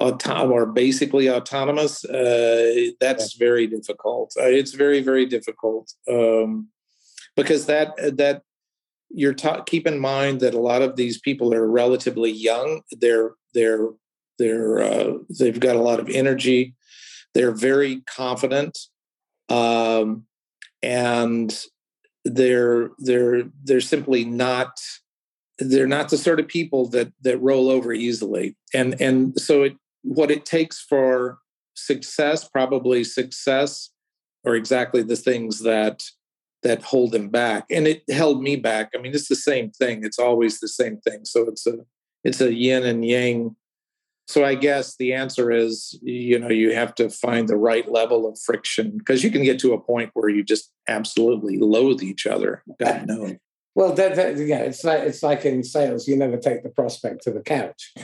autonomous 0.00 0.52
or 0.52 0.66
basically 0.66 1.28
autonomous 1.28 2.04
uh, 2.04 2.90
that's 3.00 3.34
very 3.34 3.66
difficult 3.66 4.32
uh, 4.38 4.44
it's 4.44 4.72
very 4.72 5.00
very 5.00 5.26
difficult 5.26 5.92
um, 6.08 6.68
because 7.34 7.66
that 7.66 7.96
that 8.16 8.42
you're 9.10 9.34
ta- 9.34 9.62
keep 9.62 9.86
in 9.86 9.98
mind 9.98 10.40
that 10.40 10.54
a 10.54 10.60
lot 10.60 10.82
of 10.82 10.96
these 10.96 11.18
people 11.18 11.54
are 11.54 11.66
relatively 11.66 12.30
young. 12.30 12.82
They're 12.92 13.32
they're 13.54 13.88
they're 14.38 14.82
uh, 14.82 15.14
they've 15.38 15.58
got 15.58 15.76
a 15.76 15.82
lot 15.82 16.00
of 16.00 16.08
energy. 16.08 16.74
They're 17.34 17.52
very 17.52 18.02
confident 18.02 18.78
um, 19.48 20.26
and 20.82 21.64
they're 22.24 22.90
they're 22.98 23.44
they're 23.64 23.80
simply 23.80 24.24
not 24.24 24.78
they're 25.58 25.88
not 25.88 26.08
the 26.08 26.18
sort 26.18 26.40
of 26.40 26.48
people 26.48 26.88
that 26.90 27.12
that 27.22 27.38
roll 27.38 27.70
over 27.70 27.92
easily. 27.92 28.56
And 28.74 29.00
and 29.00 29.38
so 29.40 29.62
it 29.62 29.76
what 30.02 30.30
it 30.30 30.44
takes 30.44 30.80
for 30.80 31.38
success 31.74 32.48
probably 32.48 33.04
success 33.04 33.90
or 34.44 34.54
exactly 34.54 35.02
the 35.02 35.16
things 35.16 35.60
that 35.60 36.04
that 36.62 36.82
hold 36.82 37.12
them 37.12 37.28
back 37.28 37.64
and 37.70 37.86
it 37.86 38.02
held 38.10 38.42
me 38.42 38.56
back 38.56 38.90
i 38.94 38.98
mean 38.98 39.14
it's 39.14 39.28
the 39.28 39.36
same 39.36 39.70
thing 39.70 40.04
it's 40.04 40.18
always 40.18 40.60
the 40.60 40.68
same 40.68 40.98
thing 40.98 41.24
so 41.24 41.42
it's 41.48 41.66
a 41.66 41.76
it's 42.24 42.40
a 42.40 42.52
yin 42.52 42.84
and 42.84 43.04
yang 43.04 43.54
so 44.28 44.44
I 44.44 44.56
guess 44.56 44.94
the 44.96 45.14
answer 45.14 45.50
is, 45.50 45.98
you 46.02 46.38
know, 46.38 46.50
you 46.50 46.74
have 46.74 46.94
to 46.96 47.08
find 47.08 47.48
the 47.48 47.56
right 47.56 47.90
level 47.90 48.28
of 48.28 48.38
friction 48.38 48.98
because 48.98 49.24
you 49.24 49.30
can 49.30 49.42
get 49.42 49.58
to 49.60 49.72
a 49.72 49.80
point 49.80 50.10
where 50.12 50.28
you 50.28 50.44
just 50.44 50.70
absolutely 50.86 51.56
loathe 51.56 52.02
each 52.02 52.26
other. 52.26 52.62
God 52.78 53.06
knows. 53.06 53.36
Well, 53.74 53.94
that, 53.94 54.16
that, 54.16 54.36
yeah, 54.36 54.58
it's 54.58 54.84
like 54.84 55.00
it's 55.00 55.22
like 55.22 55.46
in 55.46 55.64
sales, 55.64 56.06
you 56.06 56.16
never 56.16 56.36
take 56.36 56.62
the 56.62 56.68
prospect 56.68 57.22
to 57.22 57.30
the 57.30 57.40
couch. 57.40 57.94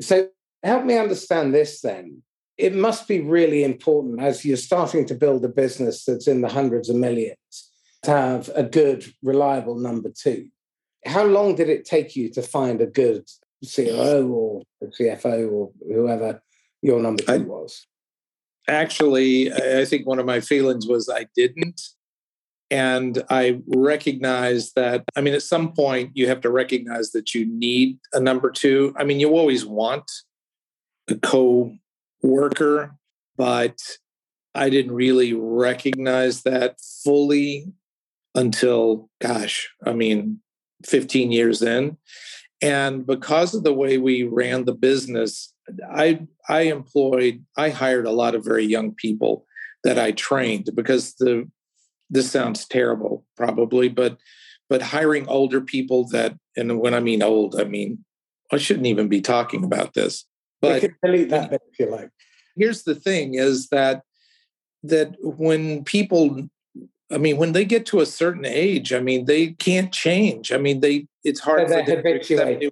So 0.00 0.28
help 0.62 0.84
me 0.84 0.98
understand 0.98 1.54
this 1.54 1.80
then. 1.80 2.22
It 2.58 2.74
must 2.74 3.08
be 3.08 3.22
really 3.22 3.64
important 3.64 4.20
as 4.20 4.44
you're 4.44 4.58
starting 4.58 5.06
to 5.06 5.14
build 5.14 5.42
a 5.46 5.48
business 5.48 6.04
that's 6.04 6.28
in 6.28 6.42
the 6.42 6.50
hundreds 6.50 6.90
of 6.90 6.96
millions 6.96 7.69
to 8.02 8.10
have 8.10 8.50
a 8.54 8.62
good, 8.62 9.04
reliable 9.22 9.76
number 9.76 10.10
two. 10.10 10.48
How 11.06 11.24
long 11.24 11.54
did 11.54 11.68
it 11.68 11.84
take 11.84 12.16
you 12.16 12.30
to 12.30 12.42
find 12.42 12.80
a 12.80 12.86
good 12.86 13.24
COO 13.74 14.28
or 14.28 14.62
CFO 14.82 15.50
or 15.50 15.70
whoever 15.86 16.42
your 16.82 17.00
number 17.00 17.22
two 17.22 17.32
I, 17.32 17.38
was? 17.38 17.86
Actually, 18.68 19.52
I 19.52 19.84
think 19.84 20.06
one 20.06 20.18
of 20.18 20.26
my 20.26 20.40
feelings 20.40 20.86
was 20.86 21.08
I 21.08 21.26
didn't. 21.34 21.80
And 22.70 23.24
I 23.28 23.60
recognize 23.66 24.72
that, 24.74 25.04
I 25.16 25.22
mean, 25.22 25.34
at 25.34 25.42
some 25.42 25.72
point, 25.72 26.12
you 26.14 26.28
have 26.28 26.40
to 26.42 26.50
recognize 26.50 27.10
that 27.12 27.34
you 27.34 27.46
need 27.46 27.98
a 28.12 28.20
number 28.20 28.50
two. 28.50 28.94
I 28.96 29.02
mean, 29.02 29.18
you 29.18 29.30
always 29.30 29.66
want 29.66 30.08
a 31.08 31.16
co 31.16 31.74
worker, 32.22 32.94
but 33.36 33.76
I 34.54 34.70
didn't 34.70 34.92
really 34.92 35.32
recognize 35.32 36.42
that 36.42 36.76
fully 37.02 37.72
until, 38.34 39.08
gosh, 39.20 39.68
I 39.84 39.92
mean, 39.92 40.40
15 40.86 41.32
years 41.32 41.62
in. 41.62 41.96
And 42.62 43.06
because 43.06 43.54
of 43.54 43.64
the 43.64 43.72
way 43.72 43.98
we 43.98 44.24
ran 44.24 44.64
the 44.64 44.74
business, 44.74 45.52
I 45.90 46.26
I 46.48 46.62
employed, 46.62 47.44
I 47.56 47.70
hired 47.70 48.06
a 48.06 48.12
lot 48.12 48.34
of 48.34 48.44
very 48.44 48.64
young 48.64 48.94
people 48.94 49.46
that 49.84 49.98
I 49.98 50.12
trained 50.12 50.70
because 50.74 51.14
the 51.14 51.48
this 52.10 52.30
sounds 52.30 52.66
terrible 52.66 53.24
probably, 53.36 53.88
but 53.88 54.18
but 54.68 54.82
hiring 54.82 55.26
older 55.28 55.60
people 55.60 56.06
that 56.08 56.36
and 56.56 56.80
when 56.80 56.92
I 56.92 57.00
mean 57.00 57.22
old, 57.22 57.58
I 57.58 57.64
mean 57.64 58.04
I 58.52 58.58
shouldn't 58.58 58.86
even 58.86 59.08
be 59.08 59.20
talking 59.20 59.64
about 59.64 59.94
this. 59.94 60.26
But 60.60 60.84
delete 61.02 61.30
that 61.30 61.52
if 61.52 61.78
you 61.78 61.90
like. 61.90 62.10
Here's 62.56 62.82
the 62.82 62.94
thing 62.94 63.34
is 63.34 63.68
that 63.68 64.02
that 64.82 65.14
when 65.20 65.84
people 65.84 66.48
I 67.12 67.18
mean, 67.18 67.36
when 67.36 67.52
they 67.52 67.64
get 67.64 67.86
to 67.86 68.00
a 68.00 68.06
certain 68.06 68.44
age, 68.44 68.92
I 68.92 69.00
mean, 69.00 69.24
they 69.24 69.48
can't 69.48 69.92
change. 69.92 70.52
I 70.52 70.58
mean, 70.58 70.80
they 70.80 71.06
it's 71.24 71.40
hard 71.40 71.68
for 71.68 71.82
them 71.84 72.02
to 72.02 72.14
accept 72.14 72.60
new, 72.60 72.70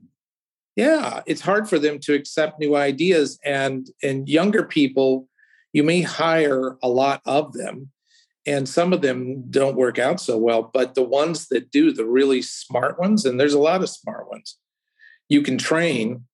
yeah, 0.76 1.22
it's 1.26 1.41
hard 1.41 1.68
for 1.68 1.78
them 1.78 1.99
to 2.01 2.14
accept 2.14 2.61
new 2.61 2.76
ideas. 2.76 3.39
And 3.45 3.89
and 4.03 4.28
younger 4.28 4.64
people, 4.64 5.28
you 5.72 5.82
may 5.82 6.03
hire 6.03 6.76
a 6.82 6.89
lot 6.89 7.20
of 7.26 7.53
them, 7.53 7.91
and 8.47 8.68
some 8.68 8.93
of 8.93 9.03
them 9.03 9.45
don't 9.51 9.76
work 9.76 9.99
out 9.99 10.20
so 10.20 10.39
well. 10.39 10.70
But 10.72 10.95
the 10.95 11.03
ones 11.03 11.49
that 11.49 11.70
do, 11.72 11.93
the 11.93 12.07
really 12.07 12.43
smart 12.43 12.99
ones, 12.99 13.24
and 13.24 13.41
there's 13.41 13.55
a 13.55 13.59
lot 13.59 13.82
of 13.82 13.89
smart 13.89 14.30
ones, 14.30 14.57
you 15.28 15.43
can 15.43 15.59
train 15.59 16.24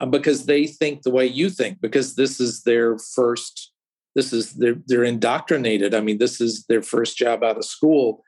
uh, 0.00 0.06
because 0.06 0.46
they 0.46 0.66
think 0.66 1.02
the 1.02 1.10
way 1.10 1.26
you 1.26 1.50
think 1.50 1.80
because 1.80 2.14
this 2.14 2.38
is 2.38 2.62
their 2.62 2.98
first 2.98 3.72
this 4.16 4.32
is 4.32 4.54
they're 4.54 4.78
they're 4.86 5.04
indoctrinated. 5.04 5.94
I 5.94 6.00
mean 6.00 6.18
this 6.18 6.40
is 6.40 6.64
their 6.64 6.82
first 6.82 7.16
job 7.16 7.44
out 7.44 7.58
of 7.58 7.64
school. 7.64 8.24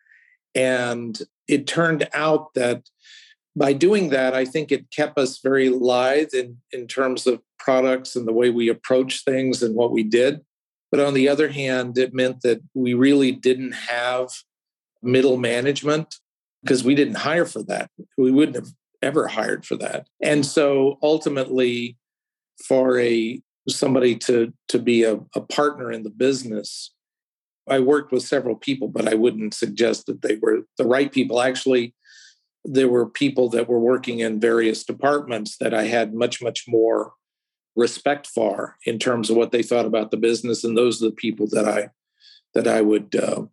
And 0.55 1.19
it 1.49 1.67
turned 1.67 2.09
out 2.13 2.55
that 2.55 2.83
by 3.57 3.73
doing 3.73 4.11
that 4.11 4.35
i 4.35 4.45
think 4.45 4.71
it 4.71 4.91
kept 4.91 5.19
us 5.19 5.41
very 5.43 5.69
lithe 5.69 6.33
in 6.33 6.59
in 6.71 6.87
terms 6.87 7.27
of 7.27 7.41
products 7.59 8.15
and 8.15 8.29
the 8.29 8.33
way 8.33 8.51
we 8.51 8.69
approach 8.69 9.25
things 9.25 9.63
and 9.63 9.75
what 9.75 9.91
we 9.91 10.05
did. 10.05 10.41
But 10.91 11.01
on 11.01 11.15
the 11.15 11.29
other 11.29 11.49
hand 11.49 11.99
it 11.99 12.15
meant 12.15 12.43
that 12.43 12.61
we 12.75 12.95
really 12.95 13.33
didn't 13.33 13.73
have 13.73 14.29
middle 15.03 15.39
management 15.39 16.15
because 16.63 16.85
we 16.85 16.95
didn't 16.95 17.17
hire 17.17 17.47
for 17.47 17.63
that. 17.65 17.91
We 18.17 18.31
wouldn't 18.31 18.57
have 18.57 18.73
ever 19.03 19.29
hired 19.29 19.65
for 19.65 19.77
that. 19.77 20.07
And 20.23 20.45
so 20.45 20.99
ultimately 21.03 21.97
for 22.67 22.99
a 22.99 23.41
somebody 23.69 24.17
to 24.17 24.53
to 24.69 24.79
be 24.79 25.05
a, 25.05 25.21
a 25.35 25.41
partner 25.41 25.93
in 25.93 26.03
the 26.03 26.11
business. 26.11 26.93
I 27.69 27.81
worked 27.81 28.13
with 28.13 28.23
several 28.23 28.57
people, 28.57 28.89
but 28.89 29.07
I 29.07 29.15
wouldn't 29.15 29.53
suggest 29.55 30.07
that 30.07 30.23
they 30.23 30.37
were 30.41 30.61
the 30.79 30.87
right 30.87 31.13
people. 31.13 31.41
Actually, 31.41 31.95
there 32.65 32.89
were 32.89 33.09
people 33.09 33.49
that 33.51 33.69
were 33.69 33.79
working 33.79 34.21
in 34.21 34.41
various 34.41 34.85
departments 34.85 35.57
that 35.59 35.75
I 35.75 35.85
had 35.85 36.15
much, 36.15 36.43
much 36.43 36.65
more 36.67 37.13
respect 37.77 38.27
for 38.27 38.77
in 38.85 38.99
terms 38.99 39.31
of 39.31 39.37
what 39.37 39.53
they 39.53 39.63
thought 39.63 39.87
about 39.87 40.11
the 40.11 40.17
business, 40.17 40.65
and 40.65 40.77
those 40.77 41.03
are 41.03 41.07
the 41.07 41.15
people 41.15 41.47
that 41.53 41.67
I 41.67 41.91
that 42.55 42.67
I 42.67 42.81
would 42.81 43.15
uh, 43.15 43.45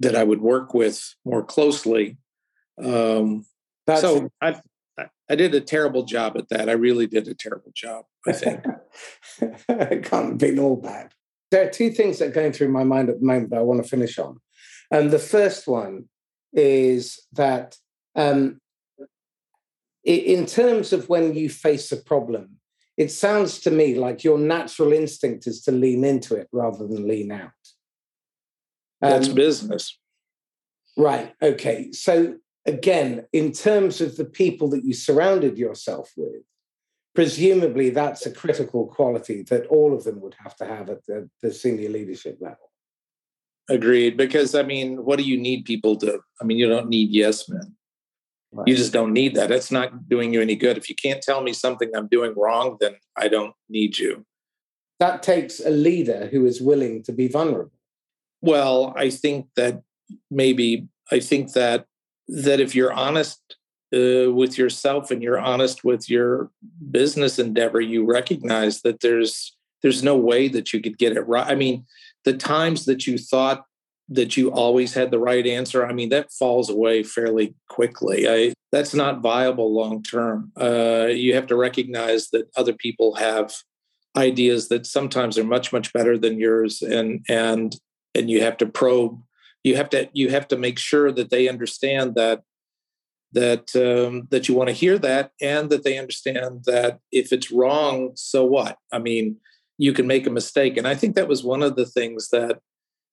that 0.00 0.16
I 0.16 0.24
would 0.24 0.40
work 0.40 0.74
with 0.74 1.14
more 1.24 1.42
closely. 1.42 2.16
Um, 2.82 3.44
so 3.88 4.28
I 4.40 4.60
I 5.28 5.34
did 5.34 5.54
a 5.54 5.60
terrible 5.60 6.04
job 6.04 6.36
at 6.36 6.48
that. 6.50 6.68
I 6.68 6.72
really 6.72 7.06
did 7.06 7.26
a 7.28 7.34
terrible 7.34 7.72
job. 7.74 8.04
I 8.26 8.32
think. 8.32 8.64
it 9.40 10.04
can't 10.04 10.38
be 10.38 10.58
all 10.58 10.76
bad. 10.76 11.12
There 11.50 11.66
are 11.66 11.70
two 11.70 11.90
things 11.90 12.18
that 12.18 12.28
are 12.28 12.32
going 12.32 12.52
through 12.52 12.68
my 12.68 12.84
mind 12.84 13.08
at 13.08 13.20
the 13.20 13.26
moment 13.26 13.50
that 13.50 13.58
I 13.58 13.62
want 13.62 13.82
to 13.82 13.88
finish 13.88 14.18
on. 14.18 14.40
And 14.90 15.10
the 15.10 15.18
first 15.18 15.66
one 15.66 16.04
is 16.52 17.26
that 17.32 17.76
um, 18.14 18.60
in 20.04 20.46
terms 20.46 20.92
of 20.92 21.08
when 21.08 21.34
you 21.34 21.48
face 21.48 21.90
a 21.92 21.96
problem, 21.96 22.56
it 22.96 23.10
sounds 23.10 23.58
to 23.60 23.70
me 23.70 23.94
like 23.94 24.24
your 24.24 24.38
natural 24.38 24.92
instinct 24.92 25.46
is 25.46 25.62
to 25.62 25.72
lean 25.72 26.04
into 26.04 26.34
it 26.34 26.48
rather 26.52 26.86
than 26.86 27.06
lean 27.06 27.30
out. 27.30 27.50
That's 29.00 29.28
um, 29.28 29.34
business. 29.34 29.98
Right. 30.96 31.34
Okay. 31.42 31.92
So 31.92 32.36
again, 32.66 33.26
in 33.32 33.52
terms 33.52 34.00
of 34.00 34.16
the 34.16 34.24
people 34.24 34.68
that 34.70 34.84
you 34.84 34.92
surrounded 34.92 35.58
yourself 35.58 36.12
with, 36.16 36.42
presumably 37.14 37.90
that's 37.90 38.26
a 38.26 38.30
critical 38.30 38.86
quality 38.86 39.42
that 39.44 39.66
all 39.66 39.94
of 39.94 40.04
them 40.04 40.20
would 40.20 40.34
have 40.38 40.54
to 40.56 40.66
have 40.66 40.90
at 40.90 41.04
the, 41.06 41.28
the 41.42 41.52
senior 41.52 41.88
leadership 41.88 42.38
level. 42.40 42.70
Agreed. 43.68 44.16
Because 44.16 44.54
I 44.54 44.62
mean, 44.62 45.04
what 45.04 45.18
do 45.18 45.24
you 45.24 45.38
need 45.38 45.64
people 45.64 45.96
to? 45.96 46.20
I 46.40 46.44
mean, 46.44 46.58
you 46.58 46.68
don't 46.68 46.88
need 46.88 47.10
yes 47.10 47.48
men. 47.48 47.74
Right. 48.52 48.68
You 48.68 48.76
just 48.76 48.92
don't 48.92 49.12
need 49.12 49.34
that. 49.34 49.50
It's 49.50 49.72
not 49.72 50.08
doing 50.08 50.32
you 50.32 50.40
any 50.40 50.54
good. 50.54 50.78
If 50.78 50.88
you 50.88 50.94
can't 50.94 51.20
tell 51.20 51.42
me 51.42 51.52
something 51.52 51.90
I'm 51.94 52.06
doing 52.06 52.32
wrong, 52.36 52.76
then 52.80 52.94
I 53.16 53.28
don't 53.28 53.54
need 53.68 53.98
you. 53.98 54.24
That 55.00 55.22
takes 55.22 55.60
a 55.60 55.70
leader 55.70 56.28
who 56.30 56.46
is 56.46 56.60
willing 56.60 57.02
to 57.04 57.12
be 57.12 57.28
vulnerable. 57.28 57.72
Well, 58.40 58.94
I 58.96 59.10
think 59.10 59.48
that 59.56 59.82
maybe 60.30 60.88
I 61.10 61.20
think 61.20 61.52
that 61.52 61.86
that 62.28 62.60
if 62.60 62.74
you're 62.74 62.92
honest 62.92 63.56
uh, 63.94 64.32
with 64.32 64.58
yourself 64.58 65.10
and 65.10 65.22
you're 65.22 65.38
honest 65.38 65.84
with 65.84 66.10
your 66.10 66.50
business 66.90 67.38
endeavor, 67.38 67.80
you 67.80 68.04
recognize 68.04 68.82
that 68.82 69.00
there's 69.00 69.56
there's 69.82 70.02
no 70.02 70.16
way 70.16 70.48
that 70.48 70.72
you 70.72 70.80
could 70.80 70.98
get 70.98 71.16
it 71.16 71.20
right. 71.22 71.46
I 71.46 71.54
mean, 71.54 71.86
the 72.24 72.32
times 72.32 72.86
that 72.86 73.06
you 73.06 73.18
thought 73.18 73.64
that 74.08 74.36
you 74.36 74.50
always 74.50 74.94
had 74.94 75.10
the 75.10 75.18
right 75.18 75.46
answer, 75.46 75.86
I 75.86 75.92
mean, 75.92 76.08
that 76.10 76.32
falls 76.32 76.70
away 76.70 77.02
fairly 77.02 77.54
quickly. 77.68 78.28
I, 78.28 78.52
that's 78.72 78.94
not 78.94 79.20
viable 79.20 79.74
long 79.74 80.02
term. 80.02 80.52
Uh, 80.60 81.06
you 81.06 81.34
have 81.34 81.46
to 81.48 81.56
recognize 81.56 82.30
that 82.30 82.48
other 82.56 82.72
people 82.72 83.14
have 83.16 83.54
ideas 84.16 84.68
that 84.68 84.86
sometimes 84.86 85.38
are 85.38 85.44
much 85.44 85.72
much 85.72 85.92
better 85.92 86.18
than 86.18 86.38
yours, 86.38 86.82
and 86.82 87.24
and 87.28 87.76
and 88.14 88.30
you 88.30 88.42
have 88.42 88.56
to 88.58 88.66
probe 88.66 89.20
you 89.66 89.74
have 89.74 89.90
to 89.90 90.08
you 90.12 90.30
have 90.30 90.46
to 90.48 90.56
make 90.56 90.78
sure 90.78 91.10
that 91.10 91.30
they 91.30 91.48
understand 91.48 92.14
that 92.14 92.42
that 93.32 93.74
um, 93.74 94.28
that 94.30 94.48
you 94.48 94.54
want 94.54 94.68
to 94.68 94.80
hear 94.82 94.96
that 94.98 95.32
and 95.42 95.70
that 95.70 95.82
they 95.82 95.98
understand 95.98 96.62
that 96.66 97.00
if 97.10 97.32
it's 97.32 97.50
wrong 97.50 98.12
so 98.14 98.44
what 98.44 98.78
i 98.92 98.98
mean 98.98 99.36
you 99.76 99.92
can 99.92 100.06
make 100.06 100.26
a 100.26 100.30
mistake 100.30 100.76
and 100.76 100.86
i 100.86 100.94
think 100.94 101.16
that 101.16 101.28
was 101.28 101.42
one 101.42 101.62
of 101.62 101.74
the 101.74 101.84
things 101.84 102.28
that 102.28 102.60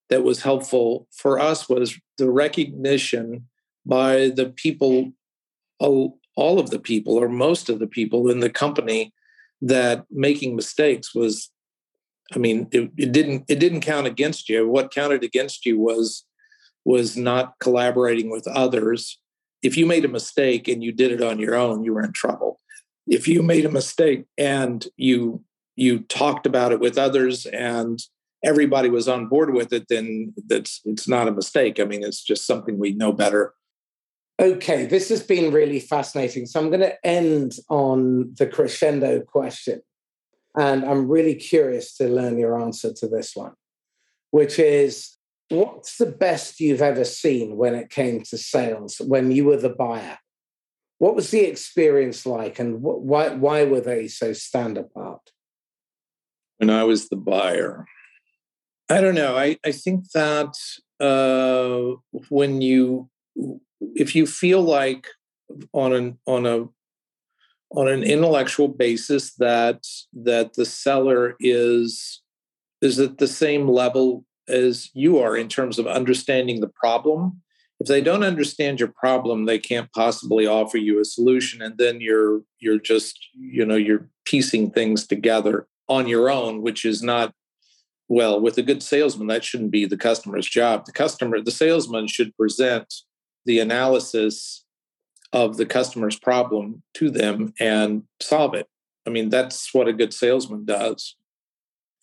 that 0.09 0.23
was 0.23 0.43
helpful 0.43 1.07
for 1.11 1.39
us 1.39 1.67
was 1.67 1.99
the 2.19 2.29
recognition 2.29 3.47
by 3.85 4.29
the 4.29 4.53
people 4.55 5.11
all 5.79 6.59
of 6.59 6.69
the 6.69 6.79
people 6.79 7.15
or 7.15 7.27
most 7.27 7.67
of 7.67 7.79
the 7.79 7.87
people 7.87 8.29
in 8.29 8.39
the 8.41 8.49
company 8.49 9.11
that 9.61 10.05
making 10.11 10.55
mistakes 10.55 11.15
was 11.15 11.49
I 12.35 12.39
mean, 12.39 12.67
it, 12.71 12.89
it, 12.97 13.11
didn't 13.11 13.43
it 13.47 13.59
didn't 13.59 13.81
count 13.81 14.07
against 14.07 14.49
you. 14.49 14.67
What 14.67 14.93
counted 14.93 15.23
against 15.23 15.65
you 15.65 15.77
was 15.77 16.25
was 16.85 17.15
not 17.15 17.53
collaborating 17.59 18.29
with 18.29 18.47
others. 18.47 19.19
If 19.61 19.77
you 19.77 19.85
made 19.85 20.05
a 20.05 20.09
mistake 20.09 20.67
and 20.67 20.83
you 20.83 20.91
did 20.91 21.11
it 21.11 21.21
on 21.21 21.39
your 21.39 21.55
own, 21.55 21.83
you 21.83 21.93
were 21.93 22.03
in 22.03 22.11
trouble. 22.11 22.59
If 23.07 23.27
you 23.27 23.41
made 23.41 23.65
a 23.65 23.71
mistake 23.71 24.25
and 24.37 24.85
you 24.97 25.43
you 25.75 25.99
talked 26.01 26.45
about 26.45 26.71
it 26.71 26.79
with 26.79 26.97
others 26.97 27.47
and 27.47 27.99
everybody 28.43 28.89
was 28.89 29.07
on 29.07 29.27
board 29.27 29.53
with 29.53 29.73
it, 29.73 29.87
then 29.89 30.33
that's 30.47 30.81
it's 30.85 31.07
not 31.07 31.27
a 31.27 31.31
mistake. 31.31 31.79
I 31.79 31.85
mean, 31.85 32.03
it's 32.03 32.23
just 32.23 32.45
something 32.45 32.77
we 32.77 32.93
know 32.93 33.11
better. 33.11 33.53
Okay, 34.39 34.85
this 34.85 35.09
has 35.09 35.23
been 35.23 35.53
really 35.53 35.79
fascinating. 35.79 36.45
So 36.45 36.59
I'm 36.59 36.69
going 36.69 36.81
to 36.81 37.05
end 37.05 37.53
on 37.69 38.33
the 38.37 38.47
crescendo 38.47 39.21
question. 39.21 39.81
And 40.57 40.83
I'm 40.83 41.07
really 41.07 41.35
curious 41.35 41.95
to 41.97 42.07
learn 42.07 42.37
your 42.37 42.59
answer 42.59 42.93
to 42.93 43.07
this 43.07 43.35
one, 43.35 43.53
which 44.31 44.59
is 44.59 45.17
what's 45.53 45.97
the 45.97 46.05
best 46.05 46.59
you've 46.59 46.81
ever 46.81 47.05
seen 47.05 47.57
when 47.57 47.75
it 47.75 47.89
came 47.89 48.23
to 48.23 48.37
sales 48.37 48.99
when 48.99 49.31
you 49.31 49.45
were 49.45 49.57
the 49.57 49.69
buyer? 49.69 50.17
What 50.97 51.15
was 51.15 51.31
the 51.31 51.41
experience 51.41 52.25
like 52.25 52.59
and 52.59 52.81
why, 52.81 53.29
why 53.29 53.63
were 53.63 53.81
they 53.81 54.07
so 54.07 54.33
stand 54.33 54.77
apart? 54.77 55.31
When 56.57 56.69
I 56.69 56.83
was 56.83 57.09
the 57.09 57.17
buyer, 57.17 57.85
I 58.89 59.01
don't 59.01 59.15
know. 59.15 59.37
I, 59.37 59.57
I 59.65 59.71
think 59.71 60.11
that 60.11 60.55
uh, 60.99 61.97
when 62.29 62.61
you, 62.61 63.09
if 63.95 64.15
you 64.15 64.25
feel 64.25 64.61
like 64.61 65.07
on 65.73 65.93
an 65.93 66.17
on 66.25 66.45
a 66.45 66.65
on 67.71 67.87
an 67.87 68.03
intellectual 68.03 68.67
basis 68.67 69.33
that 69.35 69.85
that 70.13 70.53
the 70.53 70.65
seller 70.65 71.35
is 71.39 72.21
is 72.81 72.99
at 72.99 73.17
the 73.17 73.27
same 73.27 73.67
level 73.67 74.25
as 74.47 74.89
you 74.93 75.19
are 75.19 75.35
in 75.35 75.47
terms 75.47 75.79
of 75.79 75.87
understanding 75.87 76.59
the 76.59 76.67
problem 76.67 77.41
if 77.79 77.87
they 77.87 78.01
don't 78.01 78.23
understand 78.23 78.79
your 78.79 78.89
problem 78.89 79.45
they 79.45 79.59
can't 79.59 79.91
possibly 79.93 80.45
offer 80.45 80.77
you 80.77 80.99
a 80.99 81.05
solution 81.05 81.61
and 81.61 81.77
then 81.77 82.01
you're 82.01 82.41
you're 82.59 82.79
just 82.79 83.17
you 83.33 83.65
know 83.65 83.75
you're 83.75 84.09
piecing 84.25 84.69
things 84.71 85.07
together 85.07 85.67
on 85.87 86.07
your 86.07 86.29
own 86.29 86.61
which 86.61 86.85
is 86.85 87.01
not 87.01 87.33
well 88.09 88.39
with 88.39 88.57
a 88.57 88.61
good 88.61 88.83
salesman 88.83 89.27
that 89.27 89.43
shouldn't 89.43 89.71
be 89.71 89.85
the 89.85 89.97
customer's 89.97 90.47
job 90.47 90.85
the 90.85 90.91
customer 90.91 91.41
the 91.41 91.51
salesman 91.51 92.07
should 92.07 92.35
present 92.35 92.93
the 93.45 93.59
analysis 93.59 94.63
of 95.33 95.57
the 95.57 95.65
customer's 95.65 96.17
problem 96.17 96.83
to 96.93 97.09
them 97.09 97.53
and 97.59 98.03
solve 98.21 98.53
it. 98.53 98.67
I 99.05 99.09
mean, 99.09 99.29
that's 99.29 99.73
what 99.73 99.87
a 99.87 99.93
good 99.93 100.13
salesman 100.13 100.63
does. 100.63 101.15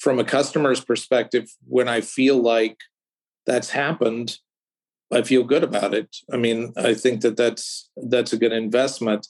From 0.00 0.18
a 0.18 0.24
customer's 0.24 0.82
perspective, 0.82 1.50
when 1.68 1.88
I 1.88 2.00
feel 2.00 2.38
like 2.38 2.78
that's 3.46 3.70
happened, 3.70 4.38
I 5.12 5.22
feel 5.22 5.44
good 5.44 5.64
about 5.64 5.94
it. 5.94 6.16
I 6.32 6.36
mean, 6.36 6.72
I 6.76 6.94
think 6.94 7.20
that 7.20 7.36
that's 7.36 7.90
that's 7.96 8.32
a 8.32 8.38
good 8.38 8.52
investment. 8.52 9.26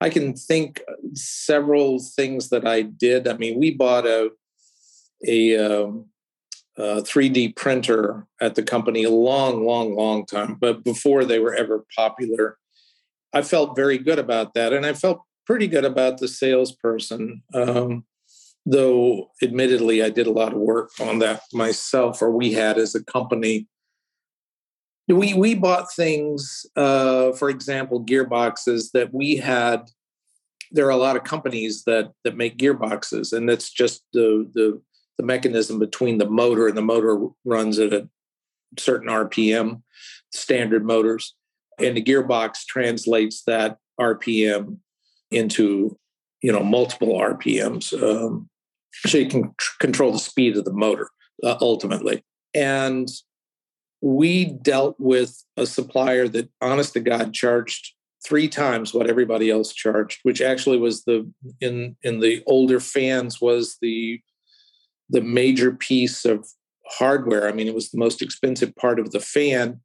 I 0.00 0.10
can 0.10 0.34
think 0.34 0.82
several 1.14 1.98
things 1.98 2.48
that 2.50 2.66
I 2.66 2.82
did. 2.82 3.28
I 3.28 3.36
mean, 3.36 3.58
we 3.58 3.70
bought 3.70 4.06
a 4.06 4.30
a, 5.26 5.56
um, 5.56 6.06
a 6.76 7.02
3D 7.02 7.56
printer 7.56 8.26
at 8.40 8.54
the 8.54 8.62
company 8.62 9.04
a 9.04 9.10
long, 9.10 9.64
long, 9.64 9.94
long 9.94 10.26
time, 10.26 10.56
but 10.60 10.84
before 10.84 11.24
they 11.24 11.38
were 11.38 11.54
ever 11.54 11.84
popular. 11.96 12.58
I 13.32 13.42
felt 13.42 13.76
very 13.76 13.98
good 13.98 14.18
about 14.18 14.54
that. 14.54 14.72
And 14.72 14.86
I 14.86 14.92
felt 14.92 15.22
pretty 15.46 15.66
good 15.66 15.84
about 15.84 16.18
the 16.18 16.28
salesperson. 16.28 17.42
Um, 17.52 18.04
though 18.66 19.30
admittedly 19.42 20.02
I 20.02 20.10
did 20.10 20.26
a 20.26 20.32
lot 20.32 20.52
of 20.52 20.58
work 20.58 20.90
on 21.00 21.18
that 21.20 21.42
myself, 21.52 22.22
or 22.22 22.30
we 22.30 22.52
had 22.52 22.78
as 22.78 22.94
a 22.94 23.04
company. 23.04 23.68
We 25.08 25.34
we 25.34 25.54
bought 25.54 25.92
things, 25.92 26.64
uh, 26.76 27.32
for 27.32 27.50
example, 27.50 28.04
gearboxes 28.04 28.92
that 28.92 29.12
we 29.12 29.36
had. 29.36 29.90
There 30.72 30.86
are 30.86 30.90
a 30.90 30.96
lot 30.96 31.16
of 31.16 31.24
companies 31.24 31.84
that 31.84 32.12
that 32.24 32.36
make 32.36 32.56
gearboxes, 32.56 33.32
and 33.32 33.48
that's 33.48 33.70
just 33.70 34.02
the 34.12 34.50
the 34.54 34.80
the 35.18 35.24
mechanism 35.24 35.78
between 35.78 36.18
the 36.18 36.28
motor 36.28 36.66
and 36.66 36.76
the 36.76 36.82
motor 36.82 37.28
runs 37.44 37.78
at 37.78 37.92
a 37.92 38.08
certain 38.78 39.08
RPM, 39.08 39.82
standard 40.30 40.84
motors 40.84 41.34
and 41.78 41.96
the 41.96 42.02
gearbox 42.02 42.64
translates 42.66 43.42
that 43.44 43.78
RPM 44.00 44.78
into 45.30 45.98
you 46.42 46.52
know 46.52 46.62
multiple 46.62 47.18
RPMs, 47.18 47.92
um, 48.02 48.48
so 49.06 49.18
you 49.18 49.28
can 49.28 49.54
tr- 49.58 49.76
control 49.80 50.12
the 50.12 50.18
speed 50.18 50.56
of 50.56 50.64
the 50.64 50.72
motor 50.72 51.08
uh, 51.42 51.56
ultimately. 51.60 52.24
And 52.54 53.08
we 54.00 54.44
dealt 54.44 54.96
with 54.98 55.42
a 55.56 55.66
supplier 55.66 56.28
that, 56.28 56.48
honest 56.60 56.92
to 56.92 57.00
God, 57.00 57.32
charged 57.32 57.94
three 58.24 58.48
times 58.48 58.94
what 58.94 59.08
everybody 59.08 59.50
else 59.50 59.72
charged, 59.72 60.20
which 60.22 60.40
actually 60.40 60.78
was 60.78 61.04
the 61.04 61.30
in 61.60 61.96
in 62.02 62.20
the 62.20 62.42
older 62.46 62.80
fans 62.80 63.40
was 63.40 63.76
the 63.80 64.20
the 65.10 65.20
major 65.20 65.72
piece 65.72 66.24
of 66.24 66.46
hardware. 66.86 67.48
I 67.48 67.52
mean, 67.52 67.66
it 67.66 67.74
was 67.74 67.90
the 67.90 67.98
most 67.98 68.22
expensive 68.22 68.74
part 68.76 68.98
of 68.98 69.10
the 69.10 69.20
fan 69.20 69.80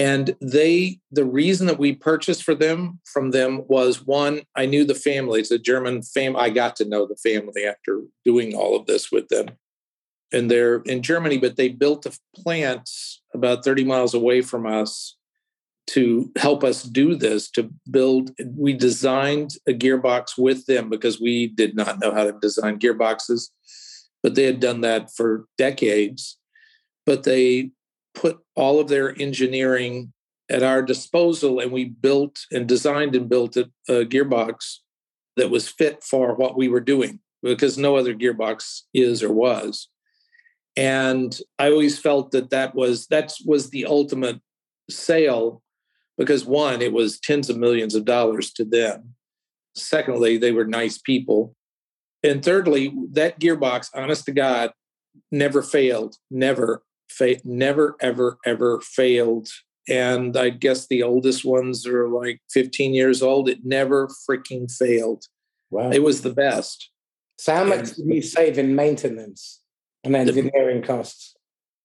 and 0.00 0.34
they 0.40 0.98
the 1.12 1.26
reason 1.26 1.66
that 1.66 1.78
we 1.78 1.94
purchased 1.94 2.42
for 2.42 2.54
them 2.54 2.98
from 3.04 3.30
them 3.30 3.62
was 3.68 4.04
one 4.06 4.40
i 4.56 4.64
knew 4.64 4.84
the 4.84 4.94
family. 4.94 5.40
It's 5.40 5.50
a 5.50 5.58
german 5.58 6.02
fam 6.02 6.34
i 6.36 6.48
got 6.48 6.74
to 6.76 6.88
know 6.88 7.06
the 7.06 7.16
family 7.16 7.66
after 7.66 8.00
doing 8.24 8.54
all 8.54 8.74
of 8.74 8.86
this 8.86 9.12
with 9.12 9.28
them. 9.28 9.46
And 10.32 10.50
they're 10.50 10.80
in 10.86 11.02
germany 11.02 11.38
but 11.38 11.56
they 11.56 11.68
built 11.68 12.06
a 12.06 12.18
plant 12.34 12.88
about 13.34 13.62
30 13.62 13.84
miles 13.84 14.14
away 14.14 14.40
from 14.40 14.66
us 14.66 15.16
to 15.88 16.30
help 16.38 16.64
us 16.64 16.82
do 16.84 17.14
this 17.14 17.50
to 17.50 17.68
build 17.90 18.30
we 18.56 18.72
designed 18.72 19.56
a 19.68 19.72
gearbox 19.72 20.38
with 20.38 20.64
them 20.66 20.88
because 20.88 21.20
we 21.20 21.48
did 21.48 21.76
not 21.76 22.00
know 22.00 22.12
how 22.14 22.24
to 22.24 22.32
design 22.40 22.78
gearboxes. 22.78 23.50
But 24.22 24.34
they 24.34 24.44
had 24.44 24.60
done 24.60 24.82
that 24.82 25.10
for 25.10 25.46
decades. 25.58 26.38
But 27.06 27.24
they 27.24 27.70
put 28.20 28.38
all 28.54 28.78
of 28.78 28.88
their 28.88 29.18
engineering 29.20 30.12
at 30.50 30.62
our 30.62 30.82
disposal 30.82 31.58
and 31.58 31.72
we 31.72 31.84
built 31.86 32.40
and 32.52 32.68
designed 32.68 33.16
and 33.16 33.30
built 33.30 33.56
a, 33.56 33.70
a 33.88 34.04
gearbox 34.04 34.76
that 35.36 35.48
was 35.48 35.68
fit 35.68 36.02
for 36.02 36.34
what 36.34 36.56
we 36.56 36.68
were 36.68 36.80
doing 36.80 37.18
because 37.42 37.78
no 37.78 37.96
other 37.96 38.14
gearbox 38.14 38.82
is 38.92 39.22
or 39.22 39.32
was 39.32 39.88
And 40.76 41.38
I 41.58 41.70
always 41.70 41.98
felt 41.98 42.32
that 42.32 42.50
that 42.50 42.74
was 42.74 43.06
that 43.06 43.32
was 43.46 43.70
the 43.70 43.86
ultimate 43.86 44.40
sale 44.90 45.62
because 46.18 46.44
one, 46.44 46.82
it 46.82 46.92
was 46.92 47.18
tens 47.18 47.48
of 47.48 47.56
millions 47.56 47.94
of 47.94 48.04
dollars 48.04 48.52
to 48.52 48.64
them. 48.64 49.14
Secondly, 49.74 50.36
they 50.36 50.52
were 50.52 50.66
nice 50.66 50.98
people. 50.98 51.54
And 52.22 52.44
thirdly, 52.44 52.92
that 53.12 53.40
gearbox, 53.40 53.88
honest 53.94 54.26
to 54.26 54.32
God, 54.32 54.72
never 55.32 55.62
failed, 55.62 56.16
never, 56.30 56.82
fa- 57.10 57.40
never, 57.44 57.96
ever, 58.00 58.38
ever 58.46 58.80
failed. 58.80 59.48
And 59.88 60.36
I 60.36 60.50
guess 60.50 60.86
the 60.86 61.02
oldest 61.02 61.44
ones 61.44 61.86
are 61.86 62.08
like 62.08 62.40
15 62.50 62.94
years 62.94 63.22
old. 63.22 63.48
It 63.48 63.64
never 63.64 64.08
freaking 64.28 64.70
failed. 64.70 65.24
Wow. 65.70 65.90
It 65.90 66.02
was 66.02 66.22
the 66.22 66.32
best. 66.32 66.90
So, 67.38 67.54
how 67.54 67.64
much 67.64 67.92
did 67.92 68.06
you 68.06 68.22
save 68.22 68.58
in 68.58 68.74
maintenance 68.74 69.60
and 70.04 70.14
engineering 70.14 70.82
the, 70.82 70.86
costs? 70.86 71.34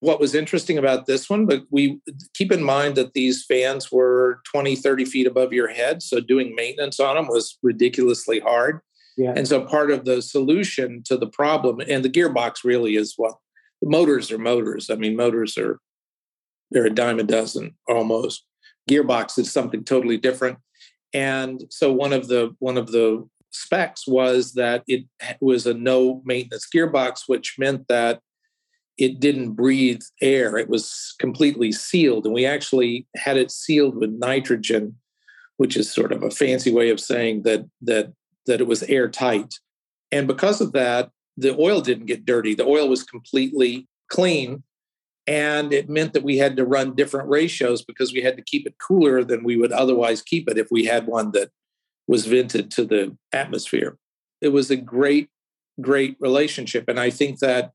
What 0.01 0.19
was 0.19 0.35
interesting 0.35 0.77
about 0.77 1.05
this 1.05 1.29
one, 1.29 1.45
but 1.45 1.63
we 1.71 2.01
keep 2.33 2.51
in 2.51 2.61
mind 2.61 2.95
that 2.95 3.13
these 3.13 3.45
fans 3.45 3.91
were 3.91 4.41
20, 4.51 4.75
30 4.75 5.05
feet 5.05 5.27
above 5.27 5.53
your 5.53 5.69
head. 5.69 6.03
So, 6.03 6.19
doing 6.19 6.55
maintenance 6.55 6.99
on 6.99 7.15
them 7.15 7.27
was 7.27 7.57
ridiculously 7.63 8.39
hard. 8.39 8.81
Yeah. 9.17 9.33
And 9.35 9.47
so 9.47 9.61
part 9.61 9.91
of 9.91 10.05
the 10.05 10.21
solution 10.21 11.01
to 11.05 11.17
the 11.17 11.27
problem, 11.27 11.79
and 11.79 12.03
the 12.03 12.09
gearbox 12.09 12.63
really 12.63 12.95
is 12.95 13.13
what 13.15 13.35
motors 13.85 14.31
are 14.31 14.37
motors. 14.37 14.89
I 14.89 14.95
mean, 14.95 15.15
motors 15.15 15.57
are 15.57 15.79
they're 16.71 16.87
a 16.87 16.93
dime 16.93 17.19
a 17.19 17.23
dozen 17.23 17.75
almost. 17.87 18.45
Gearbox 18.89 19.37
is 19.39 19.51
something 19.51 19.83
totally 19.83 20.17
different. 20.17 20.57
And 21.13 21.63
so 21.69 21.93
one 21.93 22.11
of 22.11 22.27
the 22.27 22.55
one 22.59 22.77
of 22.77 22.91
the 22.91 23.27
specs 23.51 24.05
was 24.05 24.53
that 24.53 24.83
it 24.87 25.05
was 25.39 25.65
a 25.65 25.73
no 25.73 26.21
maintenance 26.25 26.67
gearbox, 26.73 27.21
which 27.27 27.55
meant 27.57 27.87
that 27.87 28.19
it 28.97 29.19
didn't 29.19 29.53
breathe 29.53 30.01
air. 30.21 30.57
It 30.57 30.69
was 30.69 31.15
completely 31.19 31.71
sealed. 31.71 32.25
And 32.25 32.33
we 32.33 32.45
actually 32.45 33.07
had 33.15 33.37
it 33.37 33.51
sealed 33.51 33.95
with 33.97 34.09
nitrogen, 34.11 34.95
which 35.57 35.77
is 35.77 35.91
sort 35.91 36.11
of 36.11 36.23
a 36.23 36.31
fancy 36.31 36.71
way 36.71 36.89
of 36.89 36.99
saying 36.99 37.43
that 37.43 37.65
that 37.81 38.11
that 38.47 38.59
it 38.59 38.67
was 38.67 38.83
airtight. 38.83 39.55
And 40.11 40.27
because 40.27 40.61
of 40.61 40.71
that, 40.73 41.09
the 41.37 41.55
oil 41.57 41.81
didn't 41.81 42.05
get 42.05 42.25
dirty. 42.25 42.53
The 42.53 42.65
oil 42.65 42.87
was 42.87 43.03
completely 43.03 43.87
clean. 44.09 44.63
And 45.27 45.73
it 45.73 45.89
meant 45.89 46.13
that 46.13 46.23
we 46.23 46.37
had 46.37 46.55
to 46.57 46.65
run 46.65 46.95
different 46.95 47.29
ratios 47.29 47.83
because 47.83 48.13
we 48.13 48.21
had 48.21 48.37
to 48.37 48.43
keep 48.43 48.67
it 48.67 48.75
cooler 48.77 49.23
than 49.23 49.43
we 49.43 49.57
would 49.57 49.71
otherwise 49.71 50.21
keep 50.21 50.49
it 50.49 50.57
if 50.57 50.67
we 50.69 50.85
had 50.85 51.07
one 51.07 51.31
that 51.31 51.49
was 52.07 52.27
vented 52.27 52.69
to 52.71 52.85
the 52.85 53.17
atmosphere. 53.33 53.97
It 54.41 54.49
was 54.49 54.69
a 54.69 54.75
great, 54.75 55.29
great 55.81 56.15
relationship. 56.19 56.87
And 56.87 56.99
I 56.99 57.09
think 57.09 57.39
that 57.39 57.71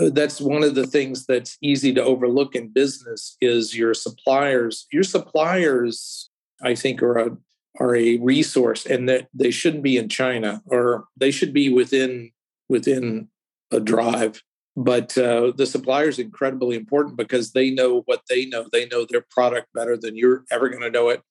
uh, 0.00 0.10
that's 0.12 0.40
one 0.40 0.64
of 0.64 0.74
the 0.74 0.86
things 0.86 1.24
that's 1.24 1.56
easy 1.62 1.94
to 1.94 2.02
overlook 2.02 2.56
in 2.56 2.68
business 2.68 3.36
is 3.40 3.76
your 3.76 3.94
suppliers. 3.94 4.86
Your 4.92 5.04
suppliers, 5.04 6.30
I 6.60 6.74
think, 6.74 7.00
are 7.00 7.18
a 7.18 7.36
are 7.80 7.96
a 7.96 8.18
resource 8.18 8.86
and 8.86 9.08
that 9.08 9.28
they 9.34 9.50
shouldn't 9.50 9.82
be 9.82 9.96
in 9.96 10.08
China 10.08 10.62
or 10.66 11.06
they 11.16 11.30
should 11.30 11.52
be 11.52 11.72
within 11.72 12.30
within 12.68 13.28
a 13.70 13.80
drive. 13.80 14.42
But 14.76 15.16
uh, 15.16 15.52
the 15.56 15.66
supplier 15.66 16.08
is 16.08 16.18
incredibly 16.18 16.76
important 16.76 17.16
because 17.16 17.52
they 17.52 17.70
know 17.70 18.02
what 18.06 18.22
they 18.28 18.46
know. 18.46 18.66
They 18.72 18.86
know 18.86 19.06
their 19.08 19.24
product 19.30 19.68
better 19.72 19.96
than 19.96 20.16
you're 20.16 20.44
ever 20.50 20.68
going 20.68 20.82
to 20.82 20.90
know 20.90 21.10
it, 21.10 21.22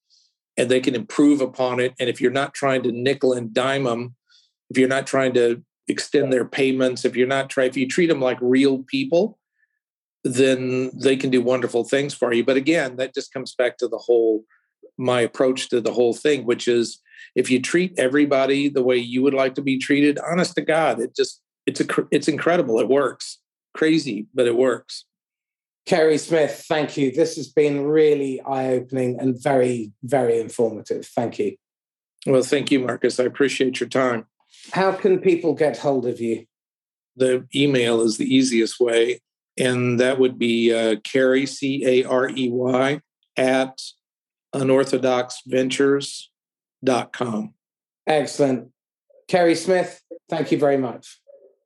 and 0.56 0.70
they 0.70 0.80
can 0.80 0.96
improve 0.96 1.42
upon 1.42 1.80
it. 1.80 1.94
And 2.00 2.10
if 2.10 2.22
you're 2.22 2.32
not 2.32 2.54
trying 2.54 2.84
to 2.84 2.92
nickel 2.92 3.34
and 3.34 3.54
dime 3.54 3.84
them, 3.84 4.16
if 4.70 4.78
you're 4.78 4.88
not 4.88 5.08
trying 5.08 5.34
to 5.34 5.62
extend 5.90 6.32
their 6.32 6.46
payments, 6.46 7.04
if 7.04 7.18
you're 7.18 7.28
not 7.28 7.50
trying, 7.50 7.68
if 7.68 7.76
you 7.76 7.88
treat 7.88 8.08
them 8.08 8.22
like 8.22 8.38
real 8.40 8.84
people, 8.84 9.38
then 10.24 10.92
they 10.94 11.18
can 11.18 11.30
do 11.30 11.42
wonderful 11.42 11.84
things 11.84 12.14
for 12.14 12.32
you. 12.32 12.46
But 12.46 12.56
again, 12.56 12.96
that 12.96 13.14
just 13.14 13.34
comes 13.34 13.54
back 13.56 13.78
to 13.80 13.90
the 13.90 13.98
whole 13.98 14.46
my 14.98 15.22
approach 15.22 15.70
to 15.70 15.82
the 15.82 15.94
whole 15.94 16.14
thing, 16.14 16.46
which 16.46 16.68
is 16.68 17.00
if 17.36 17.50
you 17.50 17.62
treat 17.62 17.94
everybody 17.98 18.70
the 18.70 18.84
way 18.84 18.98
you 18.98 19.22
would 19.24 19.34
like 19.34 19.56
to 19.56 19.62
be 19.62 19.78
treated, 19.78 20.20
honest 20.20 20.56
to 20.56 20.62
God, 20.62 21.00
it 21.00 21.16
just 21.16 21.42
it's 21.66 21.82
a 21.82 21.86
it's 22.12 22.28
incredible. 22.28 22.80
It 22.80 22.90
works. 22.90 23.40
Crazy, 23.74 24.28
but 24.34 24.46
it 24.46 24.56
works. 24.56 25.06
Carey 25.86 26.18
Smith, 26.18 26.64
thank 26.70 26.96
you. 26.96 27.12
This 27.12 27.36
has 27.36 27.50
been 27.50 27.86
really 27.86 28.40
eye-opening 28.42 29.20
and 29.20 29.42
very, 29.42 29.92
very 30.04 30.40
informative. 30.40 31.06
Thank 31.08 31.40
you. 31.40 31.58
Well, 32.26 32.44
thank 32.44 32.72
you, 32.72 32.80
Marcus. 32.80 33.20
I 33.20 33.26
appreciate 33.26 33.82
your 33.82 33.90
time. 33.90 34.26
How 34.72 34.94
can 34.94 35.20
people 35.20 35.54
get 35.54 35.78
hold 35.78 36.06
of 36.06 36.22
you? 36.22 36.46
The 37.18 37.46
email 37.54 38.00
is 38.02 38.18
the 38.18 38.34
easiest 38.34 38.80
way, 38.80 39.20
and 39.58 40.00
that 40.00 40.20
would 40.20 40.40
be 40.40 40.74
uh, 40.74 40.98
Carey 41.04 41.46
C 41.46 41.84
A 41.86 42.04
R 42.06 42.30
E 42.30 42.50
Y 42.50 43.02
at 43.36 43.78
unorthodoxventures.com. 44.54 47.54
Excellent. 48.06 48.70
Carey 49.28 49.56
Smith, 49.56 50.02
thank 50.30 50.52
you 50.52 50.58
very 50.58 50.78
much. 50.78 51.22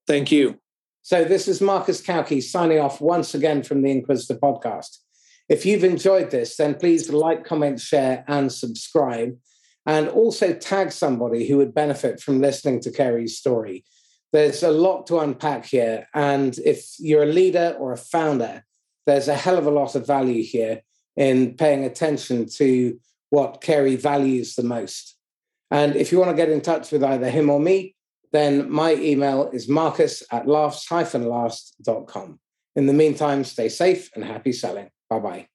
Thank 0.05 0.31
you. 0.31 0.59
So, 1.01 1.23
this 1.23 1.47
is 1.47 1.61
Marcus 1.61 1.99
Cauchi 2.01 2.43
signing 2.43 2.79
off 2.79 3.01
once 3.01 3.33
again 3.33 3.63
from 3.63 3.81
the 3.81 3.89
Inquisitor 3.91 4.37
podcast. 4.39 4.97
If 5.49 5.65
you've 5.65 5.85
enjoyed 5.85 6.31
this, 6.31 6.57
then 6.57 6.75
please 6.75 7.09
like, 7.09 7.45
comment, 7.45 7.79
share, 7.79 8.25
and 8.27 8.51
subscribe. 8.51 9.37
And 9.85 10.09
also 10.09 10.53
tag 10.53 10.91
somebody 10.91 11.47
who 11.47 11.55
would 11.57 11.73
benefit 11.73 12.19
from 12.19 12.41
listening 12.41 12.81
to 12.81 12.91
Carey's 12.91 13.37
story. 13.37 13.85
There's 14.33 14.63
a 14.63 14.71
lot 14.71 15.07
to 15.07 15.19
unpack 15.19 15.65
here. 15.65 16.05
And 16.13 16.57
if 16.59 16.95
you're 16.99 17.23
a 17.23 17.27
leader 17.27 17.77
or 17.79 17.93
a 17.93 17.97
founder, 17.97 18.65
there's 19.05 19.29
a 19.29 19.35
hell 19.35 19.57
of 19.57 19.65
a 19.65 19.71
lot 19.71 19.95
of 19.95 20.05
value 20.05 20.43
here 20.43 20.81
in 21.17 21.55
paying 21.55 21.83
attention 21.83 22.47
to 22.47 22.97
what 23.29 23.59
Carey 23.61 23.97
values 23.97 24.55
the 24.55 24.63
most. 24.63 25.17
And 25.69 25.95
if 25.95 26.11
you 26.11 26.19
want 26.19 26.31
to 26.31 26.37
get 26.37 26.49
in 26.49 26.61
touch 26.61 26.91
with 26.91 27.03
either 27.03 27.29
him 27.29 27.49
or 27.49 27.59
me, 27.59 27.95
then 28.31 28.71
my 28.71 28.93
email 28.93 29.49
is 29.51 29.67
marcus 29.67 30.23
at 30.31 30.47
laughs-last.com. 30.47 32.39
In 32.75 32.85
the 32.85 32.93
meantime, 32.93 33.43
stay 33.43 33.69
safe 33.69 34.09
and 34.13 34.23
happy 34.23 34.53
selling. 34.53 34.89
Bye 35.09 35.19
bye. 35.19 35.47